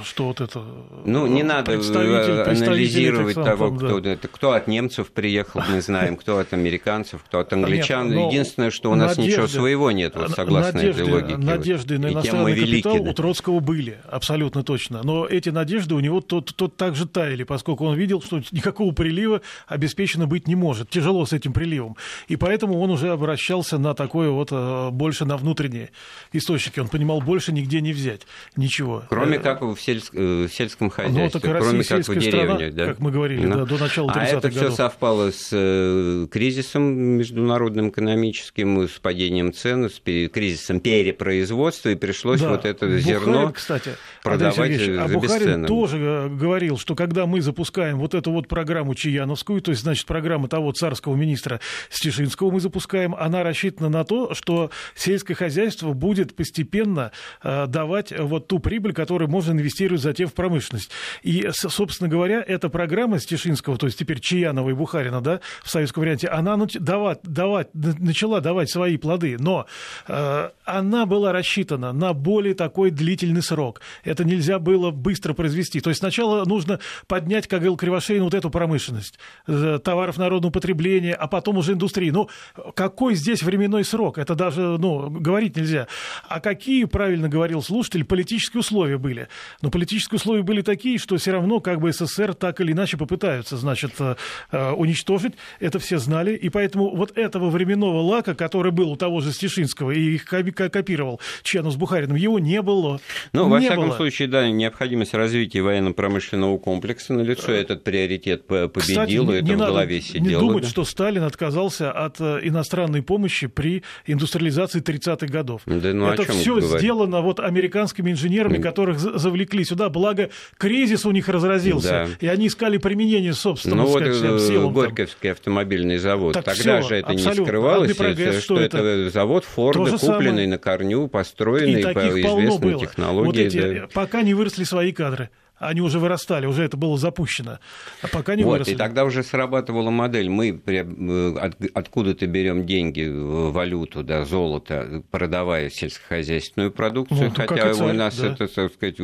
что 0.04 0.26
вот 0.26 0.40
это? 0.42 0.62
Ну, 1.06 1.26
не 1.26 1.42
надо 1.42 1.72
анализировать 1.72 3.34
того, 3.34 3.70
кто, 3.72 4.00
да. 4.00 4.10
это, 4.10 4.28
кто 4.28 4.52
от 4.52 4.68
немцев 4.68 5.10
приехал, 5.10 5.62
мы 5.68 5.80
знаем, 5.80 6.16
кто 6.16 6.38
от 6.38 6.52
американцев, 6.52 7.22
кто 7.24 7.38
от 7.38 7.54
англичан. 7.54 8.10
Нет, 8.10 8.32
Единственное, 8.32 8.70
что 8.70 8.90
у 8.90 8.94
нас 8.94 9.16
надежды, 9.16 9.32
ничего 9.32 9.46
своего 9.46 9.90
нет, 9.90 10.14
вот, 10.14 10.30
согласно 10.32 10.74
надежды, 10.74 11.02
этой 11.02 11.12
логике. 11.12 11.36
Надежды 11.38 11.98
на 11.98 12.12
иностранный 12.12 12.54
капитал 12.54 12.92
велики, 12.92 13.04
да. 13.04 13.10
у 13.10 13.14
Троцкого 13.14 13.60
были, 13.60 13.98
абсолютно 14.10 14.62
точно. 14.62 15.00
Но 15.04 15.24
эти 15.26 15.48
надежды 15.48 15.94
у 15.94 16.00
него 16.00 16.20
тот, 16.20 16.54
тот 16.54 16.76
также 16.76 17.08
таяли, 17.08 17.44
поскольку 17.44 17.86
он 17.86 17.96
видел, 17.96 18.20
что 18.20 18.42
никакого 18.52 18.92
прилива 18.92 19.40
обеспечено 19.66 20.26
быть 20.26 20.46
не 20.48 20.54
может. 20.54 20.90
Тяжело 20.90 21.24
с 21.24 21.32
этим 21.32 21.54
приливом. 21.54 21.96
И 22.28 22.36
поэтому 22.36 22.78
он 22.78 22.90
уже 22.90 23.10
обращался 23.10 23.78
на 23.78 23.94
такое 23.94 24.28
вот 24.28 24.48
э, 24.50 24.90
больше 24.90 25.24
на 25.24 25.38
внутренние 25.38 25.90
источники. 26.32 26.78
Он 26.78 26.88
понимал, 26.88 27.22
больше 27.22 27.52
нигде 27.52 27.80
не 27.80 27.94
взять 27.94 28.26
ничего. 28.54 29.04
Кроме 29.08 29.38
э, 29.38 29.40
как 29.40 29.61
в, 29.62 29.80
сельск, 29.80 30.14
э, 30.14 30.46
в 30.46 30.52
сельском 30.52 30.90
хозяйстве, 30.90 31.40
ну, 31.42 31.58
кроме 31.58 31.84
как 31.84 32.06
в 32.06 32.18
деревне. 32.18 32.70
Да? 32.70 32.86
Как 32.86 32.98
мы 32.98 33.10
говорили, 33.10 33.46
ну. 33.46 33.56
да, 33.56 33.64
до 33.64 33.78
начала 33.78 34.08
30-х 34.10 34.20
А 34.20 34.26
это 34.26 34.50
все 34.50 34.70
совпало 34.70 35.30
с 35.30 35.48
э, 35.52 36.26
кризисом 36.30 36.82
международным 36.82 37.90
экономическим, 37.90 38.88
с 38.88 38.98
падением 38.98 39.52
цен, 39.52 39.88
с 39.88 40.00
кризисом 40.00 40.80
перепроизводства, 40.80 41.90
и 41.90 41.94
пришлось 41.94 42.40
да. 42.40 42.50
вот 42.50 42.64
это 42.64 42.86
Бухарин, 42.86 43.00
зерно 43.00 43.52
кстати, 43.52 43.92
продавать 44.22 44.80
за 44.80 45.04
а 45.04 45.08
Бухарин 45.08 45.66
тоже 45.66 45.98
э, 45.98 46.28
говорил, 46.28 46.78
что 46.78 46.94
когда 46.94 47.26
мы 47.26 47.40
запускаем 47.40 47.98
вот 47.98 48.14
эту 48.14 48.32
вот 48.32 48.48
программу 48.48 48.94
Чаяновскую, 48.94 49.60
то 49.60 49.70
есть, 49.70 49.82
значит, 49.82 50.06
программу 50.06 50.48
того 50.48 50.72
царского 50.72 51.14
министра 51.14 51.60
Стешинского 51.90 52.50
мы 52.50 52.60
запускаем, 52.60 53.14
она 53.14 53.42
рассчитана 53.42 53.88
на 53.88 54.04
то, 54.04 54.34
что 54.34 54.70
сельское 54.94 55.34
хозяйство 55.34 55.92
будет 55.92 56.34
постепенно 56.34 57.12
давать 57.42 58.12
вот 58.18 58.48
ту 58.48 58.58
прибыль, 58.58 58.92
которую 58.92 59.28
можно 59.28 59.51
инвестируют 59.52 60.02
затем 60.02 60.28
в 60.28 60.34
промышленность. 60.34 60.90
И, 61.22 61.48
собственно 61.52 62.08
говоря, 62.08 62.44
эта 62.46 62.68
программа 62.68 63.18
Стешинского, 63.18 63.76
то 63.76 63.86
есть 63.86 63.98
теперь 63.98 64.20
Чаянова 64.20 64.70
и 64.70 64.74
Бухарина, 64.74 65.20
да, 65.20 65.40
в 65.62 65.70
советском 65.70 66.02
варианте, 66.02 66.28
она 66.28 66.56
давать, 66.74 67.20
давать, 67.22 67.68
начала 67.74 68.40
давать 68.40 68.70
свои 68.70 68.96
плоды, 68.96 69.36
но 69.38 69.66
э, 70.08 70.50
она 70.64 71.06
была 71.06 71.32
рассчитана 71.32 71.92
на 71.92 72.12
более 72.12 72.54
такой 72.54 72.90
длительный 72.90 73.42
срок. 73.42 73.80
Это 74.04 74.24
нельзя 74.24 74.58
было 74.58 74.90
быстро 74.90 75.34
произвести. 75.34 75.80
То 75.80 75.90
есть 75.90 76.00
сначала 76.00 76.44
нужно 76.44 76.80
поднять, 77.06 77.46
как 77.46 77.60
говорил 77.60 77.76
Кривошеин, 77.76 78.22
вот 78.22 78.34
эту 78.34 78.50
промышленность, 78.50 79.18
э, 79.46 79.78
товаров 79.82 80.18
народного 80.18 80.52
потребления, 80.52 81.14
а 81.14 81.26
потом 81.26 81.58
уже 81.58 81.72
индустрии. 81.72 82.10
Ну, 82.10 82.28
какой 82.74 83.14
здесь 83.14 83.42
временной 83.42 83.84
срок? 83.84 84.18
Это 84.18 84.34
даже, 84.34 84.78
ну, 84.78 85.10
говорить 85.10 85.56
нельзя. 85.56 85.86
А 86.28 86.40
какие, 86.40 86.84
правильно 86.84 87.28
говорил 87.28 87.62
слушатель, 87.62 88.04
политические 88.04 88.60
условия 88.60 88.98
были? 88.98 89.28
Но 89.60 89.70
политические 89.70 90.16
условия 90.16 90.42
были 90.42 90.62
такие, 90.62 90.98
что 90.98 91.16
все 91.16 91.32
равно 91.32 91.60
как 91.60 91.80
бы 91.80 91.92
СССР 91.92 92.34
так 92.34 92.60
или 92.60 92.72
иначе 92.72 92.96
попытаются, 92.96 93.56
значит, 93.56 93.92
э, 93.98 94.16
э, 94.50 94.70
уничтожить. 94.72 95.34
Это 95.60 95.78
все 95.78 95.98
знали. 95.98 96.34
И 96.34 96.48
поэтому 96.48 96.94
вот 96.94 97.16
этого 97.16 97.50
временного 97.50 98.00
лака, 98.00 98.34
который 98.34 98.72
был 98.72 98.90
у 98.90 98.96
того 98.96 99.20
же 99.20 99.32
Стешинского 99.32 99.90
и 99.90 100.14
их 100.14 100.24
копировал 100.24 101.20
Чену 101.42 101.70
с 101.70 101.76
Бухариным, 101.76 102.16
его 102.16 102.38
не 102.38 102.62
было. 102.62 103.00
Ну, 103.32 103.48
во 103.48 103.60
всяком 103.60 103.88
было. 103.88 103.96
случае, 103.96 104.28
да, 104.28 104.48
необходимость 104.50 105.14
развития 105.14 105.62
военно-промышленного 105.62 106.58
комплекса 106.58 107.14
на 107.14 107.22
лицо. 107.22 107.52
Этот 107.52 107.84
приоритет 107.84 108.46
победил, 108.46 108.70
Кстати, 108.70 109.10
не, 109.12 109.36
это 109.38 109.44
не 109.44 109.54
в 109.54 109.58
надо 109.58 109.72
голове 109.72 110.00
сидело. 110.00 110.24
Не 110.28 110.48
думать, 110.48 110.64
да? 110.64 110.68
что 110.68 110.84
Сталин 110.84 111.22
отказался 111.24 111.90
от 111.90 112.20
э, 112.20 112.40
иностранной 112.42 113.02
помощи 113.02 113.46
при 113.46 113.82
индустриализации 114.06 114.82
30-х 114.82 115.26
годов. 115.26 115.62
Да, 115.66 115.92
ну, 115.92 116.10
это 116.10 116.24
все 116.24 116.60
сделано 116.60 117.20
вот 117.20 117.40
американскими 117.40 118.10
инженерами, 118.10 118.58
которых 118.58 118.98
завлекли 119.32 119.64
сюда, 119.64 119.88
благо 119.88 120.30
кризис 120.58 121.06
у 121.06 121.10
них 121.10 121.28
разразился, 121.28 121.88
да. 121.88 122.08
и 122.20 122.26
они 122.28 122.48
искали 122.48 122.76
применение 122.76 123.32
собственного, 123.32 123.86
ну, 123.86 123.98
сказать, 123.98 124.30
вот, 124.30 124.40
э, 124.40 124.46
силам. 124.46 124.72
Горьковский 124.72 125.28
там. 125.28 125.32
автомобильный 125.32 125.98
завод, 125.98 126.34
так 126.34 126.44
тогда 126.44 126.80
все, 126.80 126.88
же 126.88 126.96
это 126.96 127.12
абсолютно. 127.12 127.40
не 127.40 127.46
скрывалось, 127.46 127.96
прогресс, 127.96 128.44
что, 128.44 128.56
что 128.56 128.60
это 128.60 129.10
завод 129.10 129.44
Форда, 129.44 129.98
купленный 129.98 130.46
на 130.46 130.58
корню, 130.58 131.08
построенный 131.08 131.80
и 131.80 131.94
по 131.94 132.08
известной 132.08 132.78
технологии. 132.78 133.26
Вот 133.26 133.36
эти, 133.36 133.80
да. 133.80 133.88
Пока 133.92 134.22
не 134.22 134.34
выросли 134.34 134.64
свои 134.64 134.92
кадры 134.92 135.30
они 135.62 135.80
уже 135.80 135.98
вырастали, 135.98 136.46
уже 136.46 136.64
это 136.64 136.76
было 136.76 136.98
запущено, 136.98 137.58
а 138.02 138.08
пока 138.08 138.34
не 138.34 138.44
вот, 138.44 138.52
выросли. 138.52 138.72
И 138.72 138.76
тогда 138.76 139.04
уже 139.04 139.22
срабатывала 139.22 139.90
модель. 139.90 140.28
Мы 140.28 140.60
э, 140.66 141.36
от, 141.38 141.56
откуда-то 141.74 142.26
берем 142.26 142.66
деньги, 142.66 143.08
валюту, 143.08 144.02
да, 144.02 144.24
золото, 144.24 145.02
продавая 145.10 145.70
сельскохозяйственную 145.70 146.72
продукцию, 146.72 147.32
ну, 147.36 147.46
хотя 147.46 147.72
у 147.72 147.92
нас 147.92 148.16
да. 148.18 148.32
это, 148.32 148.48
так 148.48 148.72
сказать, 148.72 148.98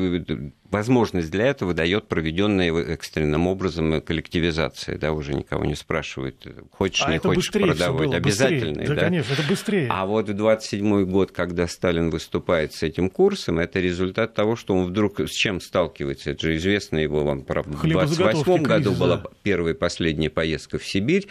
возможность 0.70 1.30
для 1.30 1.46
этого 1.46 1.74
дает 1.74 2.08
проведенная 2.08 2.72
экстренным 2.72 3.46
образом 3.46 4.00
коллективизация, 4.02 4.98
да, 4.98 5.12
уже 5.12 5.34
никого 5.34 5.64
не 5.64 5.74
спрашивают, 5.74 6.46
хочешь, 6.70 7.04
а 7.06 7.12
не 7.12 7.18
хочешь 7.18 7.50
продавать, 7.50 8.14
обязательно. 8.14 8.84
Да, 8.86 8.94
да, 8.94 9.00
конечно, 9.02 9.32
это 9.32 9.42
быстрее. 9.48 9.88
А 9.90 10.06
вот 10.06 10.28
в 10.28 10.34
27 10.34 11.04
год, 11.04 11.32
когда 11.32 11.66
Сталин 11.66 12.10
выступает 12.10 12.74
с 12.74 12.82
этим 12.82 13.10
курсом, 13.10 13.58
это 13.58 13.80
результат 13.80 14.34
того, 14.34 14.56
что 14.56 14.74
он 14.74 14.86
вдруг 14.86 15.20
с 15.20 15.32
чем 15.32 15.60
сталкивается. 15.60 16.30
Это 16.32 16.46
же 16.46 16.56
известно 16.56 16.98
его 16.98 17.24
вам, 17.24 17.42
правда, 17.42 17.76
в 17.76 17.88
28 17.88 18.62
году 18.62 18.84
кризис, 18.84 18.98
была 18.98 19.16
да. 19.16 19.28
первая 19.42 19.74
и 19.74 19.76
последняя 19.76 20.30
поездка 20.30 20.78
в 20.78 20.86
Сибирь, 20.86 21.26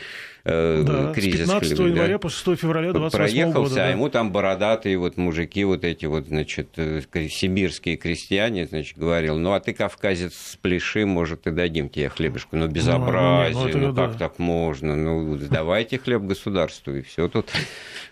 э, 0.47 0.83
да, 0.85 1.13
кризис. 1.13 1.45
С 1.45 1.49
15 1.49 1.77
хлеб, 1.77 1.87
января 1.89 2.13
да, 2.13 2.19
по 2.19 2.29
6 2.29 2.59
февраля 2.59 2.93
28 2.93 3.17
Проехался, 3.17 3.59
года. 3.59 3.75
Да. 3.75 3.87
а 3.87 3.89
ему 3.91 4.09
там 4.09 4.31
бородатые 4.31 4.97
вот 4.97 5.17
мужики, 5.17 5.63
вот 5.63 5.83
эти 5.83 6.05
вот, 6.05 6.27
значит, 6.27 6.69
э, 6.77 7.01
сибирские 7.29 7.97
крестьяне, 7.97 8.65
значит, 8.65 8.97
говорил, 8.97 9.37
ну, 9.37 9.53
а 9.53 9.59
ты, 9.59 9.73
кавказец, 9.73 10.33
спляши, 10.35 11.05
может, 11.05 11.47
и 11.47 11.51
дадим 11.51 11.89
тебе 11.89 12.09
хлебушку. 12.09 12.55
Ну, 12.55 12.67
безобразие, 12.67 13.73
ну, 13.73 13.79
ну, 13.79 13.87
ну 13.87 13.95
как 13.95 14.13
да. 14.13 14.17
так 14.17 14.39
можно? 14.39 14.95
Ну, 14.95 15.37
давайте 15.49 15.97
хлеб 15.97 16.23
государству, 16.23 16.95
и 16.95 17.01
все 17.01 17.27
тут. 17.27 17.47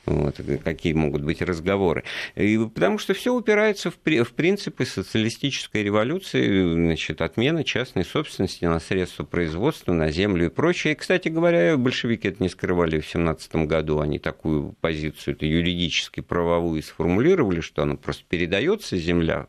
Вот, 0.05 0.39
какие 0.63 0.93
могут 0.93 1.23
быть 1.23 1.41
разговоры. 1.41 2.03
И, 2.35 2.59
потому 2.59 2.99
что 2.99 3.15
все 3.15 3.33
упирается 3.33 3.89
в, 3.89 3.95
в 3.95 4.33
принципы 4.33 4.85
социалистической 4.85 5.83
революции, 5.83 6.73
значит, 6.73 7.21
отмена 7.21 7.63
частной 7.63 8.05
собственности 8.05 8.65
на 8.65 8.79
средства 8.79 9.23
производства, 9.23 9.93
на 9.93 10.11
землю 10.11 10.45
и 10.45 10.49
прочее. 10.49 10.93
И, 10.93 10.95
кстати 10.95 11.29
говоря, 11.29 11.75
большевики 11.77 12.24
это 12.25 12.41
не 12.41 12.49
скрывали 12.49 12.99
в 12.99 13.07
17 13.07 13.55
году, 13.67 13.99
они 13.99 14.19
такую 14.19 14.75
позицию, 14.81 15.35
это 15.35 15.45
юридически 15.45 16.21
правовую 16.21 16.81
сформулировали, 16.83 17.61
что 17.61 17.83
она 17.83 17.95
просто 17.95 18.23
передается 18.27 18.97
земля 18.97 19.47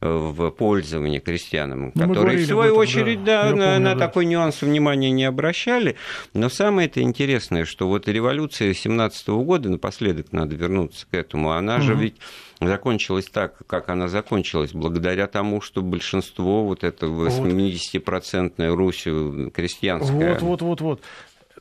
в 0.00 0.50
пользование 0.50 1.20
крестьянам, 1.20 1.92
ну, 1.94 2.08
которые, 2.08 2.38
в 2.38 2.46
свою 2.46 2.72
этом, 2.72 2.78
очередь, 2.78 3.24
да, 3.24 3.44
да 3.44 3.48
на, 3.48 3.64
помню, 3.64 3.80
на 3.80 3.94
да. 3.94 4.06
такой 4.06 4.26
нюанс 4.26 4.62
внимания 4.62 5.10
не 5.10 5.24
обращали. 5.24 5.96
Но 6.34 6.48
самое 6.48 6.88
это 6.88 7.00
интересное, 7.00 7.64
что 7.64 7.88
вот 7.88 8.06
революция 8.06 8.74
17 8.74 9.28
года, 9.28 9.68
напоследок 9.68 10.32
надо 10.32 10.54
вернуться 10.54 11.06
к 11.10 11.14
этому, 11.14 11.52
она 11.52 11.76
угу. 11.76 11.82
же 11.82 11.94
ведь 11.94 12.16
закончилась 12.60 13.26
так, 13.26 13.54
как 13.66 13.88
она 13.88 14.08
закончилась, 14.08 14.72
благодаря 14.72 15.26
тому, 15.26 15.60
что 15.60 15.82
большинство 15.82 16.64
вот 16.64 16.84
это 16.84 17.06
80-процентное 17.06 18.74
Русью 18.74 19.50
крестьянское... 19.52 20.34
Вот, 20.34 20.42
вот, 20.42 20.62
вот, 20.62 20.80
вот. 20.80 21.02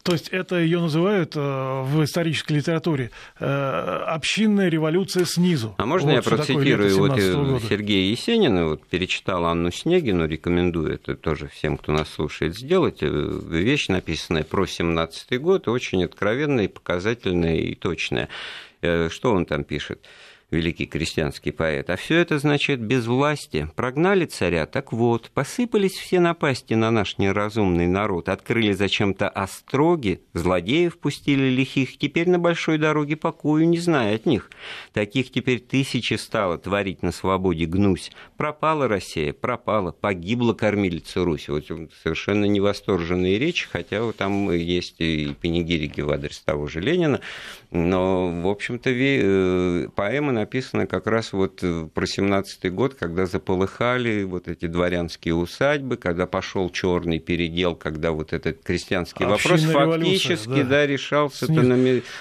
То 0.07 0.13
есть 0.13 0.29
это 0.29 0.55
ее 0.55 0.79
называют 0.79 1.35
э, 1.35 1.39
в 1.39 2.01
исторической 2.01 2.53
литературе 2.53 3.11
э, 3.41 3.45
общинная 3.45 4.69
революция 4.69 5.25
снизу. 5.25 5.75
А 5.77 5.85
можно 5.85 6.11
вот 6.11 6.15
я 6.15 6.21
процитирую 6.21 6.97
вот 6.97 7.19
э, 7.19 7.59
Сергея 7.67 8.09
Есенина, 8.09 8.67
вот 8.67 8.87
перечитал 8.87 9.43
Анну 9.43 9.69
Снегину, 9.69 10.25
рекомендую 10.25 10.93
это 10.93 11.17
тоже 11.17 11.49
всем, 11.49 11.75
кто 11.75 11.91
нас 11.91 12.07
слушает, 12.07 12.55
сделать. 12.55 12.99
Вещь, 13.01 13.89
написанная 13.89 14.45
про 14.45 14.65
17 14.65 15.41
год, 15.41 15.67
очень 15.67 16.05
откровенная, 16.05 16.69
показательная 16.69 17.57
и 17.57 17.75
точная. 17.75 18.29
Что 18.79 19.33
он 19.33 19.45
там 19.45 19.65
пишет? 19.65 20.05
Великий 20.49 20.85
крестьянский 20.85 21.51
поэт. 21.51 21.89
А 21.89 21.97
все 21.97 22.15
это 22.15 22.39
значит 22.39 22.79
без 22.79 23.05
власти. 23.05 23.69
Прогнали 23.75 24.25
царя, 24.25 24.65
так 24.65 24.93
вот, 24.93 25.29
посыпались 25.31 25.93
все 25.93 26.19
напасти 26.19 26.73
на 26.73 26.89
наш 26.89 27.17
неразумный 27.17 27.87
народ, 27.87 28.29
открыли 28.29 28.71
зачем-то 28.71 29.27
остроги, 29.27 30.21
злодеев 30.33 30.97
пустили 30.97 31.49
лихих, 31.49 31.97
теперь 31.97 32.29
на 32.29 32.39
большой 32.39 32.77
дороге 32.77 33.17
покою 33.17 33.67
не 33.67 33.77
зная 33.77 34.15
от 34.15 34.25
них. 34.25 34.49
Таких 34.93 35.31
теперь 35.31 35.59
тысячи 35.59 36.13
стало 36.13 36.57
творить 36.57 37.03
на 37.03 37.11
свободе 37.11 37.65
гнусь. 37.65 38.11
Пропала 38.37 38.87
Россия, 38.87 39.33
пропала, 39.33 39.91
погибла 39.91 40.53
кормилица 40.53 41.25
Русь. 41.25 41.49
Вот 41.49 41.65
совершенно 42.03 42.45
невосторженные 42.45 43.37
речи, 43.37 43.67
хотя 43.69 44.03
вот 44.03 44.15
там 44.15 44.51
есть 44.51 44.95
и 44.99 45.35
пенигириги 45.39 46.01
в 46.01 46.11
адрес 46.11 46.39
того 46.39 46.67
же 46.67 46.79
Ленина, 46.79 47.19
но, 47.71 48.29
в 48.29 48.47
общем-то, 48.47 48.89
э, 48.89 49.89
поэма 49.95 50.36
написана 50.37 50.87
как 50.87 51.07
раз 51.07 51.33
вот 51.33 51.59
э, 51.63 51.87
про 51.93 52.05
17-й 52.05 52.69
год, 52.69 52.93
когда 52.95 53.25
заполыхали 53.25 54.23
вот 54.23 54.47
эти 54.47 54.67
дворянские 54.67 55.35
усадьбы, 55.35 55.97
когда 55.97 56.25
пошел 56.27 56.69
черный 56.69 57.19
передел, 57.19 57.75
когда 57.75 58.11
вот 58.11 58.33
этот 58.33 58.63
крестьянский 58.63 59.25
вопрос 59.25 59.61
фактически 59.63 60.63
да. 60.63 60.77
Да, 60.77 60.87
решался 60.87 61.51
на, 61.51 61.73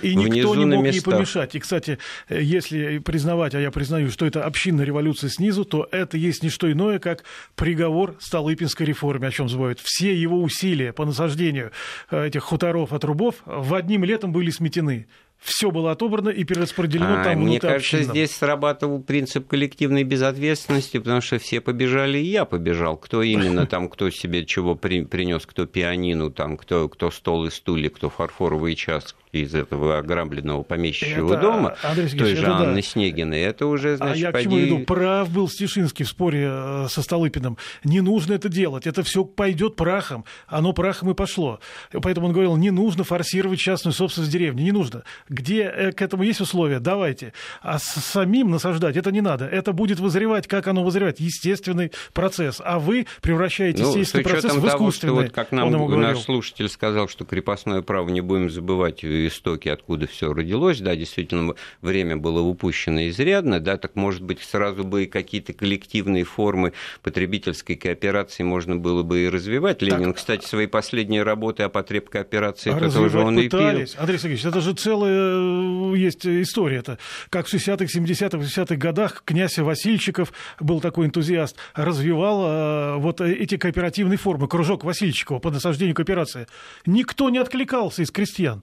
И 0.03 0.17
внизу 0.17 0.29
никто 0.29 0.55
не 0.57 0.65
мог 0.65 0.87
ей 0.87 1.03
помешать. 1.03 1.55
И, 1.55 1.61
кстати, 1.61 1.99
э, 2.29 2.43
если 2.43 2.99
признавать, 2.99 3.55
а 3.55 3.61
я 3.61 3.71
признаю, 3.71 4.11
что 4.11 4.27
это 4.27 4.45
общинная 4.45 4.85
революция 4.85 5.31
снизу, 5.31 5.65
то 5.65 5.89
это 5.93 6.17
есть 6.17 6.43
не 6.43 6.49
что 6.49 6.71
иное, 6.71 6.99
как 6.99 7.25
приговор 7.55 8.17
Столыпинской 8.19 8.87
реформе, 8.87 9.29
о 9.29 9.31
чем 9.31 9.49
забывают. 9.49 9.81
Все 9.81 10.15
его 10.15 10.43
усилия 10.43 10.93
по 10.93 11.05
насаждению 11.05 11.71
этих 12.11 12.43
хуторов 12.43 12.93
от 12.93 13.05
рубов 13.05 13.37
в 13.45 13.75
одним 13.75 14.05
летом 14.05 14.33
были 14.33 14.51
сметены 14.51 15.07
все 15.41 15.71
было 15.71 15.93
отобрано 15.93 16.31
и 16.31 16.45
перераспределено 16.45 17.21
а, 17.21 17.25
там 17.25 17.41
Мне 17.41 17.61
кажется, 17.61 18.03
здесь 18.03 18.33
срабатывал 18.33 19.01
принцип 19.01 19.47
коллективной 19.47 20.03
безответственности, 20.03 20.99
потому 20.99 21.21
что 21.21 21.39
все 21.39 21.61
побежали, 21.61 22.19
и 22.19 22.27
я 22.27 22.45
побежал. 22.45 22.97
Кто 22.97 23.23
именно 23.23 23.67
там, 23.67 23.89
кто 23.89 24.11
себе 24.11 24.45
чего 24.45 24.75
при, 24.75 25.05
принес, 25.05 25.47
кто 25.47 25.67
пианину, 25.67 26.31
там, 26.31 26.57
кто, 26.57 26.89
кто 26.89 27.11
стол 27.11 27.47
и 27.47 27.51
стулья, 27.51 27.91
кто 27.91 28.11
фарфоровый 28.11 28.75
час 28.75 29.15
из 29.33 29.55
этого 29.55 29.99
ограбленного 29.99 30.63
помещичьего 30.63 31.33
это, 31.33 31.41
дома, 31.41 31.77
Андрей 31.83 32.09
той 32.09 32.35
же 32.35 32.47
Анны 32.47 32.77
да. 32.77 32.83
Снегиной, 32.83 33.41
это 33.41 33.67
уже, 33.67 33.97
значит, 33.97 34.17
А 34.17 34.19
я 34.19 34.33
поди... 34.33 34.47
к 34.47 34.51
чему 34.51 34.59
веду? 34.59 34.79
Прав 34.81 35.31
был 35.31 35.49
Стешинский 35.49 36.05
в 36.05 36.09
споре 36.09 36.49
э, 36.51 36.87
со 36.89 37.03
Столыпиным. 37.03 37.59
Не 37.85 38.01
нужно 38.01 38.35
это 38.35 38.49
делать, 38.49 38.87
это 38.87 39.03
все 39.03 39.25
пойдет 39.25 39.77
прахом. 39.77 40.25
Оно 40.47 40.73
прахом 40.73 41.11
и 41.11 41.15
пошло. 41.15 41.61
Поэтому 41.93 42.29
он 42.29 42.33
говорил, 42.33 42.57
не 42.57 42.71
нужно 42.71 43.05
форсировать 43.05 43.59
частную 43.59 43.95
собственность 43.95 44.33
деревни, 44.33 44.63
не 44.63 44.73
нужно. 44.73 45.03
Где 45.29 45.63
э, 45.63 45.93
к 45.93 46.03
этому 46.03 46.23
есть 46.23 46.41
условия, 46.41 46.79
давайте. 46.79 47.33
А 47.63 47.79
самим 47.79 48.51
насаждать 48.51 48.97
это 48.97 49.11
не 49.11 49.21
надо. 49.21 49.47
Это 49.47 49.73
будет 49.73 50.01
вызревать, 50.01 50.47
как 50.47 50.67
оно 50.69 50.85
вызревает. 50.85 51.21
Естественный 51.21 51.93
процесс. 52.13 52.61
А 52.65 52.79
вы 52.79 53.07
превращаете 53.21 53.83
ну, 53.83 53.91
естественный 53.91 54.25
процесс 54.25 54.55
в 54.55 54.67
искусственный. 54.67 54.77
Того, 54.77 54.93
что 54.93 55.13
вот, 55.13 55.33
как 55.33 55.53
нам 55.53 56.01
наш 56.01 56.21
слушатель 56.21 56.69
сказал, 56.69 57.09
что 57.09 57.25
крепостное 57.25 57.83
право 57.83 58.09
не 58.09 58.21
будем 58.21 58.51
забывать 58.51 59.03
истоки, 59.27 59.69
откуда 59.69 60.07
все 60.07 60.33
родилось, 60.33 60.81
да, 60.81 60.97
действительно, 60.97 61.55
время 61.83 62.17
было 62.17 62.41
упущено 62.41 63.09
изрядно, 63.09 63.61
да, 63.61 63.77
так, 63.77 63.97
может 63.97 64.23
быть, 64.23 64.41
сразу 64.41 64.85
бы 64.85 65.05
и 65.05 65.07
какие-то 65.07 65.53
коллективные 65.53 66.25
формы 66.25 66.73
потребительской 67.03 67.77
кооперации 67.77 68.43
можно 68.43 68.77
было 68.77 69.03
бы 69.03 69.25
и 69.25 69.29
развивать. 69.29 69.83
Ленин, 69.83 70.07
так, 70.07 70.17
кстати, 70.17 70.47
свои 70.47 70.67
последние 70.67 71.23
работы 71.23 71.63
о 71.63 71.69
потреб 71.69 72.09
кооперации, 72.09 72.73
а 72.73 72.91
тоже 72.91 73.19
он 73.19 73.37
пытались. 73.37 73.91
и 73.91 73.95
пил. 73.95 74.03
Андрей 74.03 74.19
Сергеевич, 74.19 74.45
это 74.45 74.61
же 74.61 74.75
целая 74.75 75.93
э, 75.93 75.97
есть 75.97 76.27
история. 76.27 76.79
Это 76.79 76.99
как 77.31 77.47
в 77.47 77.55
60-х, 77.55 77.85
70-х, 77.85 78.39
80-х 78.39 78.77
годах 78.77 79.23
князь 79.25 79.59
Васильчиков 79.59 80.33
был 80.61 80.81
такой 80.81 81.07
энтузиаст, 81.07 81.57
развивал 81.75 82.45
э, 82.45 82.97
вот 82.99 83.21
эти 83.21 83.57
кооперативные 83.57 84.19
формы, 84.19 84.49
кружок 84.49 84.85
Васильчикова 84.85 85.39
по 85.39 85.51
насаждению 85.51 85.95
кооперации. 85.95 86.47
Никто 86.85 87.31
не 87.31 87.39
откликался 87.39 88.03
из 88.03 88.11
крестьян. 88.11 88.63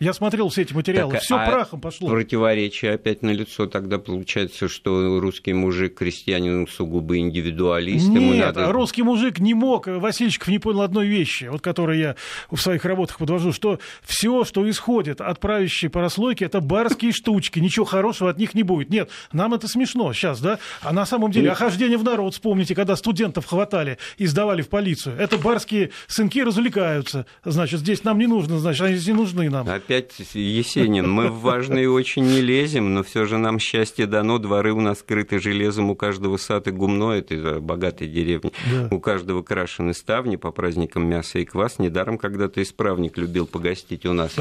Я 0.00 0.14
смотрел 0.14 0.48
все 0.48 0.62
эти 0.62 0.72
материалы, 0.72 1.18
все 1.18 1.36
а 1.36 1.46
прахом 1.46 1.78
пошло. 1.78 2.08
Противоречие 2.08 2.94
опять 2.94 3.20
на 3.20 3.28
лицо. 3.28 3.66
Тогда 3.66 3.98
получается, 3.98 4.66
что 4.66 5.20
русский 5.20 5.52
мужик, 5.52 5.98
крестьянин 5.98 6.66
сугубо 6.66 7.18
индивидуалист. 7.18 8.08
Нет, 8.08 8.22
ему 8.22 8.32
надо... 8.32 8.72
русский 8.72 9.02
мужик 9.02 9.40
не 9.40 9.52
мог, 9.52 9.88
Васильчиков 9.88 10.48
не 10.48 10.58
понял 10.58 10.80
одной 10.80 11.06
вещи, 11.06 11.50
вот 11.52 11.60
которую 11.60 11.98
я 11.98 12.16
в 12.50 12.56
своих 12.56 12.86
работах 12.86 13.18
подвожу, 13.18 13.52
что 13.52 13.78
все, 14.02 14.44
что 14.44 14.68
исходит 14.70 15.20
от 15.20 15.38
правящей 15.38 15.90
прослойки, 15.90 16.44
это 16.44 16.62
барские 16.62 17.12
штучки, 17.12 17.58
ничего 17.58 17.84
хорошего 17.84 18.30
от 18.30 18.38
них 18.38 18.54
не 18.54 18.62
будет. 18.62 18.88
Нет, 18.88 19.10
нам 19.32 19.52
это 19.52 19.68
смешно 19.68 20.14
сейчас, 20.14 20.40
да? 20.40 20.58
А 20.80 20.94
на 20.94 21.04
самом 21.04 21.30
деле, 21.30 21.50
охождение 21.50 21.98
в 21.98 22.04
народ, 22.04 22.32
вспомните, 22.32 22.74
когда 22.74 22.96
студентов 22.96 23.44
хватали 23.44 23.98
и 24.16 24.24
сдавали 24.24 24.62
в 24.62 24.70
полицию. 24.70 25.16
Это 25.18 25.36
барские 25.36 25.90
сынки 26.06 26.42
развлекаются. 26.42 27.26
Значит, 27.44 27.80
здесь 27.80 28.02
нам 28.02 28.18
не 28.18 28.26
нужно, 28.26 28.58
значит, 28.58 28.80
они 28.80 28.94
здесь 28.94 29.08
не 29.08 29.20
нужны 29.20 29.50
нам 29.50 29.66
опять 29.90 30.12
Есенин. 30.34 31.10
Мы 31.10 31.28
в 31.28 31.40
важные 31.40 31.90
очень 31.90 32.24
не 32.24 32.40
лезем, 32.40 32.94
но 32.94 33.02
все 33.02 33.24
же 33.26 33.38
нам 33.38 33.58
счастье 33.58 34.06
дано. 34.06 34.38
Дворы 34.38 34.72
у 34.72 34.80
нас 34.80 35.00
скрыты 35.00 35.40
железом, 35.40 35.90
у 35.90 35.96
каждого 35.96 36.36
сад 36.36 36.68
и 36.68 36.70
гумно, 36.70 37.12
это 37.12 37.60
богатой 37.60 38.06
деревни. 38.06 38.52
Да. 38.70 38.88
У 38.94 39.00
каждого 39.00 39.42
крашены 39.42 39.92
ставни 39.92 40.36
по 40.36 40.52
праздникам 40.52 41.08
мясо 41.08 41.40
и 41.40 41.44
квас. 41.44 41.80
Недаром 41.80 42.18
когда-то 42.18 42.62
исправник 42.62 43.18
любил 43.18 43.46
погостить 43.46 44.06
у 44.06 44.12
нас. 44.12 44.36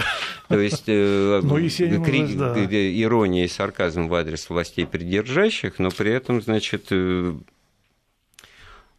То 0.50 0.60
есть 0.60 0.84
э, 0.88 1.41
ирония 3.02 3.45
и 3.45 3.47
сарказм 3.47 4.08
в 4.08 4.14
адрес 4.14 4.50
властей 4.50 4.86
придержащих, 4.86 5.80
но 5.80 5.89
при 5.89 6.12
этом, 6.12 6.41
значит, 6.41 6.88
э, 6.91 7.34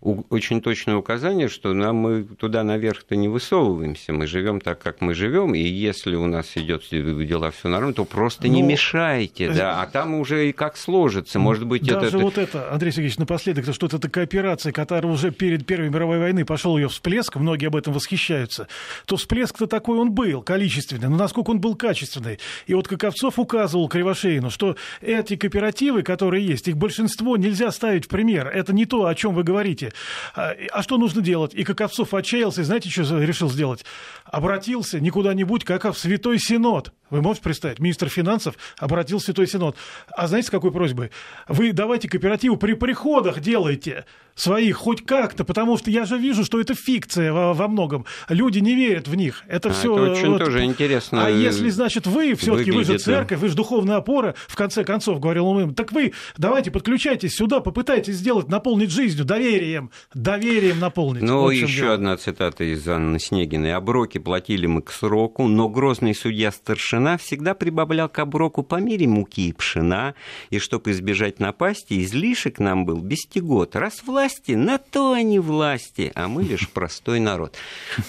очень 0.00 0.62
точное 0.62 0.96
указание, 0.96 1.48
что 1.48 1.74
нам 1.74 1.96
мы 1.96 2.24
туда 2.24 2.64
наверх-то 2.64 3.16
не 3.16 3.28
высовываемся, 3.28 4.12
мы 4.12 4.26
живем 4.26 4.60
так, 4.60 4.78
как 4.78 5.02
мы 5.02 5.14
живем, 5.14 5.54
и 5.54 5.60
если 5.60 6.14
у 6.16 6.26
нас 6.26 6.56
идет 6.56 6.84
дела 6.90 7.50
все 7.50 7.68
нормально, 7.68 7.94
то 7.94 8.04
просто 8.06 8.46
ну, 8.46 8.54
не 8.54 8.62
мешайте, 8.62 9.50
да, 9.50 9.82
а 9.82 9.86
там 9.86 10.14
уже 10.14 10.48
и 10.48 10.52
как 10.52 10.78
сложится, 10.78 11.38
может 11.38 11.66
быть 11.66 11.82
даже 11.82 12.16
это... 12.16 12.18
вот 12.18 12.38
это, 12.38 12.72
Андрей 12.72 12.92
Сергеевич, 12.92 13.18
напоследок, 13.18 13.72
что 13.74 13.86
это 13.86 14.08
кооперация, 14.08 14.72
которая 14.72 15.12
уже 15.12 15.32
перед 15.32 15.66
Первой 15.66 15.90
мировой 15.90 16.18
войной 16.18 16.46
пошел 16.46 16.78
ее 16.78 16.88
всплеск, 16.88 17.36
многие 17.36 17.66
об 17.66 17.76
этом 17.76 17.92
восхищаются, 17.92 18.68
то 19.04 19.16
всплеск-то 19.16 19.66
такой 19.66 19.98
он 19.98 20.12
был, 20.12 20.40
количественный, 20.42 21.08
но 21.08 21.16
насколько 21.16 21.50
он 21.50 21.60
был 21.60 21.74
качественный. 21.74 22.38
И 22.66 22.72
вот 22.72 22.88
Каковцов 22.88 23.38
указывал 23.38 23.88
Кривошеину, 23.88 24.50
что 24.50 24.76
эти 25.02 25.36
кооперативы, 25.36 26.02
которые 26.02 26.46
есть, 26.46 26.68
их 26.68 26.78
большинство 26.78 27.36
нельзя 27.36 27.70
ставить 27.70 28.06
в 28.06 28.08
пример, 28.08 28.48
это 28.48 28.72
не 28.72 28.86
то, 28.86 29.04
о 29.04 29.14
чем 29.14 29.34
вы 29.34 29.42
говорите. 29.42 29.89
А, 30.34 30.54
а 30.72 30.82
что 30.82 30.98
нужно 30.98 31.22
делать? 31.22 31.54
И 31.54 31.64
Каковцов 31.64 32.14
отчаялся, 32.14 32.60
и 32.60 32.64
знаете, 32.64 32.88
что 32.90 33.22
решил 33.22 33.50
сделать? 33.50 33.84
Обратился 34.30 35.00
не 35.00 35.10
куда-нибудь, 35.10 35.64
как 35.64 35.84
в 35.84 35.98
Святой 35.98 36.38
Синод. 36.38 36.92
Вы 37.10 37.20
можете 37.20 37.42
представить? 37.42 37.80
Министр 37.80 38.08
финансов 38.08 38.54
обратился 38.78 39.24
в 39.24 39.26
Святой 39.26 39.48
Синод. 39.48 39.76
А 40.10 40.28
знаете, 40.28 40.46
с 40.46 40.50
какой 40.50 40.70
просьбой? 40.70 41.10
Вы 41.48 41.72
давайте 41.72 42.08
кооперативу 42.08 42.56
при 42.56 42.74
приходах 42.74 43.40
делайте 43.40 44.04
своих 44.36 44.76
хоть 44.76 45.04
как-то, 45.04 45.44
потому 45.44 45.76
что 45.76 45.90
я 45.90 46.06
же 46.06 46.16
вижу, 46.16 46.44
что 46.44 46.60
это 46.60 46.74
фикция 46.74 47.32
во, 47.32 47.52
во 47.52 47.66
многом. 47.66 48.06
Люди 48.28 48.60
не 48.60 48.74
верят 48.76 49.08
в 49.08 49.14
них. 49.16 49.42
Это 49.48 49.70
а, 49.70 49.72
все. 49.72 49.92
Это 49.92 50.12
очень 50.12 50.28
вот, 50.28 50.38
тоже 50.38 50.64
интересно. 50.64 51.26
А 51.26 51.28
если, 51.28 51.68
значит, 51.68 52.06
вы 52.06 52.34
все-таки 52.34 52.70
вы 52.70 52.84
же 52.84 52.98
церковь, 52.98 53.40
вы 53.40 53.48
же 53.48 53.56
духовная 53.56 53.96
опора, 53.96 54.36
в 54.46 54.54
конце 54.54 54.84
концов, 54.84 55.18
говорил 55.18 55.46
он 55.48 55.62
им, 55.62 55.74
так 55.74 55.90
вы 55.90 56.12
давайте 56.38 56.70
подключайтесь 56.70 57.34
сюда, 57.34 57.60
попытайтесь 57.60 58.14
сделать, 58.14 58.48
наполнить 58.48 58.90
жизнью, 58.90 59.24
доверием, 59.24 59.90
доверием 60.14 60.78
наполнить. 60.78 61.22
Ну, 61.22 61.40
вот 61.40 61.50
еще 61.50 61.82
дело. 61.82 61.94
одна 61.94 62.16
цитата 62.16 62.62
из 62.62 62.86
Анны 62.86 63.18
Снегиной. 63.18 63.74
Оброки 63.74 64.18
платили 64.20 64.66
мы 64.66 64.82
к 64.82 64.90
сроку, 64.90 65.48
но 65.48 65.68
грозный 65.68 66.14
судья 66.14 66.52
старшина 66.52 67.16
всегда 67.18 67.54
прибавлял 67.54 68.08
к 68.08 68.18
оброку 68.18 68.62
по 68.62 68.76
мере 68.76 69.06
муки 69.06 69.48
и 69.48 69.52
пшена, 69.52 70.14
и 70.50 70.58
чтобы 70.58 70.90
избежать 70.92 71.40
напасти, 71.40 72.02
излишек 72.02 72.58
нам 72.58 72.84
был 72.84 73.00
бестигот. 73.00 73.76
Раз 73.76 74.02
власти, 74.04 74.52
на 74.52 74.78
то 74.78 75.12
они 75.12 75.38
власти, 75.38 76.12
а 76.14 76.28
мы 76.28 76.42
лишь 76.42 76.68
простой 76.72 77.20
народ. 77.20 77.56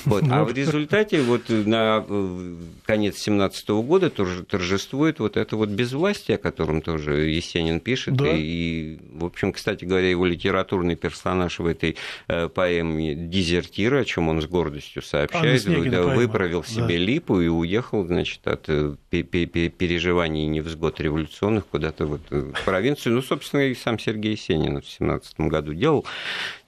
Вот. 0.05 0.23
А 0.29 0.43
в 0.43 0.53
результате 0.53 1.21
вот 1.21 1.49
на 1.49 2.05
э, 2.07 2.55
конец 2.85 3.17
17 3.17 3.69
года 3.69 4.09
тоже 4.09 4.43
торжествует 4.43 5.19
вот 5.19 5.37
это 5.37 5.55
вот 5.55 5.69
безвластие, 5.69 6.35
о 6.35 6.37
котором 6.37 6.81
тоже 6.81 7.29
Есенин 7.29 7.79
пишет. 7.79 8.15
Да. 8.15 8.31
И, 8.33 8.99
в 9.13 9.25
общем, 9.25 9.53
кстати 9.53 9.85
говоря, 9.85 10.09
его 10.09 10.25
литературный 10.25 10.95
персонаж 10.95 11.59
в 11.59 11.65
этой 11.65 11.97
э, 12.27 12.49
поэме 12.49 13.15
«Дезертир», 13.15 13.95
о 13.95 14.05
чем 14.05 14.29
он 14.29 14.41
с 14.41 14.45
гордостью 14.45 15.01
сообщает, 15.01 15.65
да, 16.07 16.15
выправил 16.15 16.63
себе 16.63 16.97
да. 16.97 17.05
липу 17.05 17.39
и 17.39 17.47
уехал, 17.47 18.05
значит, 18.05 18.45
от 18.47 18.65
э, 18.67 18.95
переживаний 19.09 20.43
и 20.43 20.47
невзгод 20.47 20.99
революционных 20.99 21.67
куда-то 21.67 22.05
вот 22.05 22.21
в 22.29 22.65
провинцию. 22.65 23.15
Ну, 23.15 23.21
собственно, 23.21 23.61
и 23.61 23.75
сам 23.75 23.99
Сергей 23.99 24.31
Есенин 24.33 24.81
в 24.81 24.87
17 24.87 25.39
году 25.41 25.73
делал. 25.73 26.05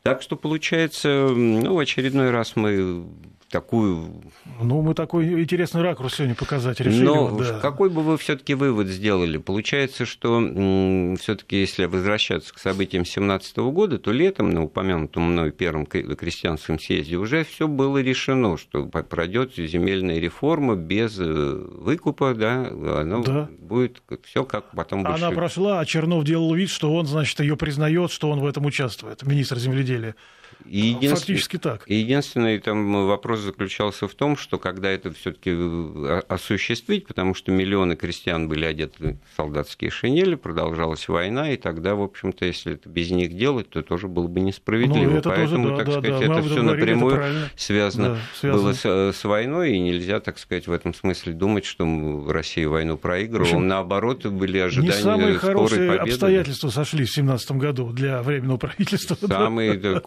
Так 0.02 0.22
что 0.22 0.36
получается, 0.36 1.30
ну, 1.30 1.76
в 1.76 1.80
очередной 1.80 2.32
раз 2.32 2.56
мы 2.56 3.06
такую... 3.54 4.24
Ну, 4.60 4.82
мы 4.82 4.96
такой 4.96 5.44
интересный 5.44 5.84
ракурс 5.84 6.16
сегодня 6.16 6.34
показать 6.34 6.80
решили. 6.80 7.06
Но 7.06 7.28
вот, 7.28 7.48
да. 7.48 7.60
какой 7.60 7.92
бы 7.92 8.02
вы 8.02 8.18
все 8.18 8.36
таки 8.36 8.56
вывод 8.56 8.88
сделали? 8.88 9.38
Получается, 9.38 10.06
что 10.06 10.40
все 11.20 11.36
таки 11.36 11.58
если 11.58 11.86
возвращаться 11.86 12.52
к 12.52 12.58
событиям 12.58 13.06
17 13.06 13.56
года, 13.58 14.00
то 14.00 14.12
летом 14.12 14.50
на 14.50 14.64
упомянутом 14.64 15.32
мной 15.32 15.52
первом 15.52 15.86
крестьянском 15.86 16.80
съезде 16.80 17.18
уже 17.18 17.44
все 17.44 17.68
было 17.68 18.00
решено, 18.00 18.58
что 18.58 18.86
пройдет 18.86 19.54
земельная 19.56 20.18
реформа 20.18 20.76
без 20.76 21.20
э, 21.20 21.24
выкупа, 21.24 22.34
да, 22.34 22.66
оно 22.66 23.22
да. 23.22 23.50
будет 23.60 24.02
все 24.24 24.46
как 24.46 24.72
потом 24.72 25.06
Она 25.06 25.28
больше... 25.28 25.36
прошла, 25.36 25.80
а 25.80 25.86
Чернов 25.86 26.24
делал 26.24 26.56
вид, 26.56 26.72
что 26.72 26.92
он, 26.92 27.06
значит, 27.06 27.40
ее 27.40 27.56
признает, 27.56 28.10
что 28.10 28.32
он 28.32 28.40
в 28.40 28.48
этом 28.48 28.66
участвует, 28.66 29.22
министр 29.22 29.60
земледелия. 29.60 30.16
Един... 30.66 31.16
Фактически 31.16 31.58
так. 31.58 31.84
Единственный 31.88 32.60
там 32.60 33.08
вопрос 33.08 33.40
заключался 33.40 34.08
в 34.08 34.16
том, 34.16 34.38
что 34.38 34.58
когда 34.58 34.90
это 34.90 35.12
все-таки 35.12 35.52
э, 35.52 36.22
осуществить, 36.28 37.08
потому 37.08 37.34
что 37.34 37.52
миллионы 37.52 37.96
крестьян 37.96 38.48
были 38.48 38.66
одеты 38.66 39.18
в 39.32 39.36
солдатские 39.38 39.92
шинели, 39.92 40.36
продолжалась 40.36 41.08
война, 41.08 41.52
и 41.52 41.58
тогда, 41.58 41.96
в 41.96 42.02
общем-то, 42.02 42.46
если 42.46 42.74
это 42.74 42.90
без 42.90 43.12
них 43.12 43.36
делать, 43.36 43.70
то 43.70 43.82
тоже 43.82 44.08
было 44.08 44.28
бы 44.28 44.40
несправедливо. 44.40 45.16
Ну, 45.16 45.22
Поэтому, 45.24 45.70
тоже, 45.70 45.70
да, 45.70 45.78
так 45.78 45.86
да, 45.86 45.92
сказать, 45.92 46.28
да, 46.28 46.40
это 46.40 46.48
все 46.48 46.62
напрямую 46.62 47.16
это 47.16 47.52
связано, 47.56 48.10
да, 48.10 48.18
связано 48.36 48.64
было 48.64 48.74
с, 48.74 48.86
э, 48.86 49.12
с 49.14 49.24
войной, 49.24 49.74
и 49.74 49.80
нельзя, 49.80 50.20
так 50.20 50.38
сказать, 50.38 50.68
в 50.68 50.72
этом 50.72 50.94
смысле 50.94 51.34
думать, 51.34 51.66
что 51.66 52.26
Россия 52.30 52.68
войну 52.68 52.98
проигрывала. 52.98 53.48
Общем, 53.48 53.68
Наоборот, 53.68 54.26
были 54.26 54.60
ожидания 54.60 54.96
не 54.96 55.02
самые 55.02 55.38
хорошие 55.38 55.90
победы. 55.90 56.12
обстоятельства 56.12 56.70
сошли 56.70 57.06
в 57.06 57.12
17 57.12 57.52
году 57.54 57.92
для 57.92 58.22
временного 58.22 58.58
правительства. 58.58 59.18
Самый 59.28 59.78
да. 59.78 60.00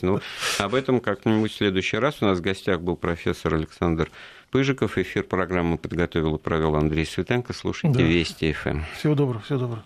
Комплекс 0.00 0.28
ну, 0.58 0.64
об 0.64 0.74
этом 0.74 1.00
как-нибудь 1.00 1.52
в 1.52 1.56
следующий 1.56 1.98
раз. 1.98 2.16
У 2.20 2.26
нас 2.26 2.38
в 2.38 2.40
гостях 2.40 2.80
был 2.80 2.96
профессор 2.96 3.54
Александр 3.54 4.10
Пыжиков. 4.50 4.98
Эфир 4.98 5.24
программы 5.24 5.78
подготовил 5.78 6.36
и 6.36 6.38
провел 6.38 6.76
Андрей 6.76 7.06
Светенко. 7.06 7.52
Слушайте 7.52 7.98
да. 7.98 8.04
Вести 8.04 8.52
ФМ. 8.52 8.80
Всего 8.98 9.14
доброго, 9.14 9.40
всего 9.42 9.58
доброго. 9.58 9.76